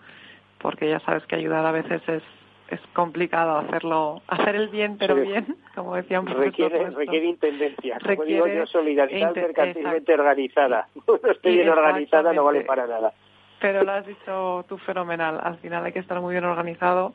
Porque 0.59 0.89
ya 0.89 1.01
sabes 1.01 1.25
que 1.27 1.37
ayudar 1.37 1.65
a 1.65 1.73
veces 1.73 2.03
es 2.09 2.23
es 2.69 2.81
complicado 2.93 3.59
hacerlo, 3.59 4.23
hacer 4.29 4.57
el 4.57 4.69
bien 4.69 4.97
pero 4.99 5.15
Sí. 5.15 5.23
bien, 5.23 5.57
como 5.75 5.95
decía 5.95 6.21
un 6.21 6.27
profesor 6.27 6.47
Requiere, 6.47 6.91
requiere 6.91 7.27
intendencia. 7.27 7.99
Como 7.99 8.09
Requiere 8.09 8.33
digo 8.33 8.47
yo, 8.49 8.67
solidaridad 8.67 9.35
mercantilmente 9.35 10.15
organizada. 10.15 10.89
No 11.07 11.31
esté 11.31 11.51
bien 11.51 11.69
organizada, 11.69 12.33
no 12.33 12.45
vale 12.45 12.63
para 12.63 12.87
nada. 12.87 13.13
Pero 13.61 13.85
lo 13.85 13.93
has 13.93 14.07
dicho 14.07 14.65
tú 14.69 14.77
fenomenal. 14.79 15.41
Al 15.43 15.57
final 15.59 15.85
hay 15.85 15.93
que 15.93 16.01
estar 16.01 16.21
muy 16.21 16.35
bien 16.35 16.45
organizado 16.45 17.15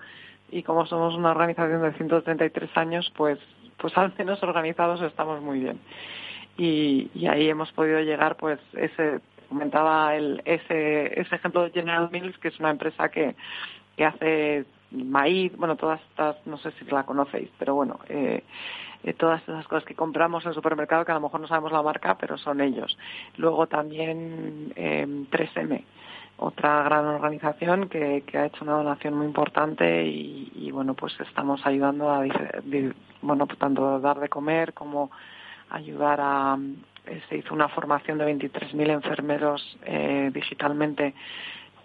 y 0.49 0.63
como 0.63 0.85
somos 0.85 1.15
una 1.15 1.31
organización 1.31 1.81
de 1.81 1.93
133 1.93 2.69
años, 2.77 3.11
pues, 3.15 3.37
pues 3.77 3.97
al 3.97 4.13
menos 4.17 4.41
organizados 4.43 5.01
estamos 5.01 5.41
muy 5.41 5.59
bien. 5.59 5.79
Y, 6.57 7.09
y 7.13 7.27
ahí 7.27 7.49
hemos 7.49 7.71
podido 7.73 7.99
llegar, 8.01 8.35
pues 8.37 8.59
ese 8.73 9.19
comentaba 9.49 10.15
el, 10.15 10.41
ese, 10.45 11.19
ese 11.19 11.35
ejemplo 11.35 11.63
de 11.63 11.71
General 11.71 12.09
Mills, 12.11 12.37
que 12.37 12.47
es 12.47 12.59
una 12.59 12.71
empresa 12.71 13.09
que, 13.09 13.35
que 13.97 14.05
hace 14.05 14.65
maíz, 14.91 15.55
bueno, 15.57 15.75
todas 15.75 16.01
estas, 16.09 16.35
no 16.45 16.57
sé 16.57 16.71
si 16.71 16.85
la 16.85 17.03
conocéis, 17.03 17.49
pero 17.57 17.75
bueno, 17.75 17.99
eh, 18.09 18.43
eh, 19.03 19.13
todas 19.13 19.41
esas 19.43 19.67
cosas 19.67 19.85
que 19.85 19.95
compramos 19.95 20.43
en 20.43 20.49
el 20.49 20.55
supermercado, 20.55 21.05
que 21.05 21.11
a 21.11 21.15
lo 21.15 21.21
mejor 21.21 21.41
no 21.41 21.47
sabemos 21.47 21.71
la 21.71 21.81
marca, 21.81 22.17
pero 22.17 22.37
son 22.37 22.61
ellos. 22.61 22.97
Luego 23.37 23.67
también 23.67 24.73
eh, 24.75 25.05
3M, 25.31 25.83
otra 26.37 26.83
gran 26.83 27.05
organización 27.05 27.89
que, 27.89 28.23
ha 28.33 28.45
hecho 28.45 28.63
una 28.63 28.73
donación 28.73 29.15
muy 29.15 29.25
importante 29.25 30.05
y, 30.05 30.69
bueno, 30.71 30.93
pues 30.93 31.13
estamos 31.19 31.65
ayudando 31.65 32.11
a, 32.11 32.23
bueno, 33.21 33.47
tanto 33.47 33.99
dar 33.99 34.19
de 34.19 34.29
comer 34.29 34.73
como 34.73 35.11
ayudar 35.69 36.19
a, 36.21 36.57
eh, 37.07 37.21
se 37.29 37.37
hizo 37.37 37.53
una 37.53 37.67
formación 37.69 38.19
de 38.19 38.25
23.000 38.25 38.89
enfermeros 38.89 39.77
eh, 39.85 40.29
digitalmente 40.33 41.15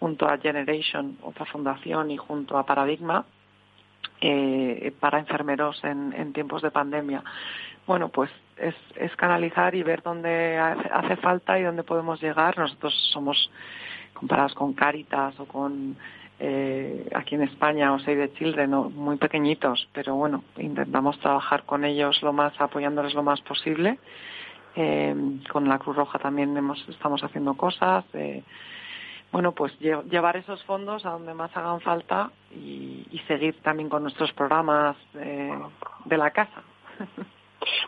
junto 0.00 0.28
a 0.28 0.38
Generation, 0.38 1.18
otra 1.22 1.44
fundación, 1.46 2.10
y 2.10 2.16
junto 2.16 2.58
a 2.58 2.66
Paradigma, 2.66 3.24
eh, 4.20 4.92
para 5.00 5.18
enfermeros 5.18 5.82
en, 5.84 6.12
en 6.12 6.32
tiempos 6.32 6.62
de 6.62 6.70
pandemia. 6.70 7.22
Bueno, 7.86 8.08
pues 8.08 8.30
es, 8.56 8.74
es 8.96 9.14
canalizar 9.16 9.74
y 9.74 9.82
ver 9.82 10.02
dónde 10.02 10.58
hace, 10.58 11.16
falta 11.16 11.58
y 11.58 11.62
dónde 11.62 11.84
podemos 11.84 12.20
llegar. 12.20 12.58
Nosotros 12.58 12.94
somos 13.12 13.50
comparados 14.14 14.54
con 14.54 14.72
Caritas 14.72 15.38
o 15.38 15.46
con 15.46 15.96
eh, 16.38 17.08
aquí 17.14 17.34
en 17.34 17.42
España 17.42 17.92
o 17.92 17.98
Save 17.98 18.28
the 18.28 18.34
Children, 18.34 18.74
o 18.74 18.90
muy 18.90 19.16
pequeñitos, 19.16 19.88
pero 19.92 20.16
bueno, 20.16 20.44
intentamos 20.58 21.18
trabajar 21.20 21.64
con 21.64 21.84
ellos 21.84 22.22
lo 22.22 22.32
más, 22.32 22.58
apoyándoles 22.60 23.14
lo 23.14 23.22
más 23.22 23.40
posible. 23.42 23.98
Eh, 24.74 25.14
con 25.50 25.68
la 25.68 25.78
Cruz 25.78 25.96
Roja 25.96 26.18
también 26.18 26.56
hemos, 26.56 26.86
estamos 26.88 27.22
haciendo 27.22 27.54
cosas. 27.54 28.04
Bueno, 29.36 29.52
pues 29.52 29.78
lle- 29.80 30.02
llevar 30.08 30.38
esos 30.38 30.64
fondos 30.64 31.04
a 31.04 31.10
donde 31.10 31.34
más 31.34 31.54
hagan 31.54 31.82
falta 31.82 32.30
y, 32.50 33.06
y 33.10 33.18
seguir 33.28 33.54
también 33.60 33.90
con 33.90 34.02
nuestros 34.02 34.32
programas 34.32 34.96
eh, 35.14 35.52
de 36.06 36.16
la 36.16 36.30
casa. 36.30 36.62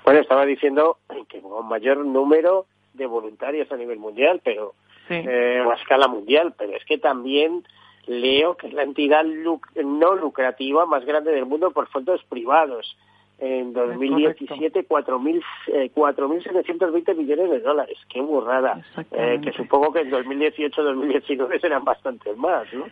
Bueno, 0.05 0.20
estaba 0.20 0.44
diciendo 0.44 0.99
que 1.28 1.40
con 1.40 1.66
mayor 1.68 1.99
número 2.05 2.66
de 2.94 3.07
voluntarios 3.07 3.70
a 3.72 3.76
nivel 3.76 3.99
mundial, 3.99 4.40
pero 4.44 4.74
Sí. 5.07 5.14
eh, 5.14 5.62
o 5.64 5.70
a 5.70 5.74
escala 5.76 6.07
mundial, 6.09 6.55
pero 6.59 6.76
es 6.76 6.84
que 6.84 6.99
también 6.99 7.64
leo 8.07 8.57
que 8.57 8.66
es 8.66 8.72
la 8.74 8.82
entidad 8.82 9.24
no 9.24 10.14
lucrativa 10.16 10.84
más 10.84 11.05
grande 11.07 11.30
del 11.32 11.46
mundo 11.46 11.70
por 11.70 11.86
fondos 11.88 12.22
privados. 12.24 12.94
En 13.41 13.72
2017, 13.72 14.89
4.720 14.89 17.09
eh, 17.09 17.14
millones 17.14 17.51
de 17.51 17.61
dólares. 17.61 17.97
¡Qué 18.09 18.20
burrada! 18.20 18.80
Eh, 19.12 19.39
que 19.41 19.53
supongo 19.53 19.93
que 19.93 20.01
en 20.01 20.11
2018, 20.11 20.82
2019 20.82 21.61
serán 21.61 21.84
bastantes 21.84 22.36
más, 22.36 22.66
¿no? 22.72 22.86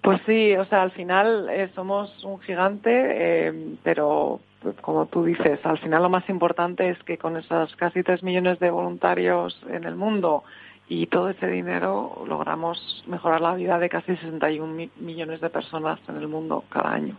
Pues 0.00 0.22
sí, 0.24 0.56
o 0.56 0.64
sea, 0.64 0.80
al 0.82 0.92
final 0.92 1.50
eh, 1.50 1.68
somos 1.74 2.24
un 2.24 2.40
gigante, 2.40 3.52
pero 3.82 4.40
como 4.80 5.04
tú 5.06 5.24
dices, 5.24 5.60
al 5.64 5.78
final 5.78 6.02
lo 6.02 6.08
más 6.08 6.26
importante 6.30 6.88
es 6.88 6.98
que 7.04 7.18
con 7.18 7.36
esos 7.36 7.76
casi 7.76 8.02
3 8.02 8.22
millones 8.22 8.58
de 8.60 8.70
voluntarios 8.70 9.60
en 9.68 9.84
el 9.84 9.96
mundo 9.96 10.44
y 10.88 11.06
todo 11.06 11.28
ese 11.28 11.46
dinero 11.46 12.24
logramos 12.26 13.04
mejorar 13.06 13.42
la 13.42 13.54
vida 13.54 13.78
de 13.78 13.88
casi 13.88 14.16
61 14.16 14.88
millones 14.96 15.40
de 15.40 15.50
personas 15.50 16.00
en 16.08 16.16
el 16.16 16.28
mundo 16.28 16.64
cada 16.70 16.92
año. 16.92 17.16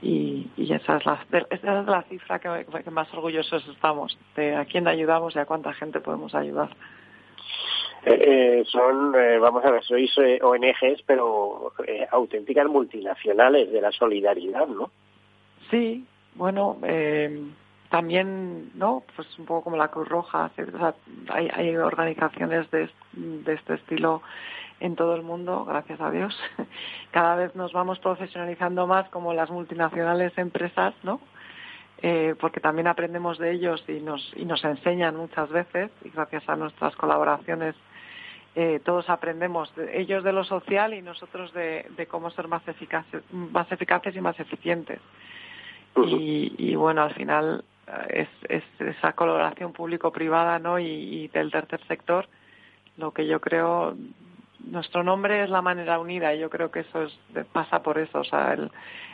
Y, 0.00 0.48
esa, 0.56 0.98
es 0.98 1.06
la, 1.06 1.18
esa 1.50 1.80
es 1.80 1.86
la 1.86 2.02
cifra 2.02 2.38
que, 2.38 2.90
más 2.90 3.12
orgullosos 3.14 3.66
estamos, 3.68 4.16
de 4.36 4.54
a 4.54 4.64
quién 4.64 4.86
ayudamos 4.86 5.34
y 5.34 5.38
a 5.38 5.46
cuánta 5.46 5.72
gente 5.72 6.00
podemos 6.00 6.34
ayudar. 6.34 6.70
Eh, 8.04 8.60
eh, 8.60 8.64
son, 8.66 9.14
eh, 9.16 9.38
vamos 9.38 9.64
a 9.64 9.70
ver, 9.72 9.82
sois 9.82 10.10
ONGs, 10.40 11.02
pero 11.04 11.72
auténticas 12.10 12.66
multinacionales 12.68 13.72
de 13.72 13.80
la 13.80 13.90
solidaridad, 13.90 14.68
¿no? 14.68 14.90
Sí, 15.70 16.06
bueno, 16.34 16.78
eh, 16.84 17.42
también, 17.90 18.70
¿no? 18.74 19.02
Pues 19.16 19.26
un 19.38 19.46
poco 19.46 19.64
como 19.64 19.76
la 19.76 19.88
Cruz 19.88 20.08
Roja, 20.08 20.50
hay, 21.30 21.50
hay 21.52 21.76
organizaciones 21.76 22.70
de, 22.70 22.88
de 23.12 23.54
este 23.54 23.74
estilo 23.74 24.22
en 24.80 24.96
todo 24.96 25.14
el 25.14 25.22
mundo, 25.22 25.64
gracias 25.64 26.00
a 26.00 26.10
Dios. 26.10 26.38
Cada 27.10 27.36
vez 27.36 27.54
nos 27.54 27.72
vamos 27.72 27.98
profesionalizando 27.98 28.86
más 28.86 29.08
como 29.10 29.34
las 29.34 29.50
multinacionales 29.50 30.36
empresas, 30.38 30.94
¿no? 31.02 31.20
Eh, 32.00 32.36
porque 32.40 32.60
también 32.60 32.86
aprendemos 32.86 33.38
de 33.38 33.52
ellos 33.52 33.84
y 33.88 34.00
nos, 34.00 34.32
y 34.36 34.44
nos 34.44 34.62
enseñan 34.64 35.16
muchas 35.16 35.48
veces, 35.50 35.90
y 36.04 36.10
gracias 36.10 36.48
a 36.48 36.54
nuestras 36.54 36.94
colaboraciones 36.94 37.74
eh, 38.54 38.80
todos 38.84 39.08
aprendemos, 39.10 39.74
de, 39.76 40.00
ellos 40.00 40.24
de 40.24 40.32
lo 40.32 40.42
social 40.44 40.94
y 40.94 41.02
nosotros 41.02 41.52
de, 41.52 41.86
de 41.96 42.06
cómo 42.06 42.30
ser 42.30 42.48
más 42.48 42.66
eficaces, 42.66 43.22
más 43.32 43.70
eficaces 43.70 44.16
y 44.16 44.20
más 44.20 44.38
eficientes. 44.40 45.00
Y, 45.96 46.54
y, 46.58 46.74
bueno, 46.76 47.02
al 47.02 47.14
final 47.14 47.64
es, 48.08 48.28
esa 48.78 49.12
colaboración 49.12 49.72
público-privada 49.72 50.58
¿no? 50.58 50.78
Y, 50.78 51.28
del 51.28 51.50
tercer 51.50 51.80
sector, 51.86 52.28
lo 52.96 53.12
que 53.12 53.26
yo 53.26 53.40
creo, 53.40 53.96
nuestro 54.64 55.02
nombre 55.02 55.44
es 55.44 55.50
la 55.50 55.62
manera 55.62 55.98
unida 55.98 56.34
y 56.34 56.40
yo 56.40 56.50
creo 56.50 56.70
que 56.70 56.80
eso 56.80 57.02
es, 57.02 57.18
pasa 57.52 57.82
por 57.82 57.98
eso, 57.98 58.20
o 58.20 58.24
sea, 58.24 58.54
el, 58.54 58.70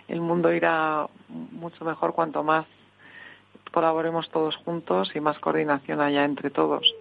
el 0.08 0.20
mundo 0.20 0.52
irá 0.52 1.06
mucho 1.28 1.84
mejor 1.84 2.14
cuanto 2.14 2.42
más 2.42 2.66
colaboremos 3.72 4.28
todos 4.30 4.56
juntos 4.56 5.10
y 5.14 5.20
más 5.20 5.38
coordinación 5.40 6.00
haya 6.00 6.24
entre 6.24 6.50
todos. 6.50 6.94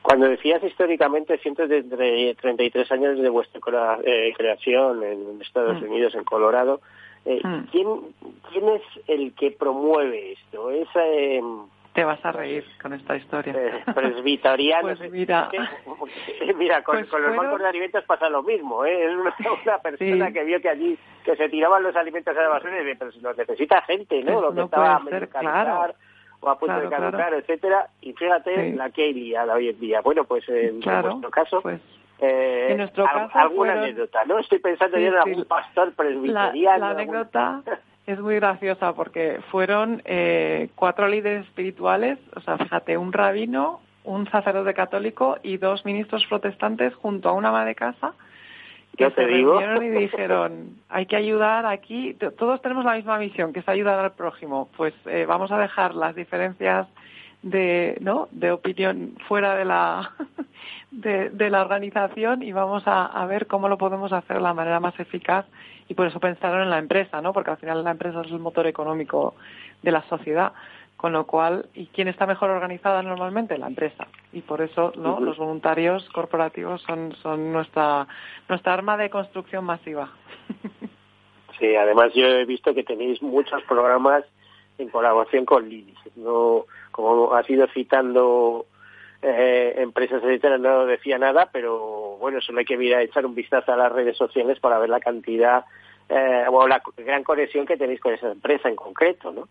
Cuando 0.00 0.26
decías 0.26 0.62
históricamente, 0.62 1.36
cientos 1.38 1.68
de 1.68 2.36
33 2.40 2.90
años 2.92 3.18
de 3.18 3.28
vuestra 3.28 3.98
eh, 4.04 4.32
creación 4.34 5.02
en 5.02 5.42
Estados 5.42 5.82
mm. 5.82 5.84
Unidos, 5.84 6.14
en 6.14 6.24
Colorado, 6.24 6.80
eh, 7.24 7.40
hmm. 7.42 7.64
¿quién, 7.70 7.86
¿Quién 8.50 8.68
es 8.68 8.82
el 9.06 9.34
que 9.34 9.50
promueve 9.50 10.32
esto? 10.32 10.70
¿Es, 10.70 10.88
eh, 10.94 11.42
Te 11.98 12.04
vas 12.04 12.24
a 12.24 12.30
reír 12.30 12.64
con 12.80 12.92
esta 12.92 13.16
historia. 13.16 13.52
Eh, 13.56 13.82
presbiteriano. 13.92 14.82
pues 14.82 15.00
mira, 15.10 15.50
mira 16.56 16.84
con, 16.84 17.04
pues 17.04 17.22
los 17.22 17.36
bancos 17.36 17.58
de 17.58 17.66
alimentos 17.66 18.04
pasa 18.04 18.28
lo 18.28 18.44
mismo. 18.44 18.84
¿eh? 18.84 19.06
Es 19.06 19.16
una, 19.16 19.78
persona 19.82 20.30
que 20.30 20.44
vio 20.44 20.60
que 20.60 20.68
allí 20.68 20.96
que 21.24 21.34
se 21.34 21.48
tiraban 21.48 21.82
los 21.82 21.96
alimentos 21.96 22.36
a 22.36 22.40
la 22.40 22.50
basura 22.50 22.80
y 22.80 22.84
dice, 22.84 22.96
pero 23.00 23.10
si 23.10 23.18
los 23.18 23.36
necesita 23.36 23.82
gente, 23.82 24.22
¿no? 24.22 24.40
lo 24.40 24.54
que 24.54 24.60
estaba 24.60 24.94
a 24.94 25.00
claro. 25.40 25.94
o 26.38 26.48
a 26.48 26.56
punto 26.56 26.78
de 26.78 26.88
caducar, 26.88 27.34
etcétera. 27.34 27.88
Y 28.00 28.12
fíjate 28.12 28.74
la 28.74 28.90
que 28.90 29.12
liada 29.12 29.54
hoy 29.54 29.70
en 29.70 29.80
día. 29.80 30.00
Bueno, 30.00 30.22
pues 30.22 30.48
en, 30.48 30.78
nuestro 30.78 31.30
caso... 31.32 31.60
Pues 31.62 31.80
eh, 32.20 32.68
en 32.70 32.76
nuestro 32.76 33.06
caso 33.06 33.36
alguna 33.36 33.72
anécdota, 33.72 34.24
¿no? 34.24 34.38
Estoy 34.38 34.60
pensando 34.60 34.98
en 34.98 35.16
algún 35.16 35.44
pastor 35.46 35.92
presbiteriano. 35.94 36.78
La, 36.78 36.90
anécdota 36.90 37.62
es 38.08 38.18
muy 38.20 38.36
graciosa 38.36 38.94
porque 38.94 39.38
fueron 39.50 40.00
eh, 40.06 40.70
cuatro 40.74 41.06
líderes 41.08 41.44
espirituales, 41.44 42.18
o 42.34 42.40
sea, 42.40 42.56
fíjate, 42.56 42.96
un 42.96 43.12
rabino, 43.12 43.80
un 44.04 44.26
sacerdote 44.30 44.72
católico 44.72 45.36
y 45.42 45.58
dos 45.58 45.84
ministros 45.84 46.24
protestantes 46.26 46.94
junto 46.94 47.28
a 47.28 47.32
una 47.32 47.50
ama 47.50 47.66
de 47.66 47.74
casa 47.74 48.14
que 48.96 49.10
se 49.10 49.26
reunieron 49.26 49.84
y 49.84 49.90
dijeron 49.90 50.70
hay 50.88 51.04
que 51.04 51.16
ayudar 51.16 51.66
aquí 51.66 52.14
todos 52.36 52.60
tenemos 52.62 52.84
la 52.84 52.94
misma 52.94 53.18
misión 53.18 53.52
que 53.52 53.60
es 53.60 53.68
ayudar 53.68 53.98
al 53.98 54.12
prójimo. 54.12 54.70
Pues 54.76 54.94
eh, 55.04 55.26
vamos 55.28 55.52
a 55.52 55.58
dejar 55.58 55.94
las 55.94 56.16
diferencias 56.16 56.88
de, 57.42 57.96
¿no? 58.00 58.28
de 58.32 58.50
opinión 58.50 59.16
fuera 59.28 59.54
de 59.56 59.64
la, 59.64 60.12
de, 60.90 61.50
la 61.50 61.62
organización 61.62 62.42
y 62.42 62.52
vamos 62.52 62.82
a, 62.86 63.24
ver 63.26 63.46
cómo 63.46 63.68
lo 63.68 63.78
podemos 63.78 64.12
hacer 64.12 64.36
de 64.36 64.42
la 64.42 64.54
manera 64.54 64.80
más 64.80 64.98
eficaz 64.98 65.46
y 65.88 65.94
por 65.94 66.06
eso 66.06 66.20
pensaron 66.20 66.62
en 66.62 66.70
la 66.70 66.78
empresa, 66.78 67.20
¿no? 67.22 67.32
porque 67.32 67.50
al 67.50 67.56
final 67.58 67.84
la 67.84 67.92
empresa 67.92 68.20
es 68.22 68.30
el 68.30 68.38
motor 68.38 68.66
económico 68.66 69.34
de 69.82 69.92
la 69.92 70.02
sociedad. 70.08 70.52
Con 70.96 71.12
lo 71.12 71.26
cual, 71.26 71.66
¿y 71.74 71.86
quién 71.86 72.08
está 72.08 72.26
mejor 72.26 72.50
organizada 72.50 73.02
normalmente? 73.02 73.56
La 73.56 73.68
empresa. 73.68 74.08
Y 74.32 74.40
por 74.40 74.60
eso 74.60 74.92
¿no? 74.96 75.20
los 75.20 75.38
voluntarios 75.38 76.08
corporativos 76.08 76.82
son, 76.82 77.14
son 77.22 77.52
nuestra, 77.52 78.08
nuestra 78.48 78.74
arma 78.74 78.96
de 78.96 79.08
construcción 79.08 79.64
masiva. 79.64 80.10
Sí, 81.58 81.74
además 81.74 82.12
yo 82.14 82.26
he 82.26 82.44
visto 82.44 82.72
que 82.72 82.84
tenéis 82.84 83.20
muchos 83.20 83.62
programas 83.64 84.24
en 84.78 84.88
colaboración 84.88 85.44
con 85.44 85.68
Lili. 85.68 85.94
No, 86.16 86.64
como 86.90 87.34
ha 87.34 87.42
ido 87.46 87.66
citando 87.68 88.66
eh, 89.22 89.74
empresas 89.76 90.22
etcétera, 90.22 90.58
no 90.58 90.86
decía 90.86 91.18
nada, 91.18 91.48
pero 91.52 92.16
bueno, 92.20 92.40
solo 92.40 92.60
hay 92.60 92.64
que 92.64 92.76
mirar, 92.76 93.02
echar 93.02 93.26
un 93.26 93.34
vistazo 93.34 93.72
a 93.72 93.76
las 93.76 93.92
redes 93.92 94.16
sociales 94.16 94.60
para 94.60 94.78
ver 94.78 94.88
la 94.88 95.00
cantidad 95.00 95.64
eh, 96.08 96.44
o 96.48 96.66
la 96.66 96.82
gran 96.96 97.24
conexión 97.24 97.66
que 97.66 97.76
tenéis 97.76 98.00
con 98.00 98.14
esa 98.14 98.30
empresa 98.30 98.68
en 98.68 98.76
concreto, 98.76 99.32
¿no? 99.32 99.48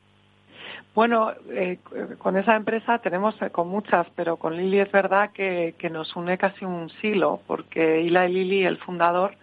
Bueno, 0.95 1.31
eh, 1.51 1.77
con 2.17 2.37
esa 2.37 2.55
empresa 2.55 2.97
tenemos 2.97 3.39
eh, 3.41 3.51
con 3.51 3.67
muchas, 3.67 4.07
pero 4.15 4.37
con 4.37 4.57
Lili 4.57 4.79
es 4.79 4.91
verdad 4.91 5.31
que, 5.31 5.75
que 5.77 5.91
nos 5.91 6.15
une 6.15 6.39
casi 6.39 6.65
un 6.65 6.89
siglo, 7.01 7.41
porque 7.45 8.01
Ila 8.01 8.27
y 8.27 8.33
Lili, 8.33 8.65
el 8.65 8.77
fundador, 8.77 9.35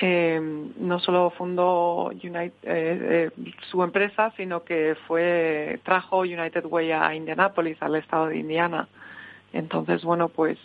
eh, 0.00 0.40
no 0.78 1.00
solo 1.00 1.30
fundó 1.30 2.06
United, 2.06 2.52
eh, 2.62 3.30
eh, 3.36 3.52
su 3.70 3.82
empresa, 3.82 4.32
sino 4.36 4.62
que 4.62 4.96
fue 5.06 5.80
trajo 5.84 6.20
United 6.20 6.64
Way 6.66 6.92
a 6.92 7.14
Indianapolis, 7.14 7.82
al 7.82 7.96
estado 7.96 8.28
de 8.28 8.38
Indiana. 8.38 8.88
Entonces, 9.52 10.04
bueno, 10.04 10.28
pues, 10.28 10.58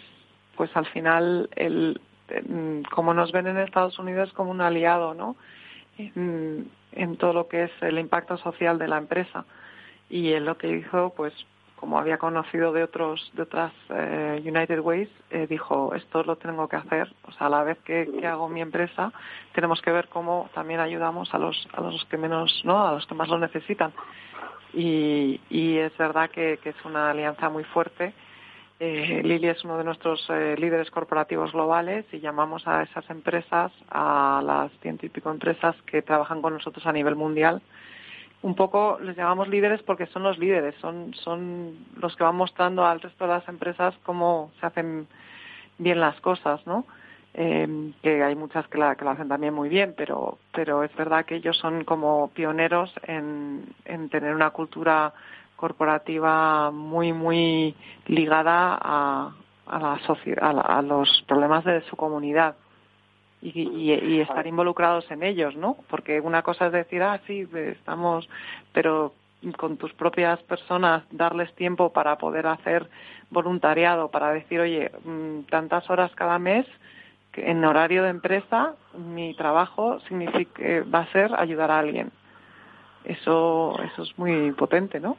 pues 0.56 0.76
al 0.76 0.86
final, 0.88 1.50
el, 1.56 2.00
como 2.92 3.14
nos 3.14 3.32
ven 3.32 3.48
en 3.48 3.58
Estados 3.58 3.98
Unidos 3.98 4.32
como 4.34 4.52
un 4.52 4.62
aliado, 4.62 5.14
¿no? 5.14 5.36
En, 5.98 6.70
en 6.92 7.18
todo 7.18 7.34
lo 7.34 7.48
que 7.48 7.64
es 7.64 7.72
el 7.82 7.98
impacto 7.98 8.38
social 8.38 8.78
de 8.78 8.88
la 8.88 8.98
empresa. 8.98 9.46
Y 10.10 10.32
él 10.34 10.46
lo 10.46 10.58
que 10.58 10.78
hizo, 10.78 11.14
pues, 11.16 11.34
como 11.84 12.00
había 12.00 12.18
conocido 12.18 12.72
de 12.72 12.82
otros 12.82 13.30
de 13.34 13.42
otras 13.42 13.74
eh, 13.90 14.42
United 14.46 14.80
Ways, 14.80 15.10
eh, 15.32 15.48
dijo 15.50 15.94
esto 15.94 16.24
lo 16.24 16.38
tengo 16.38 16.70
que 16.70 16.78
hacer. 16.78 17.14
O 17.28 17.34
sea, 17.34 17.48
a 17.48 17.50
la 17.50 17.62
vez 17.66 17.78
que, 17.80 18.08
hago 18.26 18.48
mi 18.48 18.62
empresa, 18.62 19.12
tenemos 19.54 19.82
que 19.82 19.92
ver 19.92 20.08
cómo 20.08 20.50
también 20.54 20.80
ayudamos 20.80 21.34
a 21.34 21.38
los 21.38 21.68
a 21.74 21.82
los 21.82 22.06
que 22.06 22.16
menos, 22.16 22.62
no, 22.64 22.88
a 22.88 22.94
los 22.94 23.06
que 23.06 23.16
más 23.16 23.28
lo 23.28 23.38
necesitan. 23.38 23.92
Y, 24.74 25.42
y 25.50 25.78
es 25.78 25.92
verdad 25.98 26.30
que, 26.30 26.58
que, 26.64 26.70
es 26.70 26.86
una 26.86 27.10
alianza 27.10 27.50
muy 27.50 27.66
fuerte. 27.66 28.14
Eh, 28.80 29.20
Lili 29.22 29.50
es 29.50 29.62
uno 29.66 29.78
de 29.78 29.84
nuestros 29.84 30.26
eh, 30.30 30.56
líderes 30.58 30.90
corporativos 30.90 31.52
globales 31.52 32.06
y 32.14 32.22
llamamos 32.22 32.66
a 32.66 32.84
esas 32.84 33.10
empresas, 33.10 33.74
a 33.90 34.42
las 34.42 34.72
ciento 34.80 35.06
empresas 35.30 35.76
que 35.86 36.02
trabajan 36.02 36.42
con 36.42 36.54
nosotros 36.54 36.86
a 36.86 36.94
nivel 36.94 37.18
mundial, 37.18 37.62
un 38.44 38.56
poco 38.56 39.00
les 39.02 39.16
llamamos 39.16 39.48
líderes 39.48 39.82
porque 39.84 40.06
son 40.08 40.24
los 40.24 40.38
líderes, 40.38 40.76
son, 40.82 41.14
son 41.16 41.78
los 41.96 42.16
que 42.16 42.24
van 42.24 42.36
mostrando 42.36 42.86
al 42.86 43.00
resto 43.00 43.24
de 43.24 43.32
las 43.32 43.48
empresas 43.48 43.96
cómo 44.04 44.52
se 44.60 44.66
hacen 44.66 45.08
bien 45.78 46.00
las 46.00 46.20
cosas, 46.20 46.66
¿no? 46.68 46.86
Eh, 47.36 47.92
que 48.04 48.22
hay 48.22 48.36
muchas 48.36 48.68
que, 48.68 48.78
la, 48.78 48.96
que 48.96 49.06
lo 49.06 49.12
hacen 49.12 49.30
también 49.30 49.54
muy 49.54 49.70
bien, 49.70 49.96
pero, 49.98 50.38
pero 50.54 50.84
es 50.84 50.96
verdad 50.96 51.26
que 51.26 51.36
ellos 51.36 51.58
son 51.58 51.84
como 51.84 52.28
pioneros 52.30 52.94
en, 53.08 53.66
en 53.86 54.10
tener 54.10 54.36
una 54.36 54.52
cultura 54.52 55.14
corporativa 55.56 56.70
muy, 56.70 57.14
muy 57.14 57.76
ligada 58.06 58.78
a, 58.80 59.32
a, 59.66 59.80
la 59.80 60.00
a, 60.42 60.78
a 60.78 60.82
los 60.82 61.24
problemas 61.28 61.64
de 61.64 61.82
su 61.84 61.96
comunidad 61.96 62.56
y, 63.44 64.20
estar 64.22 64.48
involucrados 64.48 65.10
en 65.12 65.24
ellos, 65.24 65.56
¿no? 65.56 65.78
Porque 65.90 66.22
una 66.22 66.42
cosa 66.42 66.68
es 66.68 66.72
decir, 66.72 67.04
ah, 67.04 67.20
sí, 67.28 67.48
estamos, 67.54 68.28
pero 68.72 69.14
con 69.58 69.76
tus 69.78 69.94
propias 69.94 70.42
personas 70.44 71.04
darles 71.12 71.54
tiempo 71.56 71.92
para 71.92 72.18
poder 72.18 72.48
hacer 72.48 72.90
voluntariado, 73.30 74.10
para 74.10 74.32
decir, 74.32 74.62
oye, 74.62 74.92
mm, 75.04 75.42
tantas 75.50 75.90
horas 75.90 76.12
cada 76.16 76.40
mes 76.40 76.66
en 77.36 77.66
horario 77.66 78.04
de 78.04 78.10
empresa 78.10 78.76
mi 78.96 79.34
trabajo 79.34 80.00
significa, 80.08 80.64
va 80.94 81.00
a 81.00 81.12
ser 81.12 81.32
ayudar 81.38 81.72
a 81.72 81.80
alguien. 81.80 82.12
Eso, 83.04 83.78
eso 83.84 84.04
es 84.04 84.18
muy 84.18 84.52
potente, 84.54 85.00
¿no? 85.00 85.18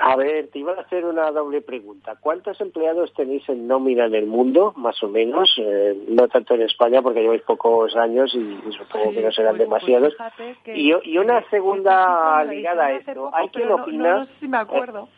A 0.00 0.14
ver, 0.14 0.48
te 0.48 0.60
iba 0.60 0.72
a 0.72 0.80
hacer 0.80 1.04
una 1.04 1.30
doble 1.32 1.60
pregunta. 1.60 2.16
¿Cuántos 2.20 2.60
empleados 2.60 3.12
tenéis 3.14 3.48
en 3.48 3.66
nómina 3.66 4.06
en 4.06 4.14
el 4.14 4.26
mundo, 4.26 4.72
más 4.76 5.02
o 5.02 5.08
menos? 5.08 5.52
Eh, 5.58 6.04
no 6.08 6.28
tanto 6.28 6.54
en 6.54 6.62
España, 6.62 7.02
porque 7.02 7.20
lleváis 7.20 7.42
pocos 7.42 7.96
años 7.96 8.32
y, 8.32 8.72
supongo 8.72 9.10
que 9.10 9.22
no 9.22 9.32
serán 9.32 9.56
pues, 9.56 9.68
pues 9.68 9.84
demasiados. 9.86 10.16
y, 10.66 10.92
y, 11.02 11.18
una 11.18 11.42
segunda 11.50 12.44
ligada 12.44 12.86
a 12.86 12.92
esto. 12.92 13.30
¿Hay 13.34 13.48
quien 13.48 13.72
opina? 13.72 14.18
No, 14.18 14.26
sé 14.26 14.32
si 14.38 14.46
me 14.46 14.58
acuerdo. 14.58 15.08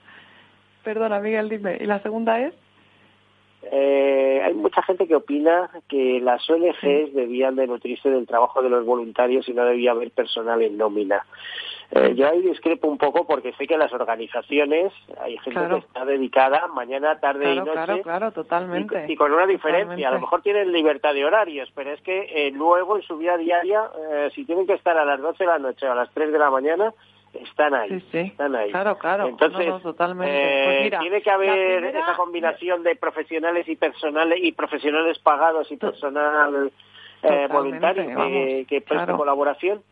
Perdona, 0.83 1.20
Miguel, 1.20 1.51
dime. 1.51 1.76
¿Y 1.78 1.85
la 1.85 2.01
segunda 2.01 2.41
es? 2.41 2.55
Eh, 3.62 4.40
hay 4.42 4.54
mucha 4.54 4.82
gente 4.82 5.06
que 5.06 5.16
opina 5.16 5.70
que 5.88 6.20
las 6.20 6.48
ONGs 6.48 7.14
debían 7.14 7.56
de 7.56 7.66
nutrirse 7.66 8.11
del 8.11 8.26
trabajo 8.26 8.62
de 8.62 8.70
los 8.70 8.84
voluntarios 8.84 9.48
y 9.48 9.52
no 9.52 9.64
debía 9.64 9.90
haber 9.90 10.11
personal 10.11 10.62
en 10.62 10.78
nómina. 10.78 11.24
Eh, 11.92 12.14
yo 12.14 12.28
ahí 12.28 12.40
discrepo 12.40 12.86
un 12.86 12.98
poco 12.98 13.26
porque 13.26 13.52
sé 13.54 13.66
que 13.66 13.76
las 13.76 13.92
organizaciones 13.92 14.92
hay 15.20 15.36
gente 15.38 15.61
que 15.68 15.78
está 15.78 16.04
dedicada 16.04 16.68
mañana, 16.68 17.18
tarde 17.18 17.52
y 17.52 17.58
noche. 17.58 17.72
Claro, 17.72 18.02
claro, 18.02 18.32
totalmente. 18.32 19.06
Y, 19.08 19.16
con 19.16 19.32
una 19.32 19.46
diferencia. 19.46 20.08
A 20.08 20.12
lo 20.12 20.20
mejor 20.20 20.40
tienen 20.40 20.70
libertad 20.70 21.14
de 21.14 21.24
horarios, 21.24 21.68
pero 21.74 21.90
es 21.90 22.00
que 22.02 22.46
eh, 22.46 22.52
luego 22.52 22.96
en 22.96 23.02
su 23.02 23.18
vida 23.18 23.36
diaria, 23.36 23.90
eh, 24.08 24.30
si 24.34 24.44
tienen 24.44 24.68
que 24.68 24.74
estar 24.74 24.96
a 24.96 25.04
las 25.04 25.20
12 25.20 25.42
de 25.42 25.50
la 25.50 25.58
noche 25.58 25.88
o 25.88 25.92
a 25.92 25.96
las 25.96 26.11
3 26.12 26.30
de 26.30 26.38
la 26.38 26.50
mañana, 26.50 26.94
están 27.35 27.74
ahí. 27.74 27.89
Sí, 27.89 28.07
sí. 28.12 28.18
Están 28.18 28.55
ahí. 28.55 28.70
Claro, 28.70 28.99
claro. 28.99 29.28
Entonces, 29.28 29.83
totalmente. 29.83 30.64
Pues 30.64 30.83
mira, 30.85 30.99
tiene 31.01 31.22
que 31.22 31.31
haber 31.31 31.85
esa 31.85 32.14
combinación 32.16 32.83
de 32.83 32.97
profesionales 32.97 33.68
y 33.68 33.76
personales 33.76 34.39
y 34.43 34.53
profesionales 34.53 35.18
pagados 35.18 35.70
y 35.70 35.76
personal 35.76 36.72
voluntario 37.51 38.05
que, 38.05 38.66
que 38.68 38.81
preste 38.81 39.12
colaboración. 39.12 39.83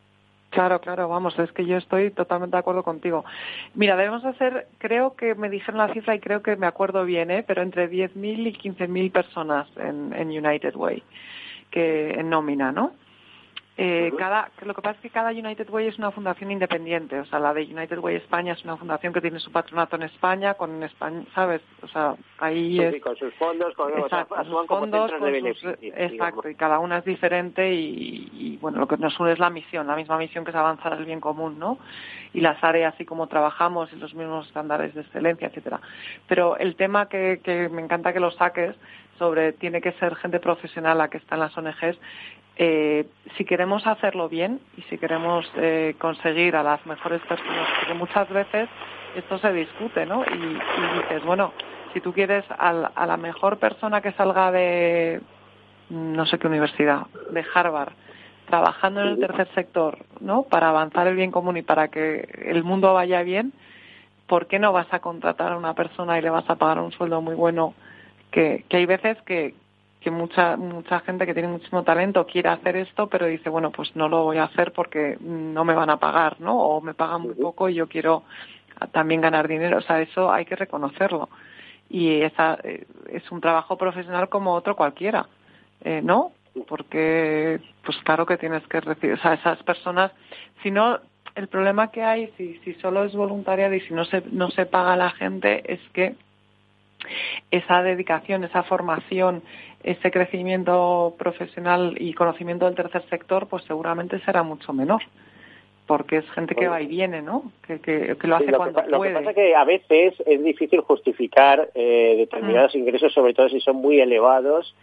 Claro, 0.51 0.81
claro, 0.81 1.09
vamos, 1.09 1.39
es 1.39 1.53
que 1.53 1.67
yo 1.67 1.77
estoy 1.77 2.11
totalmente 2.11 2.57
de 2.57 2.61
acuerdo 2.61 2.83
contigo. 2.83 3.25
Mira, 3.75 3.97
debemos 3.97 4.25
hacer, 4.25 4.67
creo 4.79 5.15
que 5.15 5.35
me 5.35 5.51
dijeron 5.51 5.77
la 5.77 5.93
cifra 5.93 6.15
y 6.15 6.21
creo 6.21 6.43
que 6.43 6.57
me 6.57 6.67
acuerdo 6.67 7.05
bien, 7.05 7.31
¿eh? 7.31 7.45
pero 7.47 7.61
entre 7.61 7.91
10.000 7.91 8.47
y 8.47 8.53
15.000 8.55 9.13
personas 9.13 9.69
en, 9.77 10.15
en 10.15 10.29
United 10.29 10.75
Way, 10.75 11.03
que 11.71 12.13
en 12.13 12.31
nómina, 12.31 12.73
¿no? 12.73 12.93
Eh, 13.81 14.13
cada, 14.19 14.51
lo 14.63 14.75
que 14.75 14.83
pasa 14.83 14.97
es 14.97 15.03
que 15.03 15.11
cada 15.11 15.31
United 15.31 15.71
Way 15.71 15.87
es 15.87 15.99
una 15.99 16.11
fundación 16.11 16.51
independiente, 16.51 17.21
o 17.21 17.25
sea, 17.27 17.39
la 17.39 17.55
de 17.55 17.63
United 17.63 18.01
Way 18.01 18.17
España 18.17 18.55
es 18.55 18.65
una 18.65 18.77
fundación 18.77 19.13
que 19.13 19.21
tiene 19.21 19.39
su 19.39 19.53
patronato 19.53 19.95
en 19.95 20.03
España, 20.03 20.55
con 20.55 20.83
España, 20.83 21.23
¿sabes? 21.33 21.63
O 21.83 21.87
sea, 21.87 22.17
ahí 22.39 22.81
es... 22.81 23.01
con 23.01 23.15
sus 23.15 23.33
fondos, 23.35 23.73
con, 23.75 23.97
exacto, 23.97 24.35
sus 24.43 24.67
fondos, 24.67 25.13
exacto, 25.81 26.49
y 26.49 26.57
cada 26.57 26.81
una 26.81 26.99
es 26.99 27.05
diferente 27.05 27.73
y, 27.73 28.29
y, 28.33 28.57
bueno, 28.57 28.81
lo 28.81 28.89
que 28.89 28.97
nos 28.97 29.19
une 29.21 29.31
es 29.31 29.39
la 29.39 29.49
misión, 29.49 29.87
la 29.87 29.95
misma 29.95 30.19
misión 30.19 30.45
que 30.45 30.51
es 30.51 30.57
avanzar 30.57 30.95
el 30.95 31.05
bien 31.05 31.21
común, 31.21 31.61
¿no? 31.61 31.79
Y 32.35 32.41
las 32.41 32.63
áreas 32.65 32.97
y 32.99 33.05
cómo 33.05 33.29
trabajamos 33.29 33.93
y 33.93 33.97
los 33.97 34.13
mismos 34.13 34.49
estándares 34.49 34.93
de 34.93 35.03
excelencia, 35.03 35.47
etcétera. 35.47 35.81
Pero 36.27 36.57
el 36.57 36.75
tema 36.75 37.09
que, 37.09 37.41
que 37.45 37.69
me 37.69 37.81
encanta 37.81 38.13
que 38.13 38.19
lo 38.19 38.33
saques 38.33 38.75
sobre 39.21 39.53
tiene 39.53 39.81
que 39.81 39.93
ser 39.93 40.17
gente 40.17 40.41
profesional 40.41 40.99
la 40.99 41.09
que 41.09 41.19
está 41.19 41.37
en 41.37 41.41
las 41.43 41.57
ONGs 41.57 41.99
eh, 42.59 43.07
si 43.37 43.45
queremos 43.45 43.87
hacerlo 43.87 44.29
bien 44.29 44.61
y 44.77 44.83
si 44.83 44.99
queremos 44.99 45.51
eh, 45.57 45.95
conseguir 45.99 46.57
a 46.57 46.63
las 46.63 46.85
mejores 46.87 47.21
personas, 47.23 47.69
porque 47.79 47.95
muchas 47.95 48.29
veces 48.29 48.69
esto 49.17 49.39
se 49.39 49.53
discute, 49.53 50.05
¿no? 50.05 50.25
Y, 50.25 50.55
dices, 51.01 51.25
bueno, 51.25 51.53
si 51.93 52.01
tú 52.01 52.13
quieres 52.13 52.45
a 52.51 53.07
la 53.07 53.17
mejor 53.17 53.59
persona 53.59 54.01
que 54.01 54.13
salga 54.13 54.51
de 54.51 55.21
no 55.91 56.27
sé 56.27 56.39
qué 56.39 56.47
universidad, 56.47 57.07
de 57.31 57.45
Harvard, 57.55 57.93
trabajando 58.47 59.01
en 59.03 59.09
el 59.09 59.21
tercer 59.21 59.49
sector, 59.55 59.99
¿no? 60.21 60.43
Para 60.43 60.69
avanzar 60.69 61.07
el 61.07 61.17
bien 61.17 61.31
común 61.31 61.57
y 61.57 61.63
para 61.63 61.89
que 61.89 62.29
el 62.47 62.65
mundo 62.65 62.95
vaya 62.95 63.23
bien, 63.23 63.53
¿por 64.27 64.47
qué 64.47 64.59
no 64.59 64.73
vas 64.73 64.93
a 64.93 65.01
contratar 65.01 65.53
a 65.53 65.57
una 65.57 65.75
persona 65.75 66.19
y 66.19 66.23
le 66.23 66.31
vas 66.31 66.49
a 66.49 66.57
pagar 66.57 66.79
un 66.79 66.93
sueldo 66.93 67.21
muy 67.21 67.35
bueno? 67.35 67.75
Que, 68.31 68.65
que 68.69 68.79
hay 68.79 68.87
veces 68.87 69.17
que, 69.23 69.55
que 70.01 70.11
mucha 70.11 70.57
mucha 70.57 71.01
gente 71.01 71.27
que 71.27 71.35
tiene 71.35 71.49
muchísimo 71.49 71.83
talento 71.83 72.27
quiere 72.27 72.49
hacer 72.51 72.77
esto, 72.77 73.09
pero 73.09 73.27
dice, 73.27 73.51
bueno, 73.51 73.71
pues 73.71 73.95
no 73.97 74.09
lo 74.09 74.25
voy 74.25 74.39
a 74.39 74.45
hacer 74.45 74.73
porque 74.73 75.19
no 75.21 75.65
me 75.65 75.75
van 75.75 75.91
a 75.91 75.99
pagar, 75.99 76.41
¿no? 76.41 76.57
O 76.57 76.81
me 76.81 76.95
pagan 76.95 77.23
muy 77.23 77.35
poco 77.35 77.69
y 77.69 77.75
yo 77.75 77.89
quiero 77.89 78.23
también 78.93 79.21
ganar 79.21 79.49
dinero. 79.49 79.79
O 79.79 79.83
sea, 79.83 80.01
eso 80.01 80.33
hay 80.33 80.45
que 80.45 80.57
reconocerlo. 80.57 81.29
Y 81.91 82.21
esa 82.21 82.59
eh, 82.63 82.87
es 83.11 83.31
un 83.31 83.41
trabajo 83.41 83.77
profesional 83.77 84.29
como 84.29 84.55
otro 84.55 84.77
cualquiera, 84.77 85.27
eh, 85.83 86.01
¿no? 86.03 86.33
Porque, 86.67 87.61
pues 87.85 87.97
claro 88.05 88.27
que 88.27 88.37
tienes 88.37 88.67
que 88.67 88.81
recibir, 88.81 89.15
o 89.15 89.23
sea, 89.23 89.35
esas 89.35 89.63
personas, 89.63 90.13
si 90.63 90.71
no, 90.71 90.99
el 91.35 91.49
problema 91.49 91.91
que 91.91 92.03
hay, 92.03 92.33
si, 92.37 92.59
si 92.65 92.75
solo 92.75 93.05
es 93.05 93.15
voluntariado 93.15 93.75
y 93.75 93.81
si 93.81 93.95
no 93.95 94.05
se, 94.05 94.23
no 94.33 94.51
se 94.51 94.67
paga 94.67 94.95
a 94.95 94.97
la 94.97 95.11
gente, 95.11 95.73
es 95.73 95.81
que 95.93 96.17
esa 97.51 97.83
dedicación, 97.83 98.45
esa 98.45 98.63
formación, 98.63 99.43
ese 99.83 100.11
crecimiento 100.11 101.15
profesional 101.19 101.97
y 101.99 102.15
conocimiento 102.15 102.67
del 102.67 102.75
tercer 102.75 103.03
sector, 103.09 103.49
pues 103.49 103.65
seguramente 103.65 104.21
será 104.21 104.43
mucho 104.43 104.73
menor 104.73 105.03
porque 105.89 106.19
es 106.19 106.31
gente 106.33 106.55
que 106.55 106.69
va 106.69 106.83
y 106.83 106.87
viene, 106.87 107.23
¿no? 107.23 107.51
Que, 107.67 107.81
que, 107.81 108.15
lo 108.27 108.37
hace 108.37 108.53
cuando 108.53 108.85
puede. 108.85 108.91
Lo 108.91 109.01
que 109.01 109.11
pasa 109.11 109.31
es 109.31 109.37
que 109.37 109.57
a 109.57 109.65
veces 109.65 110.15
es 110.27 110.45
difícil 110.45 110.83
justificar 110.83 111.71
eh, 111.75 112.15
determinados 112.19 112.75
mm. 112.75 112.79
ingresos, 112.79 113.13
sobre 113.15 113.33
todo 113.33 113.49
si 113.49 113.59
son 113.61 113.77
muy 113.77 113.99
elevados, 113.99 114.75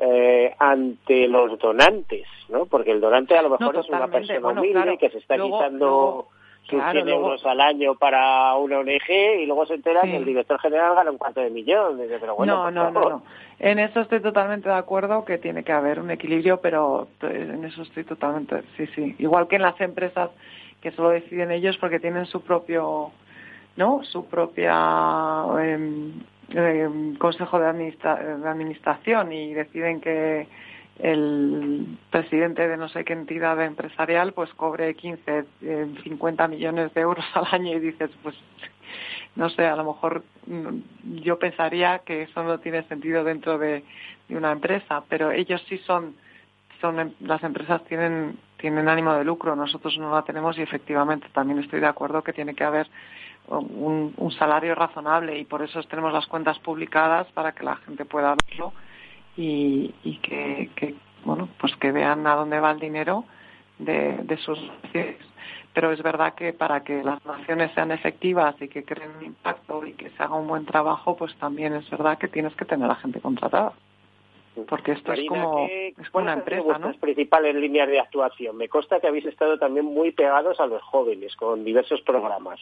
eh, 0.00 0.52
ante 0.58 1.28
los 1.28 1.58
donantes, 1.60 2.26
¿no? 2.48 2.66
Porque 2.66 2.90
el 2.90 3.00
donante 3.00 3.38
a 3.38 3.42
lo 3.42 3.50
mejor 3.50 3.76
es 3.76 3.88
una 3.88 4.08
persona 4.08 4.48
humilde 4.48 4.98
que 4.98 5.10
se 5.10 5.18
está 5.18 5.38
quitando 5.38 6.26
sus 6.64 6.82
100 6.90 7.08
euros 7.08 7.44
al 7.46 7.60
año 7.60 7.94
para 7.94 8.54
una 8.56 8.78
ONG 8.78 9.40
y 9.40 9.46
luego 9.46 9.64
se 9.66 9.74
entera 9.74 10.02
que 10.02 10.16
el 10.16 10.24
director 10.24 10.60
general 10.60 10.94
gana 10.94 11.10
un 11.10 11.18
cuarto 11.18 11.40
de 11.40 11.50
millón. 11.50 11.98
Pero 11.98 12.36
bueno, 12.36 12.70
no, 12.70 12.90
no, 12.90 13.08
no, 13.08 13.22
En 13.58 13.78
eso 13.78 14.00
estoy 14.00 14.20
totalmente 14.20 14.68
de 14.68 14.74
acuerdo 14.74 15.24
que 15.24 15.38
tiene 15.38 15.64
que 15.64 15.72
haber 15.72 15.98
un 15.98 16.10
equilibrio, 16.10 16.60
pero 16.60 17.08
en 17.22 17.64
eso 17.64 17.82
estoy 17.82 18.04
totalmente, 18.04 18.62
sí, 18.76 18.86
sí. 18.94 19.16
Igual 19.18 19.48
que 19.48 19.56
en 19.56 19.62
las 19.62 19.80
empresas 19.80 20.30
que 20.82 20.90
solo 20.92 21.10
deciden 21.10 21.50
ellos 21.50 21.76
porque 21.78 22.00
tienen 22.00 22.26
su 22.26 22.42
propio, 22.42 23.12
¿no? 23.76 24.04
Su 24.04 24.26
propia 24.26 25.44
em, 25.60 27.16
consejo 27.16 27.58
de, 27.58 27.72
de 27.72 28.48
administración 28.48 29.32
y 29.32 29.54
deciden 29.54 30.00
que 30.00 30.46
el 30.98 31.98
presidente 32.10 32.66
de 32.66 32.76
no 32.76 32.88
sé 32.88 33.04
qué 33.04 33.12
entidad 33.12 33.62
empresarial 33.64 34.32
pues 34.32 34.52
cobre 34.54 34.94
15, 34.94 35.44
50 36.02 36.44
eh, 36.44 36.48
millones 36.48 36.92
de 36.94 37.00
euros 37.00 37.24
al 37.34 37.46
año 37.50 37.76
y 37.76 37.80
dices, 37.80 38.10
pues 38.22 38.36
no 39.36 39.48
sé, 39.50 39.66
a 39.66 39.76
lo 39.76 39.84
mejor 39.84 40.24
mm, 40.46 41.20
yo 41.22 41.38
pensaría 41.38 42.00
que 42.00 42.22
eso 42.22 42.42
no 42.42 42.58
tiene 42.58 42.82
sentido 42.84 43.22
dentro 43.24 43.58
de, 43.58 43.84
una 44.30 44.52
empresa, 44.52 45.02
pero 45.08 45.30
ellos 45.30 45.64
sí 45.68 45.78
son, 45.78 46.14
son 46.82 47.00
em, 47.00 47.12
las 47.20 47.42
empresas 47.42 47.82
tienen 47.84 48.38
tienen 48.58 48.88
ánimo 48.88 49.14
de 49.14 49.24
lucro, 49.24 49.54
nosotros 49.54 49.96
no 49.98 50.12
la 50.12 50.22
tenemos 50.22 50.58
y 50.58 50.62
efectivamente 50.62 51.28
también 51.32 51.60
estoy 51.60 51.78
de 51.78 51.86
acuerdo 51.86 52.22
que 52.22 52.32
tiene 52.32 52.54
que 52.54 52.64
haber 52.64 52.88
un, 53.46 54.12
un 54.16 54.32
salario 54.32 54.74
razonable 54.74 55.38
y 55.38 55.44
por 55.44 55.62
eso 55.62 55.80
tenemos 55.84 56.12
las 56.12 56.26
cuentas 56.26 56.58
publicadas 56.58 57.28
para 57.28 57.52
que 57.52 57.62
la 57.62 57.76
gente 57.76 58.04
pueda 58.04 58.34
verlo 58.48 58.72
y, 59.38 59.94
y 60.02 60.16
que, 60.18 60.68
que, 60.74 60.94
bueno 61.24 61.48
pues 61.60 61.74
que 61.76 61.92
vean 61.92 62.26
a 62.26 62.34
dónde 62.34 62.58
va 62.58 62.72
el 62.72 62.80
dinero 62.80 63.24
de, 63.78 64.18
de 64.24 64.36
sus 64.38 64.60
naciones. 64.82 65.16
Pero 65.72 65.92
es 65.92 66.02
verdad 66.02 66.34
que 66.34 66.52
para 66.52 66.82
que 66.82 67.04
las 67.04 67.24
naciones 67.24 67.70
sean 67.74 67.92
efectivas 67.92 68.60
y 68.60 68.68
que 68.68 68.84
creen 68.84 69.12
un 69.16 69.24
impacto 69.24 69.86
y 69.86 69.92
que 69.92 70.10
se 70.10 70.22
haga 70.22 70.34
un 70.34 70.48
buen 70.48 70.66
trabajo, 70.66 71.16
pues 71.16 71.32
también 71.36 71.72
es 71.74 71.88
verdad 71.88 72.18
que 72.18 72.26
tienes 72.26 72.54
que 72.56 72.64
tener 72.64 72.90
a 72.90 72.96
gente 72.96 73.20
contratada. 73.20 73.72
Porque 74.68 74.92
esto 74.92 75.12
es 75.12 75.28
como 75.28 75.68
es 75.68 75.94
una 76.12 76.32
empresa, 76.32 76.78
¿no? 76.80 76.92
principales 76.94 77.54
líneas 77.54 77.86
de 77.86 78.00
actuación. 78.00 78.56
Me 78.56 78.68
consta 78.68 78.98
que 78.98 79.06
habéis 79.06 79.26
estado 79.26 79.56
también 79.56 79.86
muy 79.86 80.10
pegados 80.10 80.58
a 80.58 80.66
los 80.66 80.82
jóvenes 80.82 81.36
con 81.36 81.64
diversos 81.64 82.00
programas. 82.00 82.58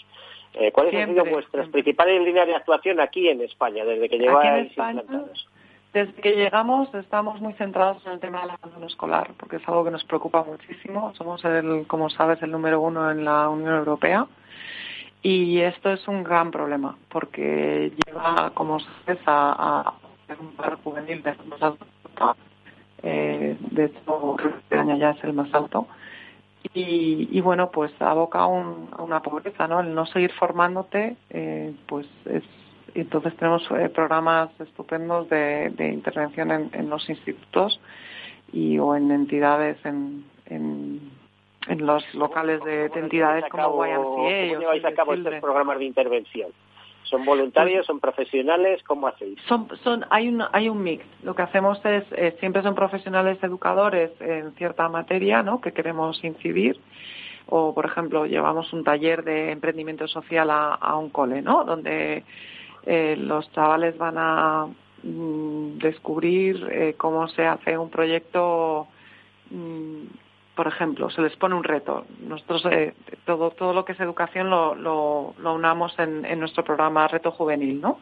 Eh, 0.52 0.72
¿Cuáles 0.72 0.94
han 0.94 1.14
sido 1.14 1.24
vuestras 1.24 1.70
principales 1.70 2.20
líneas 2.22 2.46
de 2.46 2.54
actuación 2.54 3.00
aquí 3.00 3.30
en 3.30 3.40
España 3.40 3.86
desde 3.86 4.10
que 4.10 4.18
lleváis 4.18 4.68
implantados? 4.68 5.48
Desde 5.97 6.12
que 6.12 6.32
llegamos 6.32 6.94
estamos 6.94 7.40
muy 7.40 7.55
centrados 7.55 8.05
en 8.05 8.12
el 8.12 8.20
tema 8.20 8.42
del 8.42 8.51
abandono 8.51 8.86
escolar, 8.86 9.30
porque 9.38 9.57
es 9.57 9.66
algo 9.66 9.82
que 9.82 9.90
nos 9.90 10.05
preocupa 10.05 10.44
muchísimo. 10.44 11.14
Somos, 11.14 11.42
el, 11.47 11.86
como 11.86 12.11
sabes, 12.11 12.42
el 12.42 12.51
número 12.51 12.82
uno 12.82 13.11
en 13.11 13.24
la 13.24 13.49
Unión 13.49 13.76
Europea. 13.76 14.26
Y 15.22 15.59
esto 15.61 15.90
es 15.90 16.07
un 16.07 16.22
gran 16.22 16.51
problema, 16.51 16.99
porque 17.09 17.94
lleva, 18.05 18.51
como 18.53 18.78
sabes, 18.78 19.22
a, 19.24 19.94
un 20.38 20.49
paro 20.49 20.76
juvenil 20.84 21.22
de 21.22 21.34
más 21.49 21.62
alto. 21.62 21.86
Eh, 23.03 23.57
de 23.59 23.84
hecho, 23.86 24.36
este 24.38 24.78
año 24.78 24.99
ya 24.99 25.12
es 25.12 25.24
el 25.24 25.32
más 25.32 25.49
alto. 25.55 25.88
Y, 26.74 27.26
y 27.30 27.40
bueno, 27.40 27.70
pues 27.70 27.90
aboca 28.01 28.40
a, 28.40 28.44
a, 28.44 29.03
una 29.03 29.22
pobreza, 29.22 29.66
¿no? 29.66 29.80
El 29.80 29.94
no 29.94 30.05
seguir 30.05 30.32
formándote, 30.34 31.16
eh, 31.30 31.74
pues 31.86 32.07
es 32.26 32.44
entonces 33.01 33.36
tenemos 33.36 33.68
eh, 33.70 33.88
programas 33.88 34.51
estupendos 34.61 35.28
de, 35.28 35.72
intervención 35.92 36.51
en, 36.72 36.90
los 36.90 37.09
institutos 37.09 37.80
y 38.53 38.78
o 38.78 38.94
en 38.94 39.11
entidades 39.11 39.76
en, 39.84 40.24
en, 40.47 41.01
los 41.78 42.03
locales 42.14 42.62
de, 42.64 42.86
entidades 42.94 43.44
como 43.51 43.84
YMCA 43.84 43.97
¿cómo 43.97 44.28
lleváis 44.28 44.84
a 44.84 44.92
cabo 44.92 45.14
estos 45.14 45.34
programas 45.40 45.78
de 45.78 45.84
intervención? 45.84 46.51
¿Son 47.11 47.24
voluntarios, 47.24 47.86
son 47.86 48.01
profesionales? 48.01 48.82
¿Cómo 48.82 49.07
hacéis? 49.07 49.38
Son, 49.47 49.68
son, 49.84 50.05
hay, 50.11 50.28
un, 50.28 50.42
hay 50.53 50.68
un 50.68 50.82
mix. 50.82 51.05
Lo 51.22 51.36
que 51.36 51.42
hacemos 51.42 51.78
es, 51.84 52.05
eh, 52.12 52.36
siempre 52.40 52.62
son 52.62 52.74
profesionales 52.74 53.38
educadores 53.42 54.11
en 54.20 54.53
cierta 54.55 54.88
materia 54.88 55.42
¿no? 55.42 55.61
que 55.61 55.72
queremos 55.72 56.22
incidir. 56.24 56.80
O, 57.49 57.72
por 57.74 57.86
ejemplo, 57.86 58.26
llevamos 58.26 58.72
un 58.72 58.82
taller 58.82 59.22
de 59.22 59.53
emprendimiento 59.53 60.09
social 60.09 60.49
a, 60.51 60.97
un 60.97 61.11
cole, 61.11 61.42
¿no? 61.42 61.62
Donde 61.62 62.24
eh, 62.87 63.16
los 63.18 63.51
chavales 63.53 63.99
van 63.99 64.14
a 64.16 64.66
mm, 65.03 65.78
descubrir 65.78 66.68
eh, 66.70 66.95
cómo 66.97 67.26
se 67.28 67.45
hace 67.45 67.76
un 67.76 67.91
proyecto 67.91 68.87
mm, 69.51 70.03
por 70.55 70.68
ejemplo, 70.68 71.11
se 71.11 71.20
les 71.20 71.37
pone 71.37 71.55
un 71.55 71.64
reto. 71.64 72.07
Nosotros 72.20 72.64
eh, 72.70 72.95
todo, 73.26 73.51
todo 73.51 73.74
lo 73.74 73.84
que 73.84 73.93
es 73.93 74.01
educación 74.01 74.49
lo, 74.49 75.34
unamos 75.37 75.99
en, 75.99 76.24
en, 76.24 76.41
nuestro 76.41 76.64
programa 76.64 77.07
Reto 77.09 77.30
Juvenil, 77.30 77.78
¿no? 77.78 78.01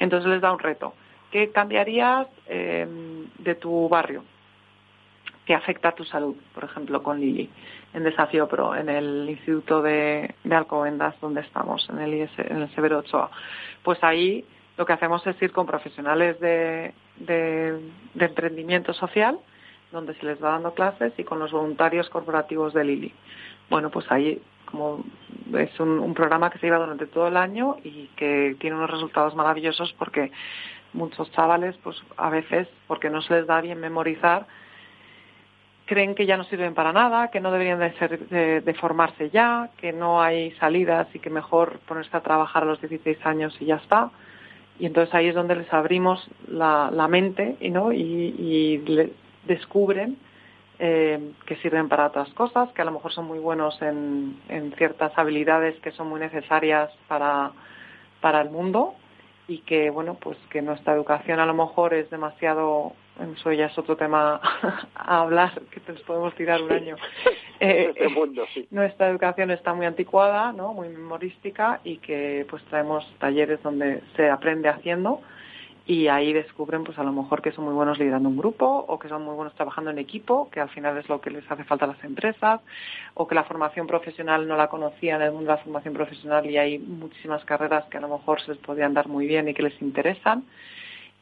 Entonces 0.00 0.28
les 0.28 0.40
da 0.40 0.50
un 0.50 0.58
reto. 0.58 0.94
¿Qué 1.30 1.52
cambiarías 1.52 2.26
de 2.48 3.54
tu 3.54 3.88
barrio? 3.88 4.24
¿Qué 5.46 5.54
afecta 5.54 5.90
a 5.90 5.94
tu 5.94 6.04
salud? 6.04 6.36
Por 6.54 6.64
ejemplo, 6.64 7.02
con 7.04 7.20
Lili, 7.20 7.48
en 7.94 8.04
Desafío 8.04 8.48
Pro, 8.48 8.74
en 8.74 8.88
el 8.88 9.28
Instituto 9.28 9.82
de, 9.82 10.34
de 10.44 10.54
Alcobendas, 10.54 11.14
donde 11.20 11.42
estamos, 11.42 11.88
en 11.90 11.98
el, 11.98 12.28
en 12.38 12.62
el 12.62 12.74
Severo 12.74 12.98
Ochoa. 12.98 13.30
Pues 13.82 14.02
ahí 14.02 14.44
lo 14.76 14.86
que 14.86 14.92
hacemos 14.92 15.26
es 15.26 15.40
ir 15.42 15.52
con 15.52 15.66
profesionales 15.66 16.40
de, 16.40 16.94
de, 17.16 17.80
emprendimiento 18.18 18.92
social, 18.94 19.38
donde 19.90 20.14
se 20.14 20.26
les 20.26 20.42
va 20.42 20.52
dando 20.52 20.72
clases 20.72 21.12
y 21.18 21.24
con 21.24 21.38
los 21.38 21.52
voluntarios 21.52 22.08
corporativos 22.08 22.72
de 22.72 22.84
Lili. 22.84 23.12
Bueno, 23.68 23.90
pues 23.90 24.10
ahí 24.10 24.40
como 24.66 25.04
es 25.58 25.78
un, 25.80 26.14
programa 26.14 26.50
que 26.50 26.58
se 26.58 26.66
lleva 26.66 26.78
durante 26.78 27.06
todo 27.06 27.28
el 27.28 27.36
año 27.36 27.76
y 27.84 28.06
que 28.16 28.56
tiene 28.58 28.76
unos 28.76 28.90
resultados 28.90 29.34
maravillosos 29.34 29.92
porque 29.98 30.32
muchos 30.94 31.30
chavales, 31.32 31.76
pues 31.82 31.96
a 32.16 32.30
veces, 32.30 32.68
porque 32.86 33.10
no 33.10 33.20
se 33.20 33.34
les 33.34 33.46
da 33.46 33.60
bien 33.60 33.80
memorizar, 33.80 34.46
creen 35.92 36.14
que 36.14 36.24
ya 36.24 36.38
no 36.38 36.44
sirven 36.44 36.72
para 36.72 36.92
nada, 36.92 37.28
que 37.28 37.40
no 37.40 37.52
deberían 37.52 37.78
de, 37.78 37.92
ser, 37.98 38.18
de, 38.28 38.74
formarse 38.74 39.28
ya, 39.28 39.68
que 39.76 39.92
no 39.92 40.22
hay 40.22 40.52
salidas 40.52 41.06
y 41.14 41.18
que 41.18 41.28
mejor 41.28 41.80
ponerse 41.80 42.16
a 42.16 42.20
trabajar 42.20 42.62
a 42.62 42.66
los 42.66 42.80
16 42.80 43.18
años 43.26 43.54
y 43.60 43.66
ya 43.66 43.76
está. 43.76 44.10
Y 44.78 44.86
entonces 44.86 45.14
ahí 45.14 45.28
es 45.28 45.34
donde 45.34 45.54
les 45.54 45.70
abrimos 45.72 46.26
la, 46.48 47.06
mente 47.08 47.56
¿no? 47.60 47.92
y, 47.92 48.00
y 48.00 49.12
descubren 49.46 50.16
eh, 50.78 51.32
que 51.46 51.56
sirven 51.56 51.88
para 51.88 52.06
otras 52.06 52.28
cosas, 52.30 52.72
que 52.72 52.82
a 52.82 52.84
lo 52.84 52.92
mejor 52.92 53.12
son 53.12 53.26
muy 53.26 53.38
buenos 53.38 53.80
en, 53.82 54.40
en 54.48 54.72
ciertas 54.72 55.12
habilidades 55.16 55.78
que 55.80 55.92
son 55.92 56.08
muy 56.08 56.20
necesarias 56.20 56.90
para, 57.06 57.52
para 58.20 58.40
el 58.40 58.50
mundo 58.50 58.94
y 59.46 59.58
que 59.58 59.90
bueno 59.90 60.14
pues 60.14 60.38
que 60.50 60.62
nuestra 60.62 60.94
educación 60.94 61.38
a 61.38 61.46
lo 61.46 61.54
mejor 61.54 61.94
es 61.94 62.08
demasiado 62.10 62.94
eso 63.20 63.52
ya 63.52 63.66
es 63.66 63.78
otro 63.78 63.96
tema 63.96 64.40
a 64.94 65.20
hablar 65.20 65.60
que 65.70 65.80
nos 65.92 66.02
podemos 66.02 66.34
tirar 66.34 66.62
un 66.62 66.72
año. 66.72 66.96
Eh, 67.64 67.94
nuestra 68.72 69.08
educación 69.08 69.52
está 69.52 69.72
muy 69.72 69.86
anticuada 69.86 70.52
no 70.52 70.74
muy 70.74 70.88
memorística 70.88 71.78
y 71.84 71.98
que 71.98 72.44
pues 72.50 72.60
traemos 72.64 73.08
talleres 73.20 73.62
donde 73.62 74.02
se 74.16 74.28
aprende 74.28 74.68
haciendo 74.68 75.20
y 75.86 76.08
ahí 76.08 76.32
descubren 76.32 76.84
pues 76.84 76.98
a 76.98 77.02
lo 77.02 77.12
mejor 77.12 77.42
que 77.42 77.50
son 77.52 77.64
muy 77.64 77.74
buenos 77.74 77.98
liderando 77.98 78.28
un 78.28 78.36
grupo 78.36 78.66
o 78.66 78.98
que 78.98 79.08
son 79.08 79.24
muy 79.24 79.34
buenos 79.34 79.54
trabajando 79.54 79.90
en 79.90 79.98
equipo, 79.98 80.48
que 80.50 80.60
al 80.60 80.68
final 80.70 80.96
es 80.98 81.08
lo 81.08 81.20
que 81.20 81.30
les 81.30 81.50
hace 81.50 81.64
falta 81.64 81.86
a 81.86 81.88
las 81.88 82.04
empresas, 82.04 82.60
o 83.14 83.26
que 83.26 83.34
la 83.34 83.44
formación 83.44 83.86
profesional 83.86 84.46
no 84.46 84.56
la 84.56 84.68
conocían 84.68 85.20
en 85.20 85.28
el 85.28 85.32
mundo 85.32 85.50
de 85.50 85.56
la 85.56 85.62
formación 85.62 85.94
profesional 85.94 86.46
y 86.46 86.56
hay 86.56 86.78
muchísimas 86.78 87.44
carreras 87.44 87.84
que 87.86 87.98
a 87.98 88.00
lo 88.00 88.08
mejor 88.08 88.40
se 88.40 88.52
les 88.52 88.58
podían 88.58 88.94
dar 88.94 89.08
muy 89.08 89.26
bien 89.26 89.48
y 89.48 89.54
que 89.54 89.62
les 89.62 89.82
interesan. 89.82 90.44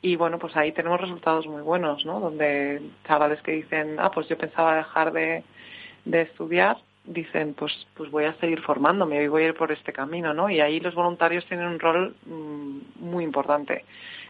Y 0.03 0.17
bueno, 0.17 0.39
pues 0.39 0.57
ahí 0.57 0.73
tenemos 0.73 1.01
resultados 1.01 1.47
muy 1.47 1.63
buenos, 1.63 2.05
¿no? 2.07 2.21
Donde 2.21 2.81
chavales 3.07 3.43
que 3.43 3.53
dicen, 3.53 3.97
ah, 3.99 4.11
pues 4.11 4.29
yo 4.29 4.39
pensaba 4.39 4.77
dejar 4.77 5.13
de, 5.13 5.45
de 6.07 6.23
estudiar, 6.23 6.79
dicen, 7.05 7.55
pues, 7.55 7.73
pues 7.95 8.11
voy 8.11 8.25
a 8.25 8.35
seguir 8.35 8.63
formándome 8.63 9.23
y 9.23 9.29
voy 9.29 9.43
a 9.43 9.49
ir 9.49 9.55
por 9.55 9.73
este 9.73 9.93
camino, 9.93 10.33
¿no? 10.33 10.49
Y 10.49 10.61
ahí 10.61 10.81
los 10.81 10.95
voluntarios 10.95 11.45
tienen 11.47 11.67
un 11.67 11.81
rol 11.81 12.15
mm, 12.25 12.79
muy 13.01 13.25
importante. 13.25 13.85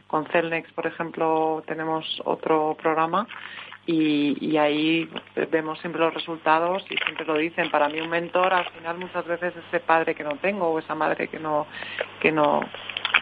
Con 0.09 0.27
Celnex, 0.27 0.73
por 0.73 0.87
ejemplo, 0.87 1.63
tenemos 1.67 2.21
otro 2.25 2.77
programa 2.81 3.29
y, 3.87 4.57
ahí 4.57 5.09
vemos 5.51 5.79
siempre 5.81 6.01
los 6.01 6.15
resultados 6.15 6.85
y 6.91 6.97
siempre 6.97 7.25
lo 7.25 7.35
dicen. 7.37 7.71
Para 7.71 7.89
mí 7.89 8.01
un 8.01 8.09
mentor 8.09 8.53
al 8.53 8.69
final 8.71 8.99
muchas 8.99 9.27
veces 9.27 9.55
es 9.57 9.65
ese 9.69 9.81
padre 9.81 10.15
que 10.15 10.25
no 10.25 10.37
tengo 10.37 10.69
o 10.69 10.79
esa 10.79 10.95
madre 10.95 11.29
que 11.29 11.39
no, 11.39 11.67
que 12.21 12.31
no, 12.31 12.61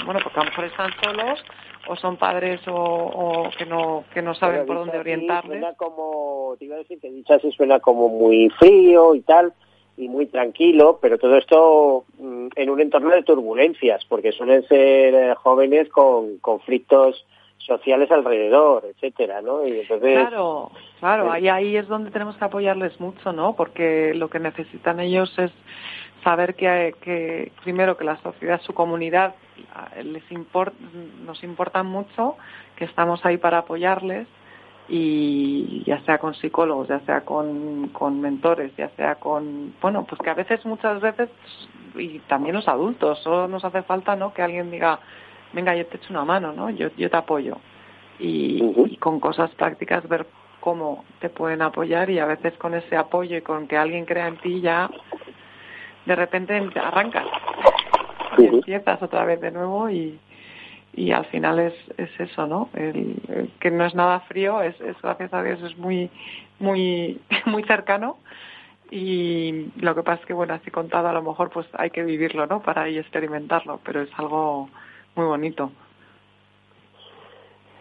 bueno, 0.05 0.21
porque 0.23 0.41
a 0.41 0.45
lo 0.45 0.51
mejor 0.51 0.65
están 0.65 0.91
solos 1.03 1.45
o 1.89 1.97
son 1.97 2.17
padres 2.17 2.61
o, 2.69 3.49
que 3.57 3.67
no 3.67 4.05
que 4.13 4.23
no 4.23 4.35
saben 4.35 4.67
por 4.67 4.77
dónde 4.77 4.99
orientarles. 4.99 5.61
Suena 5.61 5.75
como, 5.75 6.55
te 6.59 6.67
iba 6.67 6.77
a 6.77 6.79
decir 6.79 7.01
que 7.01 7.11
dicha 7.11 7.37
así 7.37 7.51
suena 7.53 7.81
como 7.81 8.09
muy 8.09 8.51
frío 8.51 9.15
y 9.15 9.23
tal, 9.23 9.53
y 9.97 10.09
muy 10.09 10.27
tranquilo, 10.27 10.99
pero 11.01 11.19
todo 11.19 11.37
esto 11.37 12.05
mm, 12.19 12.49
en 12.55 12.71
un 12.71 12.81
entorno 12.81 13.11
de 13.11 13.23
turbulencias, 13.23 14.05
porque 14.05 14.33
suelen 14.33 14.63
ser 14.69 15.15
eh, 15.15 15.35
jóvenes 15.35 15.89
con 15.89 16.39
conflictos 16.39 17.27
sociales 17.59 18.11
alrededor, 18.11 18.85
etcétera, 18.87 19.43
¿no? 19.43 19.67
Y 19.67 19.81
entonces, 19.81 20.29
claro, 20.29 20.71
claro, 21.01 21.27
eh, 21.27 21.31
ahí, 21.33 21.49
ahí 21.49 21.77
es 21.77 21.89
donde 21.89 22.11
tenemos 22.11 22.37
que 22.37 22.45
apoyarles 22.45 22.99
mucho, 23.01 23.33
¿no? 23.33 23.55
Porque 23.55 24.15
lo 24.15 24.29
que 24.29 24.39
necesitan 24.39 25.01
ellos 25.01 25.37
es 25.39 25.51
saber 26.25 26.55
que, 26.55 26.95
que 27.01 27.53
primero 27.63 27.97
que 27.97 28.05
la 28.05 28.17
sociedad, 28.23 28.61
su 28.63 28.75
comunidad, 28.75 29.35
les 30.03 30.31
import, 30.31 30.75
nos 31.25 31.43
importa 31.43 31.83
mucho, 31.83 32.37
que 32.77 32.85
estamos 32.85 33.25
ahí 33.25 33.37
para 33.37 33.59
apoyarles 33.59 34.27
y 34.89 35.85
ya 35.85 36.01
sea 36.05 36.19
con 36.19 36.35
psicólogos, 36.35 36.89
ya 36.89 37.01
sea 37.01 37.21
con, 37.23 37.89
con 37.89 38.21
mentores, 38.21 38.75
ya 38.77 38.89
sea 38.91 39.17
con, 39.17 39.75
bueno, 39.81 40.07
pues 40.09 40.21
que 40.21 40.31
a 40.31 40.35
veces, 40.35 40.65
muchas 40.65 41.01
veces, 41.01 41.29
y 41.95 42.21
también 42.21 42.55
los 42.55 42.69
adultos, 42.69 43.19
solo 43.21 43.49
nos 43.49 43.65
hace 43.65 43.83
falta, 43.83 44.17
¿no? 44.17 44.33
Que 44.33 44.43
alguien 44.43 44.71
diga, 44.71 44.99
venga, 45.53 45.75
yo 45.75 45.87
te 45.87 45.97
echo 45.97 46.09
una 46.11 46.25
mano, 46.25 46.53
¿no? 46.53 46.71
Yo, 46.71 46.89
yo 46.97 47.11
te 47.11 47.17
apoyo. 47.17 47.59
Y, 48.19 48.97
con 48.99 49.21
cosas 49.21 49.51
prácticas 49.53 50.09
ver 50.09 50.27
cómo 50.61 51.05
te 51.21 51.29
pueden 51.29 51.63
apoyar 51.63 52.11
y 52.11 52.19
a 52.19 52.27
veces 52.27 52.55
con 52.55 52.75
ese 52.75 52.97
apoyo 52.97 53.37
y 53.37 53.43
con 53.43 53.69
que 53.69 53.77
alguien 53.77 54.05
crea 54.05 54.27
en 54.27 54.37
ti 54.39 54.61
ya 54.61 54.91
de 56.05 56.17
repente 56.17 56.61
arrancas 56.75 57.27
y 58.39 58.47
empiezas 58.47 59.01
otra 59.01 59.25
vez 59.25 59.41
de 59.41 59.53
nuevo 59.53 59.89
y, 59.89 60.19
y 60.95 61.13
al 61.13 61.27
final 61.27 61.61
es, 61.61 61.75
es 61.97 62.11
eso, 62.19 62.47
¿no? 62.47 62.71
El, 62.75 63.53
que 63.61 63.71
no 63.71 63.85
es 63.85 63.95
nada 63.95 64.21
frío, 64.21 64.63
es, 64.63 64.79
es, 64.81 65.01
gracias 65.01 65.33
a 65.33 65.43
Dios 65.45 65.63
es 65.63 65.79
muy, 65.79 66.11
muy, 66.59 67.21
muy 67.47 67.63
cercano 67.63 68.17
y 68.91 69.71
lo 69.77 69.95
que 69.95 70.03
pasa 70.03 70.21
es 70.23 70.27
que, 70.27 70.33
bueno, 70.33 70.55
así 70.55 70.71
contado 70.71 71.09
a 71.09 71.13
lo 71.13 71.23
mejor 71.23 71.51
pues 71.51 71.67
hay 71.75 71.91
que 71.91 72.03
vivirlo, 72.03 72.47
¿no? 72.47 72.61
Para 72.63 72.83
ahí 72.83 72.99
experimentarlo, 72.99 73.81
pero 73.85 74.03
es 74.03 74.11
algo 74.17 74.71
muy 75.15 75.27
bonito. 75.27 75.71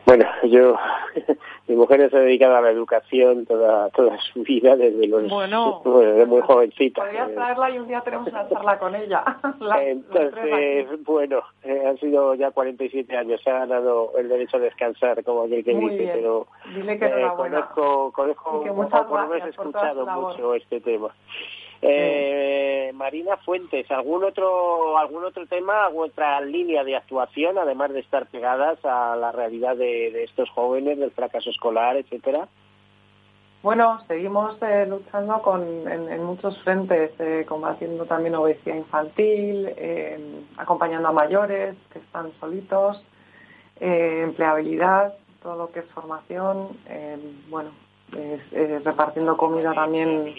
Bueno, 0.08 0.24
yo, 0.44 0.78
mi 1.68 1.76
mujer 1.76 2.10
se 2.10 2.16
ha 2.16 2.22
dedicado 2.22 2.56
a 2.56 2.62
la 2.62 2.72
educación 2.72 3.46
toda 3.46 3.90
toda 3.90 4.18
su 4.32 4.42
vida 4.42 4.78
desde 4.78 5.06
los 5.06 5.30
bueno, 5.30 5.82
desde 5.84 6.26
muy 6.26 6.40
jovencita. 6.44 7.02
Podrías 7.02 7.34
traerla 7.34 7.70
y 7.72 7.80
un 7.80 7.90
día 7.90 8.00
tenemos 8.00 8.30
una 8.30 8.48
charla 8.48 8.80
con 8.80 8.96
ella. 8.96 9.22
Entonces, 9.82 11.04
bueno, 11.04 11.42
eh, 11.62 11.84
han 11.86 11.98
sido 11.98 12.36
ya 12.36 12.52
47 12.52 13.18
años, 13.18 13.42
se 13.44 13.50
ha 13.50 13.60
ganado 13.60 14.14
el 14.18 14.30
derecho 14.30 14.56
a 14.56 14.62
descansar, 14.62 15.22
como 15.26 15.44
aquel 15.44 15.66
que 15.66 15.76
dice, 15.76 16.12
pero 16.14 16.48
Dile 16.74 16.98
que 16.98 17.06
eh, 17.06 17.28
conozco, 17.36 18.14
conozco, 18.14 18.64
por 18.64 19.22
lo 19.22 19.28
menos 19.28 19.48
he 19.48 19.50
escuchado 19.50 20.06
mucho 20.06 20.54
este 20.54 20.80
tema. 20.80 21.14
Eh, 21.82 22.92
Marina 22.94 23.38
Fuentes, 23.38 23.90
¿algún 23.92 24.24
otro, 24.24 24.98
algún 24.98 25.24
otro 25.24 25.46
tema, 25.46 25.86
alguna 25.86 26.08
otra 26.08 26.42
línea 26.42 26.84
de 26.84 26.96
actuación, 26.96 27.58
además 27.58 27.94
de 27.94 28.00
estar 28.00 28.28
pegadas 28.28 28.84
a 28.84 29.16
la 29.16 29.32
realidad 29.32 29.76
de, 29.76 30.24
estos 30.24 30.50
jóvenes, 30.50 30.98
del 30.98 31.12
fracaso 31.12 31.50
escolar, 31.50 31.98
etcétera? 31.98 32.48
Bueno, 33.64 34.00
seguimos 34.08 34.56
eh, 34.62 34.86
luchando 34.88 35.42
con, 35.42 35.64
en, 35.88 36.24
muchos 36.24 36.58
frentes, 36.64 37.12
eh, 37.20 37.46
combatiendo 37.48 38.06
también 38.06 38.36
obesidad 38.36 38.76
infantil, 38.76 39.68
eh, 39.76 40.20
acompañando 40.58 41.10
a 41.10 41.12
mayores 41.12 41.76
que 41.92 42.00
están 42.00 42.32
solitos, 42.40 43.04
empleabilidad, 43.80 45.14
todo 45.44 45.56
lo 45.56 45.72
que 45.72 45.82
es 45.82 45.86
formación, 45.88 46.78
bueno, 47.50 47.70
repartiendo 48.84 49.38
comida 49.38 49.72
también 49.74 50.34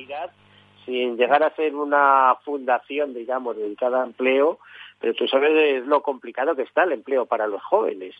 sin 0.89 1.19
llegar 1.19 1.43
a 1.43 1.55
ser 1.55 1.75
una 1.75 2.35
fundación, 2.47 3.13
digamos, 3.13 3.59
dedicada 3.59 4.01
a 4.01 4.07
empleo, 4.07 4.59
pero 4.99 5.13
tú 5.13 5.29
sabes 5.29 5.87
lo 5.87 6.01
complicado 6.01 6.57
que 6.57 6.63
está 6.63 6.85
el 6.85 6.93
empleo 6.93 7.27
para 7.27 7.47
los 7.47 7.63
jóvenes. 7.63 8.15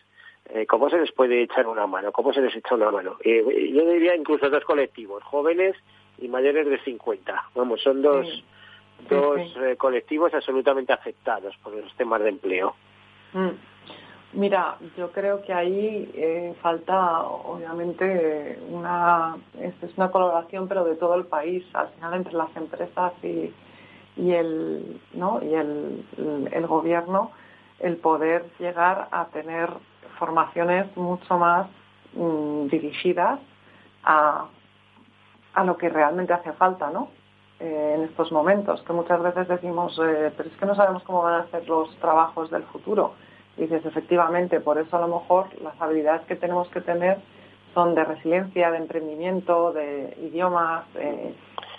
eh, 0.51 0.65
¿cómo 0.67 0.89
se 0.89 0.99
les 0.99 1.11
puede 1.11 1.41
echar 1.41 1.67
una 1.67 1.87
mano? 1.87 2.11
¿Cómo 2.11 2.31
se 2.31 2.41
les 2.41 2.55
echa 2.55 2.75
una 2.75 2.91
mano? 2.91 3.17
Eh, 3.23 3.71
yo 3.73 3.85
diría 3.91 4.15
incluso 4.15 4.49
dos 4.49 4.63
colectivos, 4.65 5.23
jóvenes 5.23 5.75
y 6.19 6.27
mayores 6.27 6.67
de 6.67 6.79
50. 6.83 7.49
Vamos, 7.55 7.81
son 7.81 8.03
dos, 8.03 8.43
dos 9.09 9.41
eh, 9.63 9.75
colectivos 9.75 10.31
absolutamente 10.33 10.93
afectados 10.93 11.55
por 11.63 11.73
los 11.73 11.93
temas 11.95 12.21
de 12.21 12.29
empleo. 12.29 12.75
Mm. 13.33 13.49
Mira, 14.33 14.75
yo 14.95 15.11
creo 15.11 15.41
que 15.41 15.51
ahí 15.53 16.11
eh, 16.13 16.55
falta, 16.61 17.23
obviamente, 17.23 18.59
una 18.69 19.37
es, 19.59 19.73
una 19.97 20.11
colaboración, 20.11 20.67
pero 20.67 20.83
de 20.85 20.95
todo 20.95 21.15
el 21.15 21.25
país, 21.25 21.63
al 21.73 21.89
final 21.89 22.13
entre 22.13 22.33
las 22.33 22.55
empresas 22.55 23.13
y, 23.23 23.51
el, 24.31 25.01
¿no? 25.13 25.41
y 25.41 25.55
el, 25.55 26.05
el, 26.51 26.67
gobierno, 26.67 27.31
el 27.79 27.97
poder 27.97 28.45
llegar 28.59 29.07
a 29.11 29.25
tener 29.25 29.71
formaciones 30.19 30.95
mucho 30.95 31.37
más 31.39 31.67
mm, 32.13 32.67
dirigidas 32.67 33.39
a, 34.03 34.45
a 35.53 35.63
lo 35.63 35.77
que 35.77 35.89
realmente 35.89 36.33
hace 36.33 36.51
falta, 36.53 36.91
¿no? 36.91 37.09
Eh, 37.59 37.93
en 37.97 38.03
estos 38.03 38.31
momentos, 38.31 38.81
que 38.83 38.93
muchas 38.93 39.21
veces 39.21 39.47
decimos, 39.47 39.99
eh, 40.01 40.31
pero 40.37 40.49
es 40.49 40.55
que 40.55 40.65
no 40.65 40.75
sabemos 40.75 41.03
cómo 41.03 41.23
van 41.23 41.41
a 41.41 41.47
ser 41.47 41.67
los 41.67 41.93
trabajos 41.97 42.49
del 42.51 42.63
futuro. 42.63 43.15
Dices, 43.59 43.85
efectivamente, 43.85 44.61
por 44.61 44.77
eso 44.77 44.95
a 44.95 45.01
lo 45.05 45.19
mejor 45.19 45.47
las 45.61 45.79
habilidades 45.81 46.21
que 46.27 46.37
tenemos 46.37 46.69
que 46.69 46.79
tener 46.79 47.17
son 47.73 47.93
de 47.93 48.05
resiliencia, 48.05 48.71
de 48.71 48.77
emprendimiento, 48.77 49.73
de 49.73 50.15
idiomas, 50.21 50.85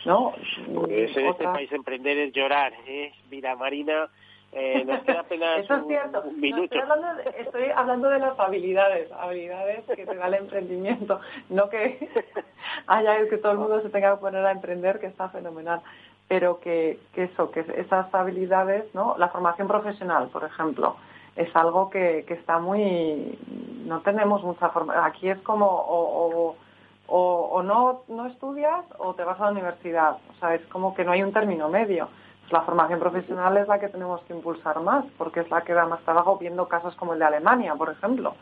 ¿no? 0.04 0.34
Pues 0.74 1.16
en 1.16 1.26
este 1.26 1.44
país 1.44 1.72
emprender 1.72 2.18
es 2.18 2.34
llorar, 2.34 2.74
¿eh? 2.86 3.12
Mira, 3.30 3.56
Marina, 3.56 4.10
eh, 4.52 4.84
nos 4.84 5.02
queda 5.04 5.20
apenas 5.20 5.60
Eso 5.60 5.74
es 5.76 5.86
cierto. 5.86 6.22
un, 6.22 6.38
minuto. 6.38 6.64
estoy, 6.64 6.80
hablando 6.80 7.14
de, 7.14 7.30
estoy, 7.38 7.64
hablando 7.74 8.08
de, 8.10 8.18
las 8.18 8.38
habilidades, 8.38 9.10
habilidades 9.12 9.84
que 9.86 10.04
te 10.04 10.14
da 10.16 10.26
el 10.26 10.34
emprendimiento, 10.34 11.20
no 11.48 11.70
que 11.70 12.10
haya 12.88 13.26
que 13.26 13.38
todo 13.38 13.52
el 13.52 13.58
mundo 13.58 13.80
se 13.80 13.88
tenga 13.88 14.14
que 14.14 14.20
poner 14.20 14.44
a 14.44 14.52
emprender, 14.52 15.00
que 15.00 15.06
está 15.06 15.30
fenomenal, 15.30 15.80
pero 16.28 16.60
que, 16.60 16.98
que 17.14 17.24
eso, 17.24 17.50
que 17.50 17.64
esas 17.76 18.12
habilidades, 18.14 18.94
¿no? 18.94 19.16
La 19.16 19.28
formación 19.28 19.66
profesional, 19.66 20.28
por 20.28 20.44
ejemplo, 20.44 20.96
es 21.36 21.54
algo 21.54 21.90
que, 21.90 22.24
que 22.26 22.34
está 22.34 22.58
muy, 22.58 23.38
no 23.84 24.00
tenemos 24.00 24.42
mucha 24.42 24.68
formación. 24.70 25.04
Aquí 25.04 25.28
es 25.28 25.38
como 25.40 25.66
o, 25.66 26.56
o, 27.06 27.16
o 27.16 27.62
no, 27.62 28.02
no 28.08 28.26
estudias 28.26 28.84
o 28.98 29.14
te 29.14 29.24
vas 29.24 29.40
a 29.40 29.46
la 29.46 29.50
universidad, 29.52 30.18
o 30.30 30.40
sea, 30.40 30.54
es 30.54 30.64
como 30.66 30.94
que 30.94 31.04
no 31.04 31.12
hay 31.12 31.22
un 31.22 31.32
término 31.32 31.68
medio 31.68 32.08
la 32.50 32.62
formación 32.62 32.98
profesional 32.98 33.56
es 33.56 33.68
la 33.68 33.78
que 33.78 33.88
tenemos 33.88 34.20
que 34.22 34.32
impulsar 34.32 34.80
más, 34.80 35.04
porque 35.16 35.40
es 35.40 35.50
la 35.50 35.62
que 35.62 35.72
da 35.72 35.86
más 35.86 36.00
trabajo 36.02 36.36
viendo 36.38 36.68
casos 36.68 36.94
como 36.96 37.12
el 37.12 37.18
de 37.18 37.24
Alemania, 37.26 37.74
por 37.74 37.90
ejemplo. 37.90 38.34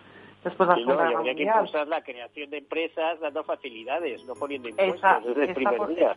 Después 0.44 0.68
sí, 0.76 0.84
no, 0.84 0.98
habría 0.98 1.34
que 1.34 1.42
impulsar 1.42 1.88
la 1.88 2.02
creación 2.02 2.50
de 2.50 2.58
empresas 2.58 3.20
dando 3.20 3.44
facilidades, 3.44 4.24
no 4.24 4.34
poniendo 4.34 4.68
impuestos 4.68 4.98
esa, 4.98 5.20
desde 5.20 5.44
el 5.44 5.54
primer 5.54 5.76
por, 5.76 5.88
día. 5.88 6.16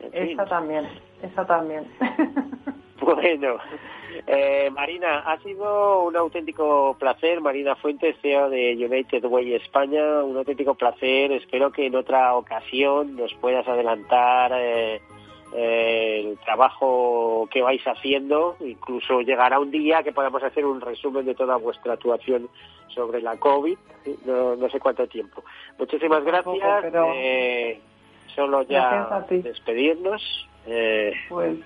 En 0.00 0.30
esa 0.30 0.42
fin. 0.42 0.50
también, 0.50 0.88
esa 1.22 1.46
también. 1.46 1.86
Bueno, 3.02 3.58
eh, 4.26 4.70
Marina, 4.70 5.20
ha 5.20 5.38
sido 5.40 6.04
un 6.04 6.16
auténtico 6.16 6.96
placer. 6.98 7.40
Marina 7.40 7.74
Fuentes, 7.74 8.16
CEO 8.22 8.48
de 8.48 8.74
United 8.74 9.24
Way 9.24 9.54
España, 9.54 10.22
un 10.22 10.36
auténtico 10.36 10.74
placer. 10.74 11.32
Espero 11.32 11.72
que 11.72 11.86
en 11.86 11.96
otra 11.96 12.34
ocasión 12.36 13.16
nos 13.16 13.34
puedas 13.34 13.66
adelantar 13.66 14.52
eh, 14.54 15.00
eh, 15.56 16.24
el 16.24 16.38
trabajo 16.38 17.48
que 17.50 17.62
vais 17.62 17.82
haciendo. 17.84 18.56
Incluso 18.60 19.20
llegará 19.22 19.58
un 19.58 19.70
día 19.70 20.02
que 20.02 20.12
podamos 20.12 20.42
hacer 20.42 20.64
un 20.64 20.80
resumen 20.80 21.26
de 21.26 21.34
toda 21.34 21.56
vuestra 21.56 21.94
actuación 21.94 22.48
sobre 22.88 23.20
la 23.20 23.36
COVID. 23.36 23.78
No, 24.26 24.54
no 24.54 24.68
sé 24.68 24.78
cuánto 24.78 25.06
tiempo. 25.08 25.42
Muchísimas 25.78 26.24
gracias. 26.24 26.82
Pero... 26.82 27.12
Eh, 27.14 27.80
solo 28.34 28.62
ya 28.62 29.24
despedirnos. 29.28 30.48
Eh, 30.66 31.12
pues, 31.28 31.58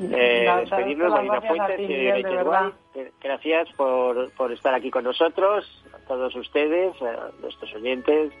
eh, 0.00 0.50
despedirnos, 0.60 1.10
Marina 1.10 1.40
Fuentes 1.40 1.80
y 1.80 1.86
de 1.86 2.72
Gracias 3.20 3.68
por, 3.76 4.30
por 4.32 4.52
estar 4.52 4.74
aquí 4.74 4.90
con 4.90 5.04
nosotros, 5.04 5.84
a 5.92 5.98
todos 6.06 6.34
ustedes, 6.36 6.94
a 7.02 7.30
nuestros 7.40 7.74
oyentes. 7.74 8.32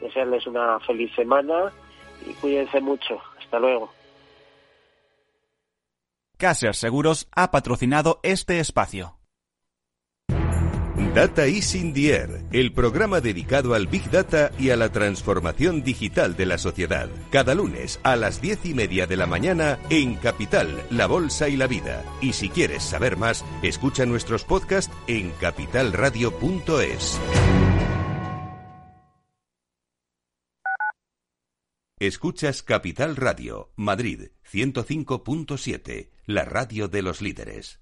Desearles 0.00 0.46
una 0.46 0.80
feliz 0.80 1.14
semana 1.14 1.72
y 2.26 2.32
cuídense 2.34 2.80
mucho. 2.80 3.20
Hasta 3.38 3.58
luego. 3.58 3.92
Caser 6.36 6.74
Seguros 6.74 7.28
ha 7.36 7.52
patrocinado 7.52 8.18
este 8.24 8.58
espacio. 8.58 9.21
Data 11.14 11.46
is 11.46 11.74
in 11.74 11.94
the 11.94 12.12
air, 12.14 12.42
el 12.52 12.72
programa 12.72 13.20
dedicado 13.20 13.74
al 13.74 13.86
Big 13.86 14.10
Data 14.10 14.50
y 14.58 14.70
a 14.70 14.76
la 14.76 14.92
transformación 14.92 15.82
digital 15.82 16.36
de 16.36 16.46
la 16.46 16.58
sociedad. 16.58 17.08
Cada 17.30 17.54
lunes 17.54 17.98
a 18.02 18.16
las 18.16 18.40
diez 18.40 18.64
y 18.64 18.74
media 18.74 19.06
de 19.06 19.16
la 19.16 19.26
mañana 19.26 19.78
en 19.90 20.16
Capital, 20.16 20.82
La 20.90 21.06
Bolsa 21.06 21.48
y 21.48 21.56
la 21.56 21.66
Vida. 21.66 22.04
Y 22.20 22.34
si 22.34 22.48
quieres 22.50 22.82
saber 22.82 23.16
más, 23.16 23.44
escucha 23.62 24.06
nuestros 24.06 24.44
podcasts 24.44 24.94
en 25.06 25.30
capitalradio.es. 25.32 27.20
Escuchas 31.98 32.62
Capital 32.62 33.16
Radio, 33.16 33.70
Madrid 33.76 34.30
105.7, 34.50 36.10
la 36.26 36.44
radio 36.44 36.88
de 36.88 37.02
los 37.02 37.22
líderes. 37.22 37.81